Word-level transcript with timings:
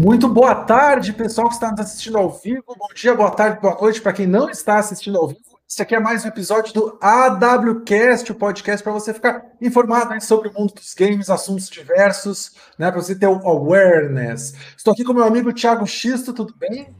Muito 0.00 0.30
boa 0.30 0.54
tarde, 0.54 1.12
pessoal 1.12 1.46
que 1.46 1.52
está 1.52 1.70
nos 1.70 1.80
assistindo 1.80 2.16
ao 2.16 2.30
vivo. 2.30 2.64
Bom 2.66 2.88
dia, 2.94 3.14
boa 3.14 3.30
tarde, 3.30 3.60
boa 3.60 3.78
noite 3.78 4.00
para 4.00 4.14
quem 4.14 4.26
não 4.26 4.48
está 4.48 4.78
assistindo 4.78 5.18
ao 5.18 5.28
vivo. 5.28 5.42
Esse 5.68 5.82
aqui 5.82 5.94
é 5.94 6.00
mais 6.00 6.24
um 6.24 6.28
episódio 6.28 6.72
do 6.72 6.98
AWCast, 7.02 8.32
o 8.32 8.34
podcast 8.34 8.82
para 8.82 8.94
você 8.94 9.12
ficar 9.12 9.44
informado 9.60 10.08
né, 10.08 10.18
sobre 10.18 10.48
o 10.48 10.54
mundo 10.54 10.72
dos 10.72 10.94
games, 10.94 11.28
assuntos 11.28 11.68
diversos, 11.68 12.52
né, 12.78 12.90
para 12.90 12.98
você 12.98 13.14
ter 13.14 13.26
o 13.26 13.46
awareness. 13.46 14.54
Estou 14.74 14.94
aqui 14.94 15.04
com 15.04 15.12
meu 15.12 15.24
amigo 15.24 15.52
Thiago 15.52 15.86
Xisto, 15.86 16.32
tudo 16.32 16.54
bem? 16.58 16.94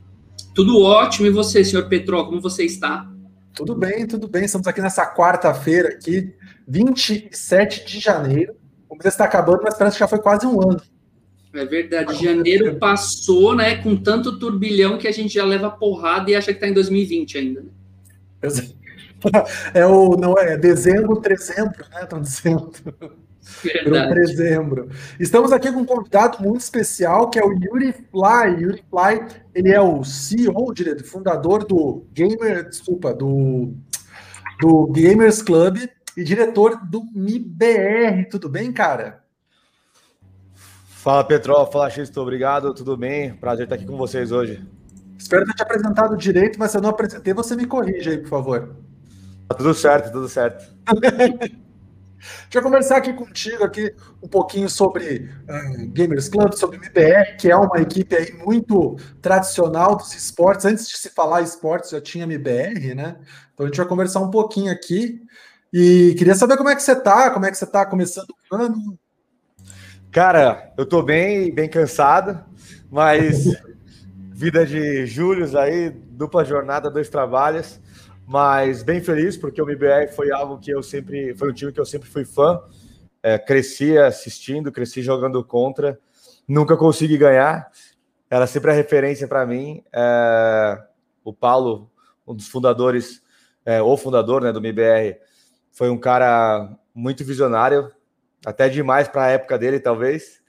Tudo 0.55 0.83
ótimo. 0.83 1.27
E 1.27 1.31
você, 1.31 1.65
senhor 1.65 1.89
Petro, 1.89 2.23
como 2.27 2.39
você 2.39 2.65
está? 2.67 3.11
Tudo 3.55 3.75
bem, 3.75 4.07
tudo 4.07 4.29
bem. 4.29 4.45
Estamos 4.45 4.67
aqui 4.67 4.83
nessa 4.83 5.07
quarta-feira 5.07 5.89
aqui, 5.89 6.35
27 6.69 7.87
de 7.87 7.99
janeiro. 7.99 8.55
O 8.91 8.95
mês 8.95 9.07
está 9.07 9.25
acabando, 9.25 9.63
mas 9.65 9.79
parece 9.79 9.97
que 9.97 10.01
já 10.01 10.09
foi 10.09 10.19
quase 10.19 10.47
um 10.47 10.61
ano. 10.61 10.83
É 11.53 11.65
verdade. 11.65 12.23
Janeiro 12.23 12.77
passou, 12.77 13.55
né, 13.57 13.77
com 13.77 13.97
tanto 13.97 14.39
turbilhão 14.39 14.99
que 14.99 15.09
a 15.09 15.13
gente 15.13 15.35
já 15.35 15.45
leva 15.45 15.71
porrada 15.71 16.31
e 16.31 16.35
acha 16.35 16.53
que 16.53 16.59
está 16.59 16.69
em 16.69 16.75
2020 16.75 17.39
ainda. 17.39 17.63
Né? 17.63 17.69
É 19.75 19.85
o 19.85 20.17
não 20.17 20.39
é, 20.39 20.55
é 20.55 20.57
dezembro, 20.57 21.21
trezembro, 21.21 21.85
né? 21.93 22.05
Estão 22.05 22.23
dizendo. 22.23 22.73
Verdade. 23.63 24.15
Dezembro. 24.15 24.89
Estamos 25.19 25.53
aqui 25.53 25.71
com 25.71 25.81
um 25.81 25.85
convidado 25.85 26.43
muito 26.43 26.63
especial 26.63 27.29
que 27.29 27.39
é 27.39 27.45
o 27.45 27.53
Yuri 27.53 27.93
Fly. 27.93 28.63
Yuri 28.63 28.85
Fly, 28.89 29.27
ele 29.55 29.71
é 29.71 29.81
o 29.81 30.03
CEO, 30.05 30.73
diretor, 30.73 31.05
fundador 31.05 31.67
do 31.67 32.07
Gamer, 32.15 32.67
desculpa, 32.67 33.13
do 33.13 33.75
do 34.61 34.87
Gamers 34.89 35.43
Club 35.43 35.79
e 36.17 36.23
diretor 36.23 36.79
do 36.87 37.03
MIBR. 37.15 38.29
Tudo 38.31 38.49
bem, 38.49 38.73
cara? 38.73 39.20
Fala, 41.01 41.25
Petrol. 41.25 41.67
Fala, 41.73 41.89
Xisto. 41.89 42.21
Obrigado. 42.21 42.75
Tudo 42.75 42.95
bem? 42.95 43.33
Prazer 43.33 43.65
estar 43.65 43.77
aqui 43.77 43.87
com 43.87 43.97
vocês 43.97 44.31
hoje. 44.31 44.63
Espero 45.19 45.47
ter 45.47 45.55
te 45.55 45.63
apresentado 45.63 46.15
direito, 46.15 46.59
mas 46.59 46.73
se 46.73 46.77
eu 46.77 46.83
não 46.83 46.91
apresentei, 46.91 47.33
você 47.33 47.57
me 47.57 47.65
corrige 47.65 48.11
aí, 48.11 48.19
por 48.19 48.29
favor. 48.29 48.77
Tá 49.49 49.55
tudo 49.55 49.73
certo, 49.73 50.13
tudo 50.13 50.29
certo. 50.29 50.63
Deixa 52.21 52.59
eu 52.59 52.63
conversar 52.63 52.99
aqui 52.99 53.15
contigo 53.15 53.65
aqui 53.65 53.95
um 54.23 54.29
pouquinho 54.29 54.69
sobre 54.69 55.31
uh, 55.49 55.89
Gamers 55.89 56.29
Club, 56.29 56.53
sobre 56.53 56.77
MBR, 56.77 57.39
que 57.39 57.51
é 57.51 57.57
uma 57.57 57.81
equipe 57.81 58.15
aí 58.15 58.35
muito 58.35 58.97
tradicional 59.23 59.97
dos 59.97 60.15
esportes. 60.15 60.67
Antes 60.67 60.87
de 60.87 60.99
se 60.99 61.09
falar 61.09 61.41
esportes, 61.41 61.91
já 61.91 62.01
tinha 62.01 62.25
MBR, 62.25 62.95
né? 62.95 63.17
Então 63.55 63.65
a 63.65 63.69
gente 63.71 63.79
vai 63.79 63.87
conversar 63.87 64.21
um 64.21 64.31
pouquinho 64.31 64.71
aqui. 64.71 65.19
E 65.73 66.15
queria 66.19 66.35
saber 66.35 66.59
como 66.59 66.69
é 66.69 66.77
que 66.77 66.83
você 66.83 66.95
tá, 66.95 67.31
como 67.31 67.47
é 67.47 67.51
que 67.51 67.57
você 67.57 67.67
tá 67.67 67.87
começando 67.87 68.29
o 68.53 68.55
ano, 68.55 68.99
Cara, 70.11 70.73
eu 70.77 70.85
tô 70.85 71.03
bem, 71.03 71.55
bem 71.55 71.69
cansado, 71.69 72.45
mas 72.91 73.45
vida 74.33 74.67
de 74.67 75.07
Július 75.07 75.55
aí, 75.55 75.89
dupla 75.91 76.45
jornada, 76.45 76.91
dois 76.91 77.09
trabalhos, 77.09 77.81
mas 78.27 78.83
bem 78.83 79.01
feliz 79.01 79.37
porque 79.37 79.63
o 79.63 79.65
MBR 79.65 80.09
foi 80.09 80.33
algo 80.33 80.59
que 80.59 80.73
eu 80.73 80.83
sempre, 80.83 81.33
foi 81.37 81.51
um 81.51 81.55
time 81.55 81.71
que 81.71 81.79
eu 81.79 81.87
sempre 81.87 82.09
fui 82.09 82.25
fã, 82.25 82.61
é, 83.23 83.39
cresci 83.39 83.97
assistindo, 83.97 84.73
cresci 84.73 85.01
jogando 85.01 85.45
contra, 85.45 85.97
nunca 86.49 86.77
consegui 86.77 87.17
ganhar, 87.17 87.71
era 88.29 88.49
sempre 88.49 88.73
a 88.73 88.75
referência 88.75 89.29
para 89.29 89.47
mim. 89.47 89.81
É, 89.93 90.83
o 91.23 91.33
Paulo, 91.33 91.89
um 92.27 92.35
dos 92.35 92.49
fundadores, 92.49 93.23
é, 93.65 93.81
o 93.81 93.97
fundador 93.97 94.43
né, 94.43 94.51
do 94.51 94.59
MBR, 94.59 95.21
foi 95.71 95.89
um 95.89 95.99
cara 95.99 96.69
muito 96.93 97.25
visionário, 97.25 97.93
até 98.45 98.69
demais 98.69 99.09
para 99.09 99.25
a 99.25 99.31
época 99.31 99.59
dele, 99.59 99.81
talvez. 99.81 100.41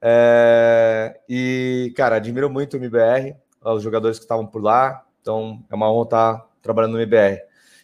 É, 0.00 1.20
e, 1.28 1.92
cara, 1.96 2.16
admiro 2.16 2.50
muito 2.50 2.74
o 2.74 2.76
MBR, 2.76 3.36
os 3.64 3.82
jogadores 3.82 4.18
que 4.18 4.24
estavam 4.24 4.46
por 4.46 4.62
lá, 4.62 5.04
então 5.20 5.64
é 5.70 5.74
uma 5.74 5.90
honra 5.90 6.04
estar 6.04 6.48
trabalhando 6.60 6.92
no 6.92 7.00
MBR. 7.00 7.40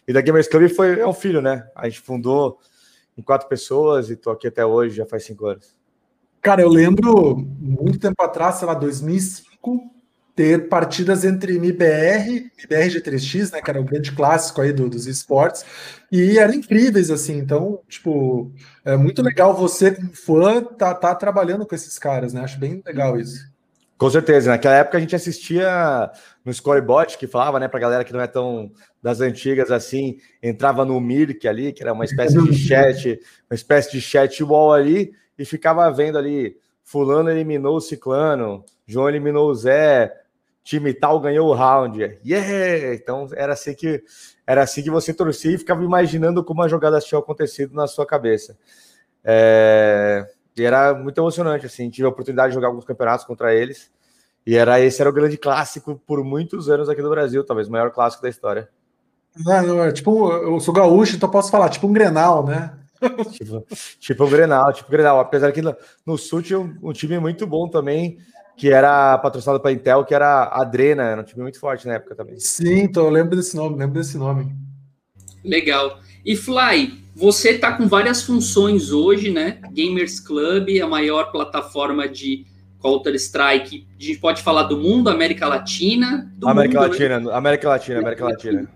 E 0.07 0.13
da 0.13 0.21
Gamers 0.21 0.47
Club 0.47 0.69
foi, 0.69 0.99
é 0.99 1.07
um 1.07 1.13
filho, 1.13 1.41
né? 1.41 1.69
A 1.75 1.87
gente 1.87 2.01
fundou 2.01 2.59
em 3.17 3.21
quatro 3.21 3.47
pessoas 3.47 4.09
e 4.09 4.15
tô 4.15 4.31
aqui 4.31 4.47
até 4.47 4.65
hoje, 4.65 4.95
já 4.95 5.05
faz 5.05 5.23
cinco 5.23 5.45
anos. 5.45 5.77
Cara, 6.41 6.61
eu 6.61 6.69
lembro 6.69 7.37
muito 7.37 7.99
tempo 7.99 8.21
atrás, 8.23 8.55
sei 8.55 8.67
lá, 8.67 8.73
2005, 8.73 9.98
ter 10.39 10.69
partidas 10.69 11.25
entre 11.25 11.57
MBR, 11.57 12.49
MBR 12.57 12.87
G3X, 12.87 13.51
né, 13.51 13.61
que 13.61 13.69
era 13.69 13.81
o 13.81 13.83
grande 13.83 14.13
clássico 14.13 14.61
aí 14.61 14.71
do, 14.71 14.89
dos 14.89 15.05
esportes, 15.05 15.65
e 16.09 16.39
eram 16.39 16.53
incríveis, 16.53 17.11
assim, 17.11 17.37
então, 17.37 17.81
tipo, 17.89 18.49
é 18.85 18.95
muito 18.95 19.21
legal 19.21 19.53
você, 19.53 19.91
como 19.91 20.15
fã, 20.15 20.63
tá, 20.63 20.93
tá 20.93 21.13
trabalhando 21.13 21.65
com 21.65 21.75
esses 21.75 21.99
caras, 21.99 22.31
né, 22.31 22.39
acho 22.39 22.57
bem 22.57 22.81
legal 22.85 23.19
isso. 23.19 23.49
Com 23.97 24.09
certeza, 24.09 24.49
naquela 24.49 24.75
época 24.75 24.97
a 24.97 25.01
gente 25.01 25.13
assistia 25.13 26.09
no 26.45 26.53
Scorebot, 26.53 27.17
que 27.17 27.27
falava, 27.27 27.59
né, 27.59 27.67
pra 27.67 27.81
galera 27.81 28.05
que 28.05 28.13
não 28.13 28.21
é 28.21 28.27
tão 28.27 28.71
das 29.03 29.19
antigas 29.19 29.69
assim, 29.71 30.19
entrava 30.41 30.85
no 30.85 31.01
Mirk 31.01 31.45
ali, 31.49 31.73
que 31.73 31.83
era 31.83 31.91
uma 31.91 32.05
espécie 32.05 32.41
de 32.41 32.55
chat, 32.55 33.19
uma 33.51 33.55
espécie 33.55 33.91
de 33.91 33.99
chat 33.99 34.41
wall 34.41 34.71
ali, 34.71 35.11
e 35.37 35.43
ficava 35.43 35.91
vendo 35.91 36.17
ali, 36.17 36.55
fulano 36.81 37.29
eliminou 37.29 37.75
o 37.75 37.81
ciclano, 37.81 38.63
João 38.87 39.09
eliminou 39.09 39.49
o 39.49 39.53
Zé, 39.53 40.11
time 40.63 40.93
tal 40.93 41.19
ganhou 41.19 41.49
o 41.49 41.53
round. 41.53 42.19
Yeah! 42.25 42.93
Então 42.93 43.27
era 43.33 43.53
assim 43.53 43.73
que 43.73 44.03
era 44.45 44.63
assim 44.63 44.81
que 44.81 44.89
você 44.89 45.13
torcia 45.13 45.53
e 45.53 45.57
ficava 45.57 45.83
imaginando 45.83 46.43
como 46.43 46.61
as 46.61 46.71
jogadas 46.71 47.05
tinham 47.05 47.21
acontecido 47.21 47.75
na 47.75 47.87
sua 47.87 48.05
cabeça. 48.05 48.57
É... 49.23 50.27
E 50.57 50.63
era 50.63 50.93
muito 50.93 51.19
emocionante, 51.19 51.65
assim, 51.65 51.89
tive 51.89 52.05
a 52.05 52.09
oportunidade 52.09 52.49
de 52.49 52.55
jogar 52.55 52.67
alguns 52.67 52.83
campeonatos 52.83 53.25
contra 53.25 53.53
eles. 53.53 53.91
E 54.45 54.55
era 54.55 54.79
esse 54.79 54.99
era 54.99 55.09
o 55.09 55.13
grande 55.13 55.37
clássico 55.37 56.01
por 56.05 56.23
muitos 56.23 56.69
anos 56.69 56.89
aqui 56.89 57.01
do 57.01 57.09
Brasil, 57.09 57.43
talvez 57.43 57.67
o 57.67 57.71
maior 57.71 57.91
clássico 57.91 58.23
da 58.23 58.29
história. 58.29 58.67
Não, 59.37 59.83
é 59.83 59.91
tipo, 59.91 60.31
eu 60.31 60.59
sou 60.59 60.73
gaúcho, 60.73 61.15
então 61.15 61.29
posso 61.29 61.51
falar, 61.51 61.69
tipo 61.69 61.87
um 61.87 61.93
Grenal, 61.93 62.45
né? 62.45 62.75
tipo, 63.31 63.65
tipo 63.99 64.25
um 64.25 64.29
Grenal, 64.29 64.73
tipo 64.73 64.87
um 64.89 64.91
Grenal. 64.91 65.19
Apesar 65.19 65.51
que 65.51 65.61
no, 65.61 65.75
no 66.05 66.17
Sul 66.17 66.41
tinha 66.41 66.59
um, 66.59 66.75
um 66.81 66.91
time 66.91 67.19
muito 67.19 67.45
bom 67.45 67.69
também, 67.69 68.17
que 68.59 68.69
era 68.69 69.17
patrocinado 69.17 69.61
para 69.61 69.71
Intel, 69.71 70.03
que 70.03 70.13
era 70.13 70.43
a 70.43 70.63
Adrena, 70.63 71.03
era 71.03 71.21
um 71.21 71.23
time 71.23 71.43
muito 71.43 71.57
forte 71.57 71.87
na 71.87 71.93
época 71.93 72.13
também. 72.13 72.37
Sim, 72.37 72.79
então 72.79 73.05
eu 73.05 73.09
lembro 73.09 73.37
desse 73.37 73.55
nome, 73.55 73.77
lembro 73.77 73.97
desse 73.97 74.17
nome. 74.17 74.51
Legal. 75.45 75.97
E 76.25 76.35
Fly, 76.35 77.01
você 77.15 77.51
está 77.51 77.71
com 77.71 77.87
várias 77.87 78.21
funções 78.21 78.91
hoje, 78.91 79.31
né? 79.31 79.59
Gamers 79.71 80.19
Club, 80.19 80.67
a 80.83 80.87
maior 80.87 81.31
plataforma 81.31 82.05
de 82.05 82.45
Counter-Strike. 82.81 83.87
A 83.97 84.03
gente 84.03 84.19
pode 84.19 84.41
falar 84.41 84.63
do 84.63 84.77
mundo, 84.77 85.09
América 85.09 85.47
Latina. 85.47 86.29
América 86.43 86.81
mundo, 86.81 86.89
Latina, 86.89 87.19
né? 87.21 87.31
América 87.31 87.69
Latina, 87.69 87.99
América 87.99 88.25
Latina. 88.25 88.69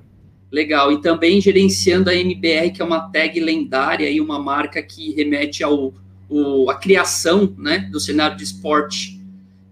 Legal. 0.50 0.94
E 0.94 1.02
também 1.02 1.42
gerenciando 1.42 2.10
a 2.10 2.16
MBR, 2.16 2.72
que 2.72 2.82
é 2.82 2.86
uma 2.86 3.12
tag 3.12 3.38
lendária 3.38 4.10
e 4.10 4.22
uma 4.22 4.40
marca 4.40 4.82
que 4.82 5.14
remete 5.14 5.62
ao 5.62 5.94
o, 6.30 6.70
a 6.70 6.76
criação 6.76 7.54
né, 7.58 7.90
do 7.92 8.00
cenário 8.00 8.38
de 8.38 8.44
esporte 8.44 9.13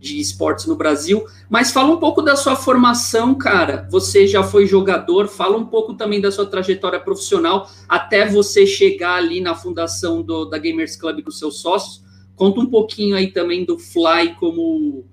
de 0.01 0.19
esportes 0.19 0.65
no 0.65 0.75
Brasil. 0.75 1.23
Mas 1.47 1.71
fala 1.71 1.93
um 1.93 1.97
pouco 1.97 2.23
da 2.23 2.35
sua 2.35 2.55
formação, 2.55 3.35
cara. 3.35 3.87
Você 3.91 4.25
já 4.25 4.41
foi 4.41 4.65
jogador, 4.65 5.27
fala 5.27 5.55
um 5.55 5.65
pouco 5.65 5.93
também 5.93 6.19
da 6.19 6.31
sua 6.31 6.47
trajetória 6.47 6.99
profissional 6.99 7.69
até 7.87 8.27
você 8.27 8.65
chegar 8.65 9.17
ali 9.17 9.39
na 9.39 9.53
fundação 9.53 10.23
do, 10.23 10.45
da 10.45 10.57
Gamers 10.57 10.95
Club 10.95 11.21
com 11.21 11.29
seus 11.29 11.61
sócios. 11.61 12.03
Conta 12.35 12.59
um 12.59 12.65
pouquinho 12.65 13.15
aí 13.15 13.31
também 13.31 13.63
do 13.63 13.77
Fly 13.77 14.35
como, 14.39 15.05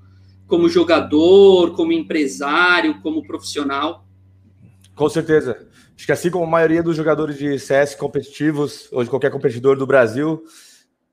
como 0.46 0.70
jogador, 0.70 1.76
como 1.76 1.92
empresário, 1.92 3.02
como 3.02 3.26
profissional. 3.26 4.06
Com 4.94 5.08
certeza. 5.10 5.68
Acho 5.94 6.06
que 6.06 6.12
assim 6.12 6.30
como 6.30 6.44
a 6.44 6.48
maioria 6.48 6.82
dos 6.82 6.96
jogadores 6.96 7.36
de 7.36 7.58
CS 7.58 7.94
competitivos, 7.94 8.88
ou 8.90 9.04
de 9.04 9.10
qualquer 9.10 9.30
competidor 9.30 9.76
do 9.76 9.86
Brasil, 9.86 10.42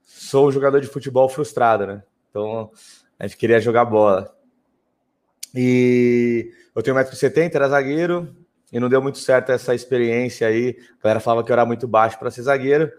sou 0.05 0.47
um 0.47 0.51
jogador 0.51 0.79
de 0.79 0.87
futebol 0.87 1.27
frustrado, 1.27 1.85
né? 1.85 2.03
Então, 2.29 2.69
a 3.19 3.27
gente 3.27 3.37
queria 3.37 3.59
jogar 3.59 3.85
bola. 3.85 4.35
E 5.53 6.51
eu 6.75 6.83
tenho 6.83 6.97
1,70m, 6.97 7.55
era 7.55 7.69
zagueiro, 7.69 8.35
e 8.71 8.79
não 8.79 8.89
deu 8.89 9.01
muito 9.01 9.17
certo 9.17 9.51
essa 9.51 9.73
experiência 9.73 10.47
aí. 10.47 10.77
A 10.99 11.03
galera 11.03 11.19
falava 11.19 11.43
que 11.43 11.51
eu 11.51 11.53
era 11.53 11.65
muito 11.65 11.87
baixo 11.87 12.19
para 12.19 12.29
ser 12.29 12.41
zagueiro. 12.41 12.91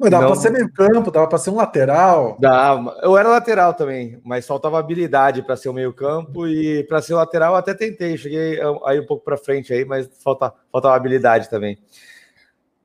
Mas 0.00 0.10
dava 0.10 0.28
para 0.28 0.36
ser 0.36 0.50
meio 0.50 0.72
campo, 0.72 1.10
dava 1.10 1.28
para 1.28 1.38
ser 1.38 1.50
um 1.50 1.56
lateral. 1.56 2.38
Dava. 2.40 2.98
Eu 3.02 3.18
era 3.18 3.28
lateral 3.28 3.74
também, 3.74 4.18
mas 4.24 4.46
faltava 4.46 4.78
habilidade 4.78 5.42
para 5.42 5.56
ser 5.56 5.68
o 5.68 5.74
meio 5.74 5.92
campo 5.92 6.48
e 6.48 6.82
para 6.84 7.02
ser 7.02 7.12
lateral 7.12 7.52
eu 7.52 7.58
até 7.58 7.74
tentei. 7.74 8.16
Cheguei 8.16 8.58
aí 8.86 8.98
um 8.98 9.06
pouco 9.06 9.22
para 9.22 9.36
frente 9.36 9.74
aí, 9.74 9.84
mas 9.84 10.08
falta, 10.24 10.54
faltava 10.72 10.96
habilidade 10.96 11.50
também. 11.50 11.78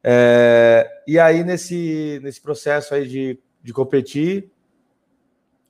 É, 0.03 0.85
e 1.07 1.17
aí 1.17 1.41
nesse, 1.41 2.19
nesse 2.21 2.41
processo 2.41 2.93
aí 2.93 3.07
de, 3.07 3.39
de 3.63 3.73
competir, 3.73 4.51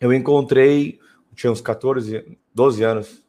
eu 0.06 0.14
encontrei, 0.14 1.00
tinha 1.36 1.52
uns 1.52 1.62
14, 1.62 2.38
12 2.54 2.84
anos, 2.84 3.24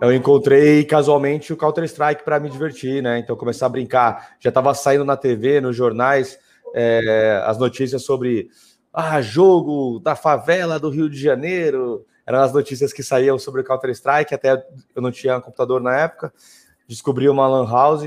eu 0.00 0.12
encontrei 0.12 0.84
casualmente 0.84 1.52
o 1.52 1.56
Counter-Strike 1.56 2.24
para 2.24 2.40
me 2.40 2.50
divertir, 2.50 3.02
né? 3.02 3.18
Então 3.18 3.36
começar 3.36 3.66
a 3.66 3.68
brincar. 3.68 4.36
Já 4.40 4.48
estava 4.48 4.74
saindo 4.74 5.04
na 5.04 5.16
TV, 5.16 5.60
nos 5.60 5.76
jornais, 5.76 6.38
é, 6.74 7.42
as 7.44 7.58
notícias 7.58 8.04
sobre 8.04 8.48
ah, 8.92 9.20
jogo 9.20 10.00
da 10.00 10.14
favela 10.14 10.78
do 10.78 10.90
Rio 10.90 11.10
de 11.10 11.18
Janeiro, 11.20 12.06
eram 12.26 12.40
as 12.40 12.52
notícias 12.52 12.92
que 12.92 13.02
saíam 13.02 13.38
sobre 13.38 13.60
o 13.60 13.64
Counter-Strike, 13.64 14.34
até 14.34 14.64
eu 14.94 15.02
não 15.02 15.10
tinha 15.10 15.40
computador 15.40 15.80
na 15.80 15.96
época, 15.96 16.32
descobri 16.86 17.28
uma 17.28 17.46
lan 17.46 17.68
house, 17.68 18.04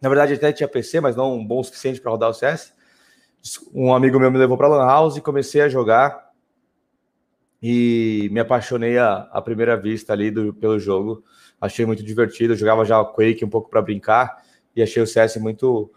na 0.00 0.08
verdade 0.08 0.34
até 0.34 0.52
tinha 0.52 0.68
PC, 0.68 1.00
mas 1.00 1.16
não 1.16 1.44
bom 1.44 1.60
o 1.60 1.64
suficiente 1.64 2.00
para 2.00 2.10
rodar 2.10 2.30
o 2.30 2.34
CS, 2.34 2.72
um 3.74 3.94
amigo 3.94 4.18
meu 4.18 4.30
me 4.30 4.38
levou 4.38 4.56
para 4.56 4.68
lan 4.68 4.84
house 4.84 5.16
e 5.16 5.20
comecei 5.20 5.60
a 5.62 5.68
jogar, 5.68 6.29
e 7.62 8.28
me 8.32 8.40
apaixonei 8.40 8.98
à, 8.98 9.28
à 9.32 9.42
primeira 9.42 9.76
vista 9.76 10.12
ali 10.12 10.30
do, 10.30 10.52
pelo 10.54 10.78
jogo, 10.78 11.22
achei 11.60 11.84
muito 11.84 12.02
divertido, 12.02 12.54
eu 12.54 12.56
jogava 12.56 12.84
já 12.84 13.04
Quake 13.04 13.44
um 13.44 13.50
pouco 13.50 13.68
para 13.68 13.82
brincar, 13.82 14.42
e 14.74 14.82
achei 14.82 15.02
o 15.02 15.06
CS 15.06 15.36
muito 15.36 15.90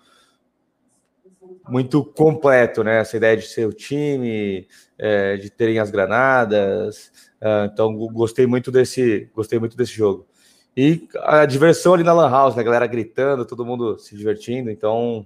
muito 1.70 2.04
completo, 2.04 2.84
né? 2.84 3.00
Essa 3.00 3.18
ideia 3.18 3.38
de 3.38 3.48
ser 3.48 3.66
o 3.66 3.74
time, 3.74 4.68
é, 4.98 5.38
de 5.38 5.50
terem 5.50 5.80
as 5.80 5.90
granadas. 5.90 7.12
Uh, 7.42 7.66
então 7.72 7.96
gostei 7.96 8.46
muito 8.46 8.72
desse, 8.72 9.30
gostei 9.34 9.60
muito 9.60 9.78
desse 9.78 9.94
jogo. 9.94 10.26
E 10.76 11.08
a 11.22 11.46
diversão 11.46 11.94
ali 11.94 12.04
na 12.04 12.14
Lan 12.14 12.30
House, 12.30 12.56
né? 12.56 12.62
A 12.62 12.66
galera 12.66 12.88
gritando, 12.88 13.46
todo 13.46 13.66
mundo 13.66 13.98
se 13.98 14.16
divertindo. 14.16 14.70
Então. 14.70 15.26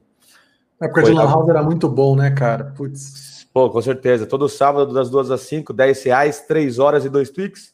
A 0.80 0.86
época 0.86 1.04
de 1.04 1.12
Lan 1.12 1.25
House 1.25 1.50
era 1.50 1.63
muito 1.63 1.89
bom, 1.89 2.16
né, 2.16 2.31
cara? 2.31 2.66
Putz. 2.66 3.37
Pô, 3.57 3.71
com 3.71 3.81
certeza. 3.81 4.27
Todo 4.27 4.48
sábado, 4.48 4.94
das 4.94 5.09
duas 5.09 5.31
às 5.31 5.42
cinco, 5.42 5.74
10 5.74 6.04
reais, 6.04 6.42
três 6.42 6.77
horas 6.77 7.06
e 7.06 7.09
dois 7.09 7.31
tweaks. 7.31 7.74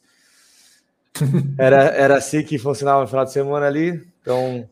era, 1.58 1.82
era 1.88 2.16
assim 2.16 2.42
que 2.42 2.56
funcionava 2.56 3.02
no 3.02 3.06
final 3.06 3.22
de 3.26 3.32
semana 3.32 3.66
ali. 3.66 4.02
Então. 4.18 4.66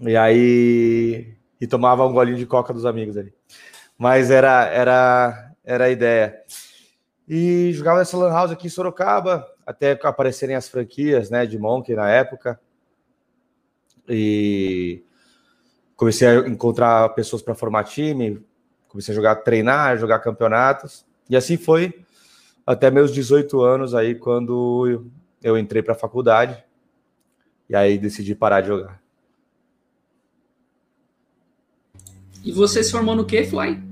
E 0.00 0.16
aí 0.16 1.32
e 1.60 1.66
tomava 1.68 2.04
um 2.04 2.12
golinho 2.12 2.36
de 2.36 2.44
coca 2.44 2.74
dos 2.74 2.84
amigos 2.84 3.16
ali. 3.16 3.32
Mas 3.96 4.32
era, 4.32 4.64
era, 4.64 5.52
era 5.62 5.84
a 5.84 5.90
ideia. 5.90 6.42
E 7.28 7.70
jogava 7.72 8.00
nessa 8.00 8.16
Lan 8.16 8.32
House 8.32 8.50
aqui 8.50 8.66
em 8.66 8.70
Sorocaba, 8.70 9.46
até 9.64 9.96
aparecerem 10.02 10.56
as 10.56 10.68
franquias 10.68 11.30
né, 11.30 11.46
de 11.46 11.56
Monkey 11.56 11.94
na 11.94 12.10
época. 12.10 12.58
E 14.08 15.04
comecei 15.94 16.26
a 16.26 16.48
encontrar 16.48 17.10
pessoas 17.10 17.42
para 17.42 17.54
formar 17.54 17.84
time, 17.84 18.44
comecei 18.88 19.12
a 19.12 19.16
jogar, 19.16 19.36
treinar, 19.36 19.98
jogar 19.98 20.18
campeonatos. 20.18 21.06
E 21.28 21.36
assim 21.36 21.56
foi 21.56 22.04
até 22.66 22.90
meus 22.90 23.12
18 23.12 23.60
anos 23.60 23.94
aí, 23.94 24.14
quando 24.14 25.06
eu 25.42 25.56
entrei 25.56 25.82
para 25.82 25.94
a 25.94 25.98
faculdade. 25.98 26.62
E 27.68 27.76
aí 27.76 27.98
decidi 27.98 28.34
parar 28.34 28.62
de 28.62 28.68
jogar. 28.68 29.00
E 32.44 32.52
você 32.52 32.82
se 32.82 32.90
formou 32.90 33.14
no 33.14 33.26
que, 33.26 33.44
Fly? 33.44 33.82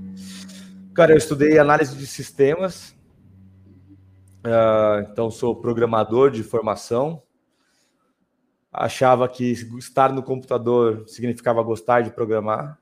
Cara, 0.93 1.13
eu 1.13 1.17
estudei 1.17 1.59
análise 1.59 1.95
de 1.95 2.07
sistemas. 2.07 2.95
Uh, 4.43 5.01
então, 5.11 5.29
sou 5.29 5.55
programador 5.55 6.31
de 6.31 6.41
formação. 6.41 7.21
Achava 8.71 9.27
que 9.27 9.51
estar 9.77 10.11
no 10.11 10.23
computador 10.23 11.03
significava 11.07 11.61
gostar 11.61 12.01
de 12.01 12.11
programar. 12.11 12.79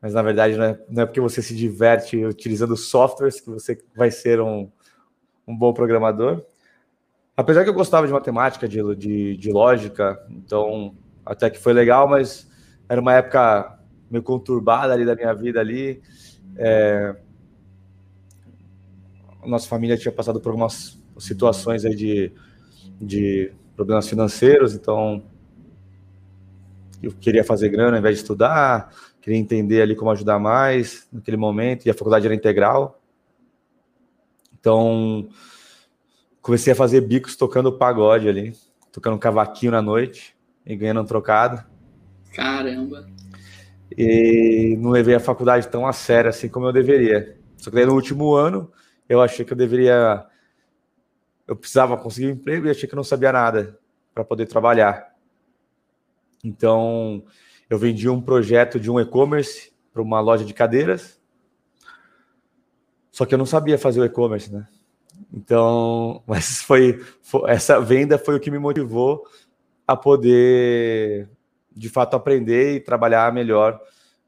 Mas, 0.00 0.14
na 0.14 0.22
verdade, 0.22 0.56
não 0.56 0.64
é, 0.64 0.80
não 0.88 1.02
é 1.02 1.06
porque 1.06 1.20
você 1.20 1.40
se 1.42 1.54
diverte 1.54 2.24
utilizando 2.24 2.76
softwares 2.76 3.40
que 3.40 3.50
você 3.50 3.78
vai 3.96 4.10
ser 4.10 4.40
um, 4.40 4.70
um 5.46 5.56
bom 5.56 5.72
programador. 5.72 6.44
Apesar 7.36 7.64
que 7.64 7.70
eu 7.70 7.74
gostava 7.74 8.06
de 8.06 8.12
matemática, 8.12 8.68
de, 8.68 8.94
de, 8.96 9.36
de 9.36 9.52
lógica, 9.52 10.18
então 10.30 10.94
até 11.24 11.50
que 11.50 11.58
foi 11.58 11.72
legal, 11.72 12.08
mas 12.08 12.48
era 12.88 13.00
uma 13.00 13.12
época 13.12 13.78
meio 14.10 14.22
conturbada 14.22 14.92
ali 14.92 15.04
da 15.04 15.14
minha 15.14 15.34
vida 15.34 15.60
ali. 15.60 16.00
É... 16.56 17.16
Nossa 19.44 19.68
família 19.68 19.96
tinha 19.96 20.12
passado 20.12 20.40
por 20.40 20.50
algumas 20.50 20.98
situações 21.18 21.84
aí 21.84 21.94
de, 21.94 22.32
de 23.00 23.52
problemas 23.74 24.08
financeiros, 24.08 24.74
então 24.74 25.22
eu 27.02 27.12
queria 27.12 27.44
fazer 27.44 27.68
grana 27.68 27.96
ao 27.96 27.98
invés 27.98 28.16
de 28.16 28.22
estudar, 28.22 28.92
queria 29.26 29.40
entender 29.40 29.82
ali 29.82 29.96
como 29.96 30.12
ajudar 30.12 30.38
mais 30.38 31.08
naquele 31.12 31.36
momento, 31.36 31.84
e 31.84 31.90
a 31.90 31.94
faculdade 31.94 32.26
era 32.26 32.34
integral. 32.34 33.02
Então, 34.60 35.28
comecei 36.40 36.72
a 36.72 36.76
fazer 36.76 37.00
bicos 37.00 37.34
tocando 37.34 37.76
pagode 37.76 38.28
ali, 38.28 38.52
tocando 38.92 39.18
cavaquinho 39.18 39.72
na 39.72 39.82
noite 39.82 40.36
e 40.64 40.76
ganhando 40.76 41.00
um 41.00 41.04
trocado. 41.04 41.64
Caramba! 42.32 43.08
e 43.96 44.76
não 44.78 44.90
levei 44.90 45.14
a 45.14 45.20
faculdade 45.20 45.68
tão 45.68 45.86
a 45.86 45.92
sério 45.92 46.30
assim 46.30 46.48
como 46.48 46.66
eu 46.66 46.72
deveria. 46.72 47.36
Só 47.56 47.70
que 47.70 47.76
daí 47.76 47.86
no 47.86 47.94
último 47.94 48.32
ano 48.34 48.70
eu 49.08 49.20
achei 49.20 49.44
que 49.44 49.52
eu 49.52 49.56
deveria, 49.56 50.24
eu 51.48 51.56
precisava 51.56 51.96
conseguir 51.96 52.28
um 52.28 52.30
emprego 52.30 52.66
e 52.66 52.70
achei 52.70 52.88
que 52.88 52.94
eu 52.94 52.96
não 52.96 53.04
sabia 53.04 53.32
nada 53.32 53.76
para 54.14 54.24
poder 54.24 54.46
trabalhar. 54.46 55.12
Então 56.44 57.24
eu 57.68 57.78
vendi 57.78 58.08
um 58.08 58.20
projeto 58.20 58.78
de 58.78 58.90
um 58.90 59.00
e-commerce 59.00 59.72
para 59.92 60.02
uma 60.02 60.20
loja 60.20 60.44
de 60.44 60.54
cadeiras, 60.54 61.20
só 63.10 63.24
que 63.24 63.34
eu 63.34 63.38
não 63.38 63.46
sabia 63.46 63.78
fazer 63.78 64.00
o 64.00 64.04
e-commerce, 64.04 64.52
né? 64.52 64.68
Então, 65.32 66.22
mas 66.28 66.62
foi, 66.62 67.02
foi 67.22 67.50
essa 67.50 67.80
venda 67.80 68.18
foi 68.18 68.36
o 68.36 68.40
que 68.40 68.50
me 68.50 68.58
motivou 68.58 69.24
a 69.86 69.96
poder 69.96 71.28
de 71.74 71.88
fato 71.88 72.14
aprender 72.14 72.76
e 72.76 72.80
trabalhar 72.80 73.32
melhor, 73.32 73.74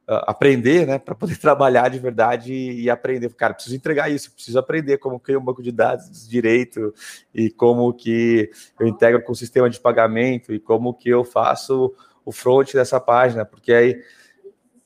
uh, 0.08 0.24
aprender, 0.26 0.86
né, 0.86 0.98
para 0.98 1.14
poder 1.14 1.36
trabalhar 1.40 1.88
de 1.88 1.98
verdade 1.98 2.52
e, 2.52 2.82
e, 2.82 2.90
aprender. 2.90 3.32
Cara, 3.34 3.54
preciso 3.54 3.74
entregar 3.74 4.10
isso, 4.10 4.32
preciso 4.32 4.58
aprender 4.58 4.98
como 4.98 5.18
criar 5.18 5.38
um 5.38 5.44
banco 5.44 5.62
de 5.62 5.72
dados 5.72 6.28
direito 6.28 6.94
e 7.34 7.50
como 7.50 7.92
que 7.92 8.50
eu 8.78 8.86
integro 8.86 9.22
com 9.22 9.32
o 9.32 9.36
sistema 9.36 9.68
de 9.68 9.80
pagamento 9.80 10.52
e 10.52 10.60
como 10.60 10.94
que 10.94 11.08
eu 11.08 11.24
faço 11.24 11.94
o 12.28 12.32
front 12.32 12.74
dessa 12.74 13.00
página, 13.00 13.42
porque 13.42 13.72
aí 13.72 14.02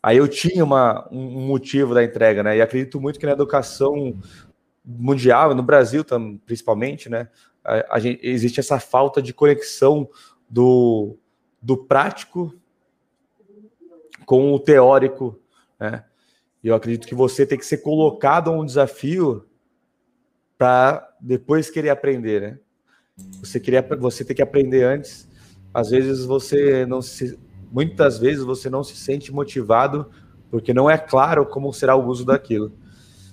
aí 0.00 0.16
eu 0.16 0.28
tinha 0.28 0.64
uma, 0.64 1.08
um 1.10 1.46
motivo 1.46 1.92
da 1.92 2.04
entrega, 2.04 2.42
né? 2.42 2.56
E 2.56 2.62
acredito 2.62 3.00
muito 3.00 3.18
que 3.18 3.26
na 3.26 3.32
educação 3.32 4.16
mundial, 4.84 5.54
no 5.54 5.62
Brasil 5.62 6.04
também, 6.04 6.38
principalmente, 6.38 7.08
né? 7.08 7.28
A, 7.64 7.96
a 7.96 7.98
gente, 7.98 8.24
existe 8.24 8.60
essa 8.60 8.78
falta 8.78 9.20
de 9.20 9.34
conexão 9.34 10.08
do, 10.48 11.16
do 11.60 11.76
prático 11.76 12.54
com 14.24 14.52
o 14.52 14.58
teórico, 14.58 15.40
né? 15.78 16.04
E 16.62 16.68
eu 16.68 16.76
acredito 16.76 17.08
que 17.08 17.14
você 17.14 17.44
tem 17.44 17.58
que 17.58 17.66
ser 17.66 17.78
colocado 17.78 18.50
a 18.50 18.56
um 18.56 18.64
desafio 18.64 19.48
para 20.56 21.12
depois 21.20 21.70
querer 21.70 21.90
aprender, 21.90 22.40
né? 22.40 22.58
Você 23.40 23.58
queria, 23.58 23.82
você 23.98 24.24
tem 24.24 24.36
que 24.36 24.42
aprender 24.42 24.84
antes. 24.84 25.28
Às 25.72 25.90
vezes 25.90 26.24
você 26.24 26.84
não 26.86 27.00
se, 27.00 27.38
muitas 27.70 28.18
vezes 28.18 28.44
você 28.44 28.68
não 28.68 28.84
se 28.84 28.96
sente 28.96 29.32
motivado 29.32 30.06
porque 30.50 30.74
não 30.74 30.90
é 30.90 30.98
claro 30.98 31.46
como 31.46 31.72
será 31.72 31.96
o 31.96 32.06
uso 32.06 32.24
daquilo. 32.24 32.72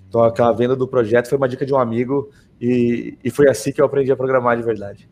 Então 0.08 0.24
aquela 0.24 0.52
venda 0.54 0.76
do 0.76 0.88
projeto 0.88 1.28
foi 1.28 1.38
uma 1.38 1.50
dica 1.50 1.66
de 1.66 1.74
um 1.74 1.78
amigo 1.78 2.30
e, 2.60 3.18
e 3.24 3.30
foi 3.30 3.50
assim 3.50 3.72
que 3.72 3.82
eu 3.82 3.86
aprendi 3.86 4.12
a 4.12 4.16
programar 4.16 4.58
de 4.58 4.64
verdade. 4.64 5.10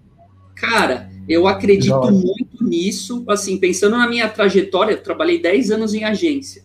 Cara, 0.55 1.09
eu 1.29 1.47
acredito 1.47 1.91
Não. 1.91 2.11
muito 2.11 2.63
nisso. 2.63 3.23
Assim, 3.27 3.57
pensando 3.57 3.95
na 3.95 4.07
minha 4.07 4.27
trajetória, 4.27 4.93
eu 4.93 5.03
trabalhei 5.03 5.39
10 5.39 5.71
anos 5.71 5.93
em 5.93 6.03
agência. 6.03 6.63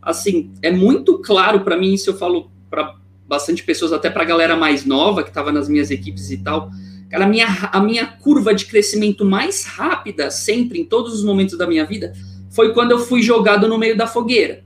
Assim, 0.00 0.52
é 0.62 0.70
muito 0.70 1.18
claro 1.18 1.60
para 1.60 1.76
mim, 1.76 1.94
isso 1.94 2.10
eu 2.10 2.16
falo 2.16 2.50
para 2.70 2.94
bastante 3.26 3.64
pessoas, 3.64 3.92
até 3.92 4.10
para 4.10 4.22
a 4.22 4.26
galera 4.26 4.54
mais 4.54 4.84
nova 4.84 5.22
que 5.22 5.30
estava 5.30 5.50
nas 5.50 5.68
minhas 5.68 5.90
equipes 5.90 6.30
e 6.30 6.36
tal. 6.36 6.70
Cara, 7.14 7.26
a 7.26 7.28
minha, 7.28 7.46
a 7.70 7.80
minha 7.80 8.06
curva 8.08 8.52
de 8.52 8.66
crescimento 8.66 9.24
mais 9.24 9.64
rápida, 9.64 10.32
sempre, 10.32 10.80
em 10.80 10.84
todos 10.84 11.14
os 11.14 11.22
momentos 11.22 11.56
da 11.56 11.64
minha 11.64 11.86
vida, 11.86 12.12
foi 12.50 12.74
quando 12.74 12.90
eu 12.90 12.98
fui 12.98 13.22
jogado 13.22 13.68
no 13.68 13.78
meio 13.78 13.96
da 13.96 14.04
fogueira. 14.04 14.64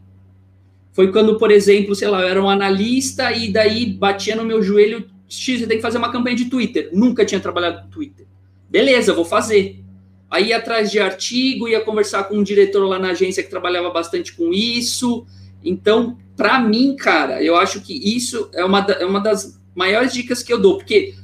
Foi 0.91 1.13
quando, 1.13 1.37
por 1.37 1.51
exemplo, 1.51 1.95
sei 1.95 2.09
lá, 2.09 2.23
eu 2.23 2.29
era 2.29 2.43
um 2.43 2.49
analista 2.49 3.31
e 3.33 3.53
daí 3.53 3.93
batia 3.93 4.35
no 4.35 4.47
meu 4.47 4.63
joelho, 4.63 5.11
X, 5.29 5.61
você 5.61 5.67
tem 5.67 5.77
que 5.77 5.83
fazer 5.83 5.99
uma 5.99 6.11
campanha 6.11 6.37
de 6.37 6.47
Twitter. 6.47 6.89
Nunca 6.91 7.23
tinha 7.23 7.39
trabalhado 7.39 7.83
com 7.83 7.91
Twitter. 7.91 8.27
Beleza, 8.67 9.13
vou 9.13 9.27
fazer. 9.27 9.85
Aí 10.31 10.47
ia 10.47 10.57
atrás 10.57 10.91
de 10.91 10.99
artigo, 10.99 11.69
ia 11.69 11.83
conversar 11.83 12.25
com 12.25 12.37
um 12.39 12.43
diretor 12.43 12.83
lá 12.87 12.99
na 12.99 13.11
agência 13.11 13.43
que 13.43 13.51
trabalhava 13.51 13.91
bastante 13.91 14.35
com 14.35 14.55
isso. 14.55 15.27
Então, 15.63 16.17
para 16.35 16.59
mim, 16.61 16.97
cara, 16.97 17.43
eu 17.43 17.57
acho 17.57 17.83
que 17.83 17.93
isso 17.93 18.49
é 18.55 18.65
uma, 18.65 18.81
é 18.99 19.05
uma 19.05 19.21
das 19.21 19.61
maiores 19.75 20.15
dicas 20.15 20.43
que 20.43 20.51
eu 20.51 20.59
dou, 20.59 20.79
porque 20.79 21.15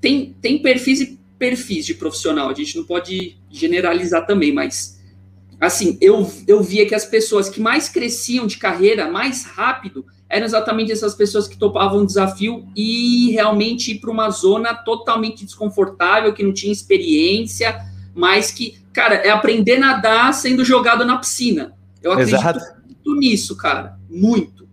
tem, 0.00 0.34
tem 0.40 0.60
perfis 0.60 1.00
e 1.00 1.18
perfis 1.38 1.86
de 1.86 1.94
profissional, 1.94 2.50
a 2.50 2.54
gente 2.54 2.76
não 2.76 2.84
pode 2.84 3.38
generalizar 3.50 4.26
também, 4.26 4.52
mas 4.52 5.00
assim, 5.60 5.98
eu, 6.00 6.30
eu 6.48 6.62
via 6.62 6.86
que 6.86 6.94
as 6.94 7.04
pessoas 7.04 7.48
que 7.48 7.60
mais 7.60 7.88
cresciam 7.88 8.46
de 8.46 8.56
carreira 8.56 9.10
mais 9.10 9.44
rápido 9.44 10.04
eram 10.28 10.46
exatamente 10.46 10.92
essas 10.92 11.14
pessoas 11.14 11.48
que 11.48 11.58
topavam 11.58 12.02
o 12.02 12.06
desafio 12.06 12.66
e 12.74 13.32
realmente 13.32 13.92
ir 13.92 14.00
para 14.00 14.10
uma 14.10 14.30
zona 14.30 14.74
totalmente 14.74 15.44
desconfortável, 15.44 16.32
que 16.32 16.42
não 16.42 16.52
tinha 16.52 16.72
experiência, 16.72 17.84
mas 18.14 18.50
que, 18.50 18.78
cara, 18.92 19.16
é 19.16 19.30
aprender 19.30 19.76
a 19.76 19.80
nadar 19.80 20.32
sendo 20.32 20.64
jogado 20.64 21.04
na 21.04 21.18
piscina. 21.18 21.74
Eu 22.00 22.12
acredito 22.12 22.38
Exato. 22.38 22.60
muito 22.86 23.14
nisso, 23.16 23.56
cara. 23.56 23.98
Muito. 24.08 24.68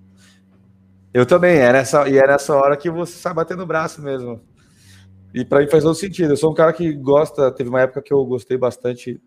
Eu 1.12 1.26
também, 1.26 1.58
é 1.58 1.74
nessa, 1.74 2.08
e 2.08 2.18
é 2.18 2.28
nessa 2.28 2.56
hora 2.56 2.78
que 2.78 2.90
você 2.90 3.14
sai 3.14 3.34
batendo 3.34 3.64
o 3.64 3.68
braço 3.68 4.02
mesmo. 4.02 4.40
E 5.38 5.46
para 5.46 5.60
mim 5.60 5.68
faz 5.68 5.84
todo 5.84 5.94
sentido. 5.94 6.34
Eu 6.34 6.38
sou 6.38 6.52
um 6.52 6.56
cara 6.56 6.74
que 6.74 6.92
gosta, 6.94 7.52
teve 7.52 7.70
uma 7.70 7.82
época 7.82 8.02
que 8.02 8.12
eu 8.12 8.26
gostei 8.26 8.58
bastante 8.58 9.22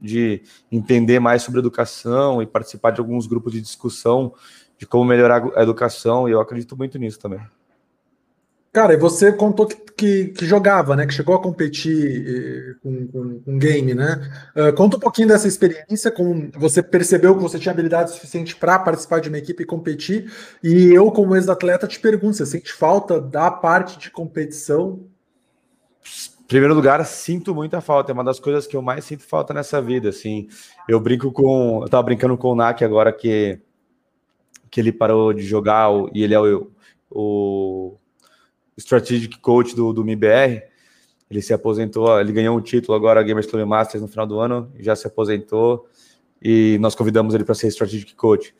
de 0.00 0.42
entender 0.70 1.20
mais 1.20 1.42
sobre 1.42 1.60
educação 1.60 2.42
e 2.42 2.46
participar 2.46 2.90
de 2.90 3.00
alguns 3.00 3.28
grupos 3.28 3.52
de 3.52 3.60
discussão 3.60 4.34
de 4.76 4.84
como 4.84 5.04
melhorar 5.04 5.44
a 5.54 5.62
educação, 5.62 6.28
e 6.28 6.32
eu 6.32 6.40
acredito 6.40 6.76
muito 6.76 6.98
nisso 6.98 7.20
também. 7.20 7.40
Cara, 8.72 8.92
e 8.92 8.96
você 8.96 9.32
contou 9.32 9.66
que, 9.66 9.76
que, 9.76 10.24
que, 10.32 10.44
jogava, 10.44 10.96
né? 10.96 11.06
Que 11.06 11.14
chegou 11.14 11.36
a 11.36 11.40
competir 11.40 12.26
eh, 12.26 12.74
com, 12.82 13.40
com, 13.44 13.56
game, 13.56 13.94
né? 13.94 14.20
Uh, 14.56 14.74
conta 14.74 14.96
um 14.96 15.00
pouquinho 15.00 15.28
dessa 15.28 15.46
experiência, 15.46 16.10
com 16.10 16.50
você 16.58 16.82
percebeu 16.82 17.36
que 17.36 17.42
você 17.42 17.56
tinha 17.56 17.70
habilidade 17.70 18.10
suficiente 18.10 18.56
para 18.56 18.80
participar 18.80 19.20
de 19.20 19.28
uma 19.28 19.38
equipe 19.38 19.62
e 19.62 19.66
competir. 19.66 20.28
E 20.60 20.92
eu, 20.92 21.08
como 21.12 21.36
ex-atleta, 21.36 21.86
te 21.86 22.00
pergunto: 22.00 22.36
você 22.36 22.44
sente 22.44 22.72
falta 22.72 23.20
da 23.20 23.48
parte 23.48 23.96
de 23.96 24.10
competição? 24.10 25.06
Primeiro 26.54 26.72
lugar, 26.72 27.04
sinto 27.04 27.52
muita 27.52 27.80
falta. 27.80 28.12
É 28.12 28.14
uma 28.14 28.22
das 28.22 28.38
coisas 28.38 28.64
que 28.64 28.76
eu 28.76 28.80
mais 28.80 29.04
sinto 29.04 29.24
falta 29.24 29.52
nessa 29.52 29.82
vida. 29.82 30.10
Assim, 30.10 30.46
eu 30.88 31.00
brinco 31.00 31.32
com, 31.32 31.80
eu 31.82 31.88
tava 31.88 32.04
brincando 32.04 32.38
com 32.38 32.52
o 32.52 32.54
Nak 32.54 32.84
agora 32.84 33.12
que 33.12 33.60
que 34.70 34.80
ele 34.80 34.92
parou 34.92 35.32
de 35.32 35.42
jogar 35.42 35.88
e 36.14 36.22
ele 36.22 36.32
é 36.32 36.38
o, 36.40 36.70
o 37.10 37.96
strategic 38.76 39.40
coach 39.40 39.74
do, 39.74 39.92
do 39.92 40.04
MIBR. 40.04 40.62
Ele 41.28 41.42
se 41.42 41.52
aposentou, 41.52 42.20
ele 42.20 42.30
ganhou 42.30 42.56
um 42.56 42.60
título 42.60 42.96
agora, 42.96 43.20
Gamers 43.24 43.48
Club 43.48 43.66
Masters, 43.66 44.00
no 44.00 44.06
final 44.06 44.24
do 44.24 44.38
ano, 44.38 44.70
já 44.78 44.94
se 44.94 45.08
aposentou 45.08 45.88
e 46.40 46.78
nós 46.80 46.94
convidamos 46.94 47.34
ele 47.34 47.42
para 47.42 47.56
ser 47.56 47.66
strategic 47.66 48.14
coach. 48.14 48.54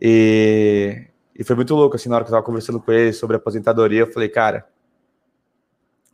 E, 0.00 1.04
e 1.38 1.44
foi 1.44 1.54
muito 1.54 1.74
louco, 1.74 1.96
assim, 1.96 2.08
na 2.08 2.14
hora 2.14 2.24
que 2.24 2.30
eu 2.30 2.32
estava 2.32 2.46
conversando 2.46 2.80
com 2.80 2.90
ele 2.90 3.12
sobre 3.12 3.36
aposentadoria, 3.36 4.00
eu 4.00 4.10
falei, 4.10 4.30
cara, 4.30 4.66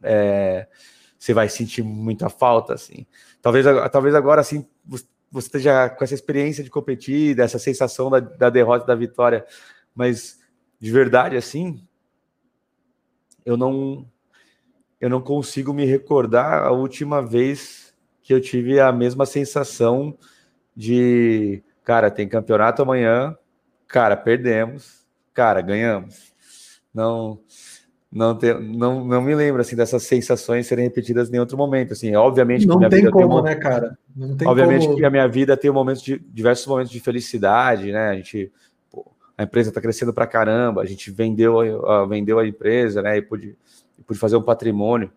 é, 0.03 0.67
você 1.19 1.33
vai 1.33 1.49
sentir 1.49 1.83
muita 1.83 2.29
falta, 2.29 2.75
assim. 2.75 3.07
Talvez, 3.41 3.67
talvez 3.91 4.15
agora, 4.15 4.41
assim, 4.41 4.67
você 4.85 5.47
esteja 5.47 5.89
com 5.91 6.05
essa 6.05 6.15
experiência 6.15 6.63
de 6.63 6.71
competir, 6.71 7.35
dessa 7.35 7.59
sensação 7.59 8.11
da, 8.11 8.21
da 8.21 8.51
derrota 8.51 8.87
da 8.87 8.95
vitória, 8.95 9.45
mas 9.95 10.39
de 10.79 10.91
verdade, 10.91 11.37
assim, 11.37 11.83
eu 13.45 13.57
não 13.57 14.07
eu 15.01 15.11
não 15.11 15.21
consigo 15.21 15.75
me 15.75 15.85
recordar 15.85 16.65
a 16.65 16.71
última 16.71 17.21
vez 17.21 17.95
que 18.23 18.33
eu 18.33 18.41
tive 18.41 18.81
a 18.81 18.91
mesma 18.91 19.27
sensação 19.27 20.17
de, 20.75 21.63
cara, 21.85 22.11
tem 22.11 22.27
campeonato 22.29 22.83
amanhã, 22.83 23.37
cara, 23.87 24.17
perdemos, 24.17 25.07
cara, 25.35 25.61
ganhamos. 25.61 26.35
Não 26.93 27.41
não, 28.13 28.37
te, 28.37 28.55
não, 28.55 29.05
não 29.05 29.21
me 29.21 29.35
lembro 29.35 29.61
assim 29.61 29.77
dessas 29.77 30.05
sensações 30.05 30.67
serem 30.67 30.85
repetidas 30.85 31.33
em 31.33 31.39
outro 31.39 31.57
momento. 31.57 31.93
Assim, 31.93 32.15
obviamente 32.15 32.67
não 32.67 32.89
tem 32.89 33.11
como, 33.11 33.43
tem 33.43 33.55
né, 33.55 33.61
cara? 33.61 33.99
obviamente 34.45 34.87
como... 34.87 34.97
que 34.97 35.05
a 35.05 35.11
minha 35.11 35.27
vida 35.29 35.57
tem 35.57 35.71
momentos 35.71 36.03
de 36.03 36.19
diversos 36.19 36.67
momentos 36.67 36.93
de 36.93 37.01
felicidade, 37.01 37.93
né? 37.93 38.11
A 38.11 38.15
gente 38.15 38.53
a 39.39 39.43
empresa 39.43 39.69
está 39.69 39.81
crescendo 39.81 40.15
para 40.15 40.27
caramba, 40.27 40.81
a 40.81 40.87
gente 40.87 41.11
vendeu, 41.11 41.57
uh, 41.59 42.07
vendeu 42.09 42.39
a 42.39 42.47
empresa, 42.47 43.03
né? 43.03 43.19
E 43.19 43.23
pude, 43.23 43.57
pude 44.07 44.19
fazer 44.19 44.37
um 44.37 44.43
patrimônio. 44.43 45.13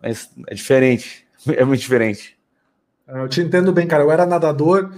Mas 0.00 0.30
é 0.46 0.54
diferente, 0.54 1.26
é 1.46 1.64
muito 1.64 1.80
diferente. 1.80 2.38
Eu 3.06 3.28
te 3.28 3.40
entendo 3.40 3.72
bem, 3.72 3.86
cara. 3.86 4.02
Eu 4.02 4.10
era 4.10 4.26
nadador, 4.26 4.92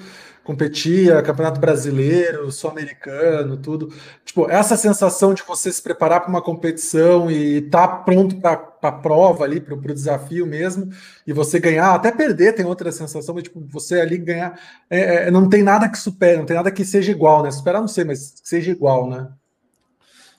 competia, 0.49 1.21
campeonato 1.21 1.61
brasileiro, 1.61 2.50
sul-americano, 2.50 3.59
tudo. 3.59 3.93
Tipo, 4.25 4.49
essa 4.49 4.78
sensação 4.78 5.35
de 5.35 5.43
você 5.43 5.71
se 5.71 5.83
preparar 5.83 6.23
para 6.23 6.31
uma 6.31 6.40
competição 6.40 7.31
e 7.31 7.59
estar 7.59 7.87
tá 7.87 7.97
pronto 7.99 8.40
para 8.40 8.52
a 8.81 8.93
prova 8.93 9.45
ali, 9.45 9.61
para 9.61 9.75
o 9.75 9.81
desafio 9.95 10.47
mesmo, 10.47 10.90
e 11.26 11.35
você 11.35 11.61
ganhar, 11.61 11.95
até 11.95 12.11
perder 12.11 12.55
tem 12.55 12.64
outra 12.64 12.90
sensação, 12.90 13.35
mas 13.35 13.45
tipo, 13.45 13.61
você 13.69 14.00
ali 14.00 14.17
ganhar, 14.17 14.59
é, 14.88 15.26
é, 15.26 15.31
não 15.31 15.50
tem 15.50 15.62
nada 15.62 15.87
que 15.87 15.99
supere, 15.99 16.38
não 16.38 16.47
tem 16.47 16.57
nada 16.57 16.71
que 16.71 16.83
seja 16.83 17.12
igual, 17.12 17.43
né? 17.43 17.50
Superar 17.50 17.83
não 17.83 17.88
sei, 17.88 18.05
mas 18.05 18.40
seja 18.43 18.71
igual, 18.71 19.07
né? 19.07 19.28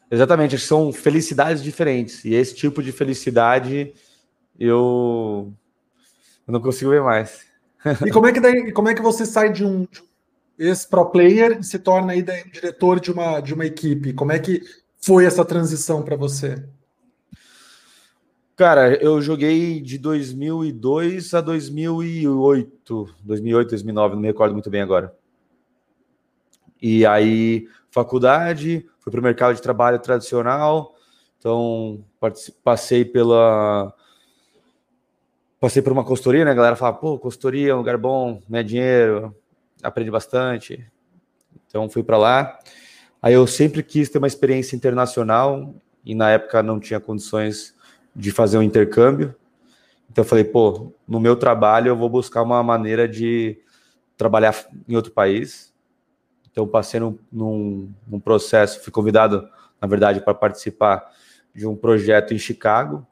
Exatamente, 0.09 0.57
são 0.57 0.91
felicidades 0.91 1.61
diferentes, 1.61 2.25
e 2.25 2.33
esse 2.33 2.55
tipo 2.55 2.81
de 2.81 2.91
felicidade 2.91 3.93
eu, 4.59 5.53
eu 6.47 6.51
não 6.51 6.59
consigo 6.59 6.89
ver 6.89 7.03
mais. 7.03 7.48
E 8.05 8.11
como 8.11 8.27
é 8.27 8.33
que 8.33 8.39
daí, 8.39 8.71
como 8.71 8.89
é 8.89 8.93
que 8.93 9.01
você 9.01 9.25
sai 9.25 9.51
de 9.51 9.65
um, 9.65 9.87
ex-pro 10.59 11.09
player 11.09 11.57
e 11.59 11.63
se 11.63 11.79
torna 11.79 12.11
aí 12.11 12.21
daí, 12.21 12.43
diretor 12.51 12.99
de 12.99 13.11
uma, 13.11 13.39
de 13.39 13.53
uma 13.53 13.65
equipe? 13.65 14.13
Como 14.13 14.31
é 14.31 14.37
que 14.37 14.61
foi 14.97 15.25
essa 15.25 15.45
transição 15.45 16.03
para 16.03 16.17
você? 16.17 16.61
Cara, 18.57 19.01
eu 19.01 19.21
joguei 19.21 19.79
de 19.79 19.97
2002 19.97 21.33
a 21.33 21.39
2008, 21.39 23.15
2008, 23.23 23.69
2009, 23.69 24.15
não 24.15 24.21
me 24.21 24.27
recordo 24.27 24.51
muito 24.51 24.69
bem 24.69 24.81
agora. 24.81 25.15
E 26.81 27.05
aí, 27.05 27.69
faculdade, 27.89 28.85
fui 28.99 29.11
para 29.11 29.21
o 29.21 29.23
mercado 29.23 29.55
de 29.55 29.61
trabalho 29.61 29.99
tradicional, 29.99 30.93
então 31.37 32.03
passei 32.61 33.05
pela 33.05 33.93
passei 35.59 35.81
por 35.81 35.91
uma 35.91 36.03
consultoria, 36.03 36.45
né? 36.45 36.51
A 36.51 36.55
galera 36.55 36.75
fala, 36.75 36.93
pô, 36.93 37.19
consultoria 37.19 37.71
é 37.71 37.75
um 37.75 37.79
lugar 37.79 37.97
bom, 37.97 38.41
né? 38.47 38.63
Dinheiro, 38.63 39.35
aprende 39.83 40.09
bastante. 40.09 40.85
Então 41.67 41.89
fui 41.89 42.03
para 42.03 42.17
lá. 42.17 42.59
Aí 43.21 43.33
eu 43.33 43.45
sempre 43.45 43.83
quis 43.83 44.09
ter 44.09 44.17
uma 44.17 44.27
experiência 44.27 44.75
internacional 44.75 45.75
e 46.05 46.15
na 46.15 46.29
época 46.31 46.63
não 46.63 46.79
tinha 46.79 46.99
condições 46.99 47.75
de 48.15 48.31
fazer 48.31 48.57
um 48.57 48.63
intercâmbio. 48.63 49.35
Então 50.09 50.23
eu 50.23 50.27
falei, 50.27 50.43
pô, 50.43 50.93
no 51.07 51.19
meu 51.19 51.35
trabalho 51.35 51.89
eu 51.89 51.95
vou 51.95 52.09
buscar 52.09 52.41
uma 52.41 52.63
maneira 52.63 53.07
de 53.07 53.59
trabalhar 54.17 54.55
em 54.87 54.95
outro 54.95 55.11
país. 55.11 55.73
Então 56.51 56.67
passei 56.67 56.99
num, 56.99 57.17
num, 57.31 57.93
num 58.07 58.19
processo, 58.19 58.81
fui 58.81 58.91
convidado, 58.91 59.47
na 59.79 59.87
verdade, 59.87 60.21
para 60.21 60.33
participar 60.33 61.11
de 61.53 61.67
um 61.67 61.75
projeto 61.75 62.33
em 62.33 62.37
Chicago, 62.37 63.05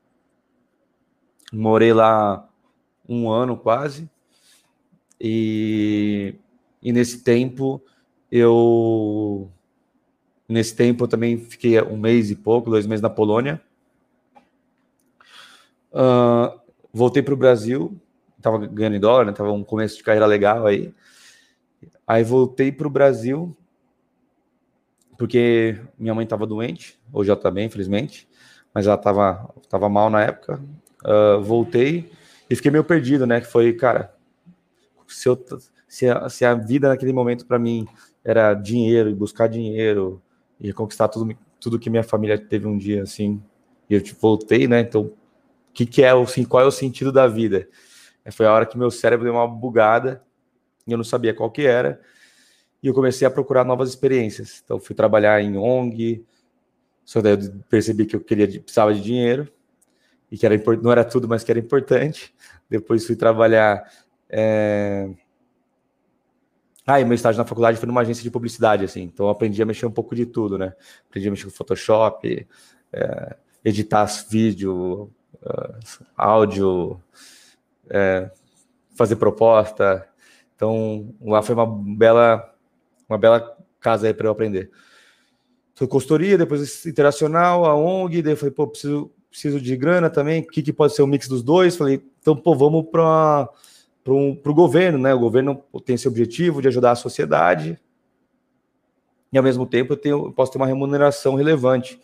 Morei 1.52 1.94
lá 1.94 2.48
um 3.08 3.30
ano 3.30 3.56
quase. 3.58 4.10
E, 5.20 6.36
e 6.82 6.92
nesse 6.92 7.24
tempo 7.24 7.82
eu 8.32 9.50
nesse 10.48 10.76
tempo 10.76 11.06
eu 11.06 11.08
também 11.08 11.38
fiquei 11.38 11.82
um 11.82 11.98
mês 11.98 12.30
e 12.30 12.36
pouco, 12.36 12.70
dois 12.70 12.86
meses 12.86 13.02
na 13.02 13.10
Polônia. 13.10 13.62
Uh, 15.92 16.60
voltei 16.94 17.24
para 17.24 17.34
o 17.34 17.38
Brasil, 17.38 18.00
estava 18.38 18.58
ganhando 18.68 18.96
em 18.96 19.00
dólar, 19.00 19.26
né? 19.26 19.32
Tava 19.32 19.52
um 19.52 19.64
começo 19.64 19.98
de 19.98 20.04
carreira 20.04 20.26
legal 20.26 20.66
aí. 20.68 20.94
Aí 22.06 22.24
voltei 22.24 22.72
para 22.72 22.88
o 22.88 22.92
Brasil 22.92 23.56
porque 25.18 25.82
minha 25.98 26.14
mãe 26.14 26.24
estava 26.24 26.46
doente, 26.46 27.00
hoje 27.12 27.32
ela 27.32 27.40
está 27.40 27.50
bem, 27.50 27.66
infelizmente, 27.66 28.28
mas 28.72 28.86
ela 28.86 28.96
estava 28.96 29.50
tava 29.68 29.90
mal 29.90 30.12
na 30.12 30.22
época 30.22 30.62
uh, 31.06 31.42
voltei 31.42 32.12
e 32.50 32.56
fiquei 32.56 32.72
meio 32.72 32.84
perdido, 32.84 33.26
né? 33.28 33.42
Que 33.42 33.48
foi, 33.48 33.74
cara, 33.74 34.14
se, 35.08 35.28
eu, 35.28 35.46
se, 35.88 36.10
a, 36.10 36.30
se 36.30 36.46
a 36.46 36.54
vida 36.54 36.88
naquele 36.88 37.14
momento 37.14 37.46
para 37.46 37.60
mim 37.60 37.88
era 38.24 38.54
dinheiro, 38.54 39.14
buscar 39.16 39.48
dinheiro 39.48 40.22
e 40.60 40.74
conquistar 40.74 41.08
tudo, 41.08 41.38
tudo 41.60 41.80
que 41.80 41.90
minha 41.90 42.04
família 42.04 42.38
teve 42.38 42.68
um 42.68 42.78
dia, 42.78 43.04
assim, 43.04 43.42
e 43.90 43.96
eu 43.96 44.02
tipo, 44.02 44.20
voltei, 44.20 44.68
né? 44.68 44.82
Então, 44.82 45.04
o 45.04 45.14
que, 45.74 45.86
que 45.86 46.04
é 46.04 46.12
assim, 46.12 46.44
qual 46.44 46.64
é 46.64 46.66
o 46.66 46.72
sentido 46.72 47.12
da 47.12 47.28
vida? 47.28 47.68
Foi 48.32 48.46
a 48.46 48.52
hora 48.52 48.66
que 48.66 48.78
meu 48.78 48.92
cérebro 48.92 49.24
deu 49.24 49.34
uma 49.34 49.48
bugada 49.48 50.22
e 50.86 50.92
eu 50.92 50.98
não 50.98 51.04
sabia 51.04 51.34
qual 51.34 51.50
que 51.50 51.66
era. 51.66 52.02
E 52.84 52.88
eu 52.88 52.94
comecei 52.94 53.26
a 53.26 53.32
procurar 53.32 53.64
novas 53.64 53.90
experiências. 53.90 54.62
Então, 54.64 54.80
fui 54.80 54.96
trabalhar 54.96 55.42
em 55.42 55.58
ONG, 55.58 56.26
só 57.06 57.22
daí 57.22 57.34
eu 57.34 57.54
percebi 57.70 58.06
que 58.06 58.16
eu 58.16 58.20
queria 58.20 58.48
precisava 58.48 58.94
de 58.94 59.02
dinheiro 59.02 59.50
e 60.32 60.38
que 60.38 60.46
era 60.46 60.56
não 60.82 60.92
era 60.92 61.04
tudo, 61.04 61.28
mas 61.28 61.44
que 61.44 61.52
era 61.52 61.60
importante. 61.60 62.34
Depois 62.70 63.06
fui 63.06 63.16
trabalhar. 63.16 63.90
É... 64.30 65.10
Ah, 66.86 67.02
e 67.02 67.06
meu 67.06 67.16
estágio 67.16 67.38
na 67.38 67.46
faculdade 67.46 67.78
foi 67.78 67.88
numa 67.88 68.02
agência 68.02 68.24
de 68.24 68.32
publicidade, 68.32 68.86
assim. 68.86 69.04
Então 69.04 69.30
aprendi 69.30 69.62
a 69.62 69.66
mexer 69.66 69.86
um 69.86 69.92
pouco 69.92 70.16
de 70.16 70.26
tudo, 70.26 70.58
né? 70.58 70.74
Aprendi 71.08 71.28
a 71.28 71.32
mexer 71.32 71.46
com 71.46 71.52
Photoshop, 71.52 72.48
é... 72.94 73.36
editar 73.64 74.06
vídeo, 74.30 75.12
uh, 75.36 76.06
áudio, 76.16 77.02
é... 77.90 78.30
fazer 78.96 79.16
proposta. 79.16 80.08
Então 80.56 81.14
lá 81.22 81.42
foi 81.42 81.56
uma 81.56 81.68
bela, 81.68 82.54
uma 83.08 83.18
bela 83.18 83.58
casa 83.80 84.08
aí 84.08 84.14
para 84.14 84.28
eu 84.28 84.32
aprender. 84.32 84.72
Foi 85.76 85.88
consultoria, 85.88 86.38
depois 86.38 86.86
internacional, 86.86 87.64
a 87.64 87.76
ONG, 87.76 88.24
daí 88.24 88.34
eu 88.34 88.38
falei, 88.38 88.52
pô, 88.52 88.68
preciso 88.68 89.12
preciso 89.30 89.60
de 89.60 89.76
grana 89.76 90.10
também, 90.10 90.42
o 90.42 90.48
que, 90.48 90.62
que 90.62 90.74
pode 90.74 90.94
ser 90.96 91.02
o 91.02 91.08
mix 91.08 91.28
dos 91.28 91.44
dois? 91.44 91.76
Falei, 91.76 92.02
então, 92.20 92.36
pô, 92.36 92.56
vamos 92.56 92.86
para 92.92 93.50
o 94.06 94.54
governo, 94.54 94.98
né? 94.98 95.14
O 95.14 95.20
governo 95.20 95.64
tem 95.86 95.96
esse 95.96 96.08
objetivo 96.08 96.62
de 96.62 96.68
ajudar 96.68 96.92
a 96.92 96.96
sociedade. 96.96 97.80
e 99.32 99.38
ao 99.38 99.44
mesmo 99.44 99.66
tempo 99.66 99.94
eu, 99.94 99.98
tenho, 99.98 100.26
eu 100.28 100.32
posso 100.32 100.52
ter 100.52 100.58
uma 100.58 100.68
remuneração 100.68 101.36
relevante. 101.36 102.00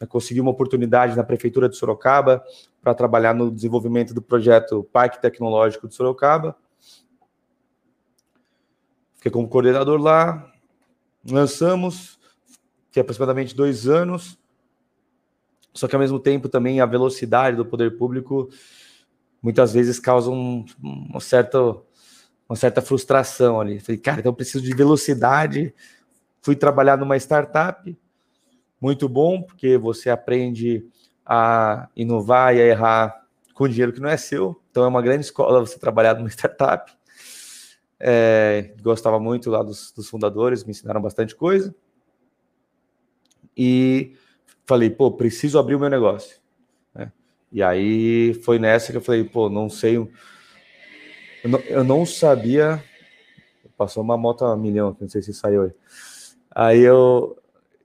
Eu 0.00 0.06
consegui 0.06 0.40
uma 0.40 0.50
oportunidade 0.50 1.16
na 1.16 1.22
prefeitura 1.22 1.68
de 1.68 1.76
Sorocaba 1.76 2.42
para 2.80 2.94
trabalhar 2.94 3.34
no 3.34 3.50
desenvolvimento 3.50 4.12
do 4.12 4.20
projeto 4.20 4.82
Parque 4.92 5.22
Tecnológico 5.22 5.86
de 5.86 5.94
Sorocaba. 5.94 6.56
Fiquei 9.14 9.30
como 9.30 9.46
coordenador 9.46 10.00
lá, 10.00 10.50
lançamos, 11.24 12.18
que 12.90 12.98
aproximadamente 12.98 13.54
dois 13.54 13.86
anos, 13.86 14.36
só 15.74 15.88
que 15.88 15.94
ao 15.94 16.00
mesmo 16.00 16.18
tempo 16.18 16.48
também 16.48 16.80
a 16.80 16.86
velocidade 16.86 17.56
do 17.56 17.64
poder 17.64 17.96
público 17.96 18.48
muitas 19.42 19.72
vezes 19.72 19.98
causa 19.98 20.30
um, 20.30 20.64
uma, 20.80 21.20
certa, 21.20 21.58
uma 22.48 22.56
certa 22.56 22.80
frustração 22.80 23.60
ali. 23.60 23.80
Falei, 23.80 24.00
cara, 24.00 24.20
então 24.20 24.30
eu 24.30 24.36
preciso 24.36 24.62
de 24.62 24.74
velocidade. 24.74 25.74
Fui 26.40 26.54
trabalhar 26.54 26.96
numa 26.96 27.16
startup, 27.16 27.96
muito 28.80 29.08
bom, 29.08 29.42
porque 29.42 29.76
você 29.76 30.10
aprende 30.10 30.86
a 31.24 31.88
inovar 31.96 32.54
e 32.54 32.60
a 32.60 32.66
errar 32.66 33.26
com 33.54 33.68
dinheiro 33.68 33.92
que 33.92 34.00
não 34.00 34.08
é 34.08 34.16
seu. 34.16 34.60
Então 34.70 34.84
é 34.84 34.88
uma 34.88 35.02
grande 35.02 35.24
escola 35.24 35.60
você 35.60 35.78
trabalhar 35.78 36.14
numa 36.14 36.28
startup. 36.30 36.92
É, 37.98 38.74
gostava 38.82 39.20
muito 39.20 39.48
lá 39.50 39.62
dos, 39.62 39.92
dos 39.92 40.08
fundadores, 40.08 40.64
me 40.64 40.72
ensinaram 40.72 41.00
bastante 41.00 41.36
coisa. 41.36 41.74
E 43.56 44.16
falei, 44.64 44.90
pô, 44.90 45.10
preciso 45.10 45.58
abrir 45.58 45.74
o 45.74 45.80
meu 45.80 45.90
negócio. 45.90 46.36
Né? 46.94 47.10
E 47.52 47.62
aí 47.62 48.34
foi 48.34 48.58
nessa 48.58 48.92
que 48.92 48.98
eu 48.98 49.02
falei, 49.02 49.24
pô, 49.24 49.48
não 49.48 49.68
sei. 49.68 49.96
Eu 49.96 50.10
não, 51.44 51.58
eu 51.60 51.84
não 51.84 52.06
sabia. 52.06 52.82
Passou 53.76 54.02
uma 54.02 54.16
moto 54.16 54.44
a 54.44 54.56
milhão, 54.56 54.96
não 55.00 55.08
sei 55.08 55.22
se 55.22 55.34
saiu 55.34 55.62
aí. 55.62 55.70
Aí 56.54 56.80
eu, 56.80 57.36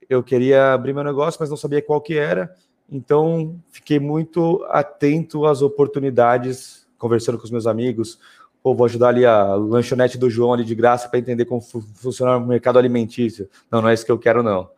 eu 0.08 0.22
queria 0.22 0.72
abrir 0.72 0.92
meu 0.92 1.02
negócio, 1.02 1.38
mas 1.40 1.50
não 1.50 1.56
sabia 1.56 1.82
qual 1.82 2.00
que 2.00 2.16
era. 2.16 2.54
Então 2.90 3.58
fiquei 3.70 3.98
muito 3.98 4.64
atento 4.68 5.44
às 5.44 5.60
oportunidades, 5.60 6.86
conversando 6.96 7.38
com 7.38 7.44
os 7.44 7.50
meus 7.50 7.66
amigos. 7.66 8.18
Pô, 8.62 8.74
vou 8.74 8.86
ajudar 8.86 9.08
ali 9.08 9.24
a 9.24 9.54
lanchonete 9.54 10.18
do 10.18 10.30
João 10.30 10.52
ali 10.52 10.64
de 10.64 10.74
graça 10.74 11.08
para 11.08 11.18
entender 11.18 11.44
como 11.44 11.60
funciona 11.60 12.36
o 12.36 12.46
mercado 12.46 12.78
alimentício. 12.78 13.48
Não, 13.70 13.82
não 13.82 13.88
é 13.88 13.94
isso 13.94 14.04
que 14.04 14.12
eu 14.12 14.18
quero, 14.18 14.42
não 14.42 14.68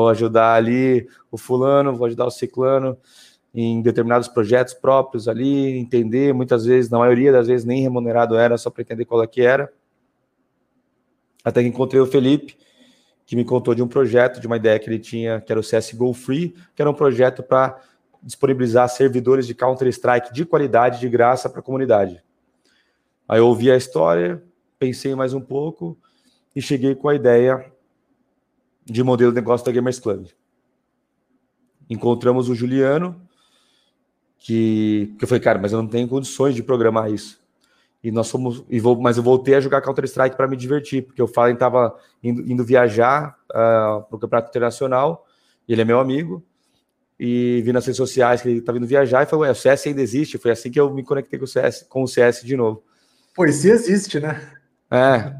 vou 0.00 0.08
ajudar 0.08 0.54
ali 0.54 1.08
o 1.30 1.38
fulano, 1.38 1.94
vou 1.94 2.06
ajudar 2.06 2.26
o 2.26 2.30
ciclano 2.30 2.98
em 3.54 3.80
determinados 3.80 4.26
projetos 4.26 4.74
próprios 4.74 5.28
ali, 5.28 5.78
entender, 5.78 6.34
muitas 6.34 6.64
vezes, 6.64 6.90
na 6.90 6.98
maioria 6.98 7.30
das 7.30 7.46
vezes, 7.46 7.64
nem 7.64 7.80
remunerado 7.80 8.34
era, 8.34 8.58
só 8.58 8.68
para 8.68 8.82
entender 8.82 9.04
qual 9.04 9.22
é 9.22 9.26
que 9.28 9.40
era. 9.40 9.72
Até 11.44 11.62
que 11.62 11.68
encontrei 11.68 12.00
o 12.00 12.06
Felipe, 12.06 12.56
que 13.24 13.36
me 13.36 13.44
contou 13.44 13.72
de 13.72 13.82
um 13.82 13.86
projeto, 13.86 14.40
de 14.40 14.48
uma 14.48 14.56
ideia 14.56 14.78
que 14.80 14.90
ele 14.90 14.98
tinha, 14.98 15.40
que 15.40 15.52
era 15.52 15.60
o 15.60 15.62
CSGO 15.62 16.12
Free, 16.12 16.56
que 16.74 16.82
era 16.82 16.90
um 16.90 16.94
projeto 16.94 17.44
para 17.44 17.80
disponibilizar 18.20 18.88
servidores 18.88 19.46
de 19.46 19.54
Counter-Strike 19.54 20.32
de 20.32 20.44
qualidade, 20.44 20.98
de 20.98 21.08
graça 21.08 21.48
para 21.48 21.60
a 21.60 21.62
comunidade. 21.62 22.20
Aí 23.28 23.38
eu 23.38 23.46
ouvi 23.46 23.70
a 23.70 23.76
história, 23.76 24.42
pensei 24.76 25.14
mais 25.14 25.32
um 25.32 25.40
pouco 25.40 25.96
e 26.56 26.60
cheguei 26.60 26.96
com 26.96 27.08
a 27.08 27.14
ideia 27.14 27.72
de 28.84 29.02
modelo 29.02 29.32
de 29.32 29.36
negócio 29.36 29.64
da 29.64 29.72
Gamers 29.72 29.98
Club. 29.98 30.26
Encontramos 31.88 32.48
o 32.48 32.54
Juliano, 32.54 33.20
que, 34.38 35.14
que 35.18 35.24
eu 35.24 35.28
falei, 35.28 35.42
cara, 35.42 35.58
mas 35.58 35.72
eu 35.72 35.82
não 35.82 35.88
tenho 35.88 36.06
condições 36.08 36.54
de 36.54 36.62
programar 36.62 37.10
isso. 37.10 37.42
E 38.02 38.10
nós 38.10 38.30
fomos, 38.30 38.62
e 38.68 38.78
vou, 38.78 39.00
mas 39.00 39.16
eu 39.16 39.22
voltei 39.22 39.54
a 39.54 39.60
jogar 39.60 39.80
Counter-Strike 39.80 40.36
para 40.36 40.46
me 40.46 40.56
divertir, 40.56 41.02
porque 41.02 41.22
o 41.22 41.26
Fallen 41.26 41.54
estava 41.54 41.98
indo, 42.22 42.42
indo, 42.42 42.62
viajar 42.62 43.38
uh, 43.50 43.56
ah, 43.56 44.06
para 44.06 44.16
o 44.16 44.18
Campeonato 44.18 44.50
Internacional, 44.50 45.26
ele 45.66 45.80
é 45.80 45.84
meu 45.86 45.98
amigo, 45.98 46.44
e 47.18 47.62
vi 47.64 47.72
nas 47.72 47.86
redes 47.86 47.96
sociais 47.96 48.42
que 48.42 48.48
ele 48.48 48.58
estava 48.58 48.76
indo 48.76 48.86
viajar, 48.86 49.22
e 49.22 49.26
falei, 49.26 49.48
ué, 49.48 49.52
o 49.52 49.54
CS 49.54 49.86
ainda 49.86 50.02
existe? 50.02 50.36
Foi 50.36 50.50
assim 50.50 50.70
que 50.70 50.78
eu 50.78 50.92
me 50.92 51.02
conectei 51.02 51.38
com 51.38 51.46
o 51.46 51.48
CS, 51.48 51.86
com 51.88 52.02
o 52.02 52.06
CS 52.06 52.42
de 52.42 52.54
novo. 52.54 52.84
Pois 53.34 53.54
se 53.54 53.70
existe, 53.70 54.20
né? 54.20 54.52
É, 54.90 55.34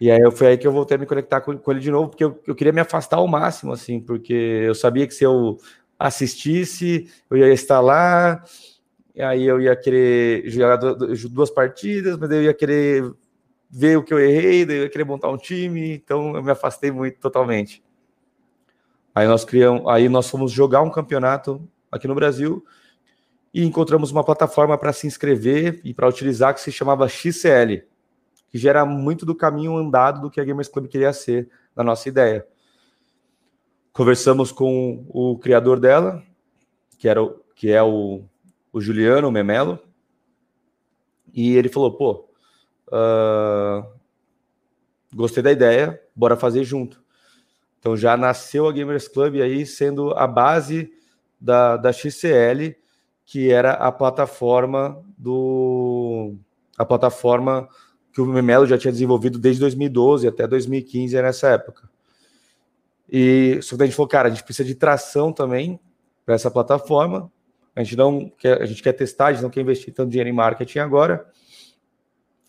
e 0.00 0.10
aí 0.10 0.30
foi 0.30 0.48
aí 0.48 0.58
que 0.58 0.66
eu 0.66 0.72
voltei 0.72 0.96
a 0.96 1.00
me 1.00 1.06
conectar 1.06 1.40
com, 1.40 1.56
com 1.58 1.70
ele 1.70 1.80
de 1.80 1.90
novo, 1.90 2.10
porque 2.10 2.22
eu, 2.22 2.40
eu, 2.46 2.54
queria 2.54 2.72
me 2.72 2.80
afastar 2.80 3.16
ao 3.16 3.26
máximo, 3.26 3.72
assim, 3.72 4.00
porque 4.00 4.32
eu 4.32 4.74
sabia 4.74 5.06
que 5.06 5.14
se 5.14 5.24
eu 5.24 5.58
assistisse, 5.98 7.10
eu 7.28 7.36
ia 7.36 7.52
estar 7.52 7.80
lá, 7.80 8.42
e 9.14 9.20
aí 9.20 9.44
eu 9.44 9.60
ia 9.60 9.74
querer 9.74 10.48
jogar 10.48 10.76
duas 10.76 11.50
partidas, 11.50 12.16
mas 12.16 12.30
eu 12.30 12.44
ia 12.44 12.54
querer 12.54 13.12
ver 13.68 13.98
o 13.98 14.04
que 14.04 14.14
eu 14.14 14.20
errei, 14.20 14.64
daí 14.64 14.76
eu 14.76 14.82
ia 14.84 14.88
querer 14.88 15.04
montar 15.04 15.30
um 15.30 15.36
time, 15.36 15.94
então 15.94 16.36
eu 16.36 16.42
me 16.42 16.52
afastei 16.52 16.92
muito 16.92 17.18
totalmente. 17.18 17.82
Aí 19.12 19.26
nós 19.26 19.44
criamos, 19.44 19.88
aí 19.88 20.08
nós 20.08 20.30
fomos 20.30 20.52
jogar 20.52 20.82
um 20.82 20.90
campeonato 20.90 21.68
aqui 21.90 22.06
no 22.06 22.14
Brasil 22.14 22.64
e 23.52 23.64
encontramos 23.64 24.12
uma 24.12 24.22
plataforma 24.22 24.78
para 24.78 24.92
se 24.92 25.08
inscrever 25.08 25.80
e 25.82 25.92
para 25.92 26.08
utilizar 26.08 26.54
que 26.54 26.60
se 26.60 26.70
chamava 26.70 27.08
XCL 27.08 27.87
que 28.50 28.58
gera 28.58 28.84
muito 28.84 29.26
do 29.26 29.34
caminho 29.34 29.76
andado 29.76 30.20
do 30.20 30.30
que 30.30 30.40
a 30.40 30.44
Gamers 30.44 30.68
Club 30.68 30.88
queria 30.88 31.12
ser, 31.12 31.48
na 31.74 31.84
nossa 31.84 32.08
ideia. 32.08 32.46
Conversamos 33.92 34.52
com 34.52 35.06
o 35.08 35.38
criador 35.38 35.78
dela, 35.78 36.22
que, 36.98 37.08
era 37.08 37.22
o, 37.22 37.40
que 37.54 37.70
é 37.70 37.82
o, 37.82 38.24
o 38.72 38.80
Juliano 38.80 39.30
Memelo, 39.30 39.78
e 41.32 41.56
ele 41.56 41.68
falou: 41.68 41.92
pô, 41.96 42.28
uh, 42.88 43.86
gostei 45.14 45.42
da 45.42 45.52
ideia, 45.52 46.00
bora 46.14 46.36
fazer 46.36 46.64
junto. 46.64 47.02
Então 47.78 47.96
já 47.96 48.16
nasceu 48.16 48.66
a 48.66 48.72
Gamers 48.72 49.08
Club 49.08 49.36
aí 49.36 49.64
sendo 49.64 50.12
a 50.12 50.26
base 50.26 50.92
da, 51.40 51.76
da 51.76 51.92
XCL, 51.92 52.74
que 53.24 53.50
era 53.52 53.72
a 53.72 53.92
plataforma 53.92 55.00
do 55.16 56.34
a 56.76 56.84
plataforma 56.84 57.68
que 58.18 58.22
o 58.22 58.26
Memelo 58.26 58.66
já 58.66 58.76
tinha 58.76 58.90
desenvolvido 58.90 59.38
desde 59.38 59.60
2012 59.60 60.26
até 60.26 60.44
2015, 60.44 61.22
nessa 61.22 61.50
época. 61.50 61.88
E 63.08 63.60
só 63.62 63.76
que 63.76 63.84
a 63.84 63.86
gente 63.86 63.94
falou, 63.94 64.08
cara, 64.08 64.26
a 64.26 64.30
gente 64.32 64.42
precisa 64.42 64.66
de 64.66 64.74
tração 64.74 65.32
também 65.32 65.78
para 66.26 66.34
essa 66.34 66.50
plataforma. 66.50 67.30
A 67.76 67.82
gente 67.84 67.96
não 67.96 68.28
quer, 68.28 68.60
a 68.60 68.66
gente 68.66 68.82
quer 68.82 68.92
testar, 68.92 69.26
a 69.26 69.32
gente 69.32 69.42
não 69.42 69.50
quer 69.50 69.60
investir 69.60 69.94
tanto 69.94 70.10
dinheiro 70.10 70.28
em 70.28 70.32
marketing 70.32 70.80
agora. 70.80 71.30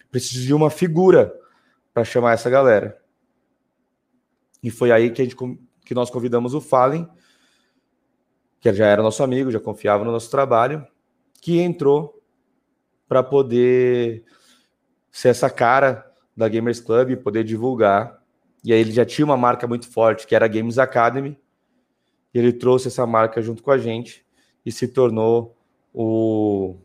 Precisa 0.09 0.43
de 0.43 0.51
uma 0.55 0.71
figura 0.71 1.31
para 1.93 2.03
chamar 2.03 2.33
essa 2.33 2.49
galera. 2.49 2.99
E 4.63 4.71
foi 4.71 4.91
aí 4.91 5.11
que, 5.11 5.21
a 5.21 5.25
gente, 5.25 5.35
que 5.85 5.93
nós 5.93 6.09
convidamos 6.09 6.55
o 6.55 6.61
Fallen, 6.61 7.07
que 8.59 8.73
já 8.73 8.87
era 8.87 9.03
nosso 9.03 9.21
amigo, 9.21 9.51
já 9.51 9.59
confiava 9.59 10.03
no 10.03 10.11
nosso 10.11 10.31
trabalho, 10.31 10.83
que 11.39 11.59
entrou 11.59 12.19
para 13.07 13.21
poder 13.21 14.25
ser 15.19 15.27
essa 15.27 15.49
cara 15.49 16.09
da 16.35 16.47
Gamers 16.47 16.79
Club 16.79 17.09
e 17.09 17.17
poder 17.17 17.43
divulgar. 17.43 18.23
E 18.63 18.71
aí 18.71 18.79
ele 18.79 18.93
já 18.93 19.05
tinha 19.05 19.25
uma 19.25 19.35
marca 19.35 19.67
muito 19.67 19.85
forte, 19.85 20.25
que 20.25 20.33
era 20.33 20.45
a 20.45 20.47
Games 20.47 20.77
Academy, 20.77 21.37
e 22.33 22.39
ele 22.39 22.53
trouxe 22.53 22.87
essa 22.87 23.05
marca 23.05 23.41
junto 23.41 23.61
com 23.61 23.69
a 23.69 23.77
gente 23.77 24.25
e 24.65 24.71
se 24.71 24.87
tornou 24.87 25.57
o, 25.93 26.77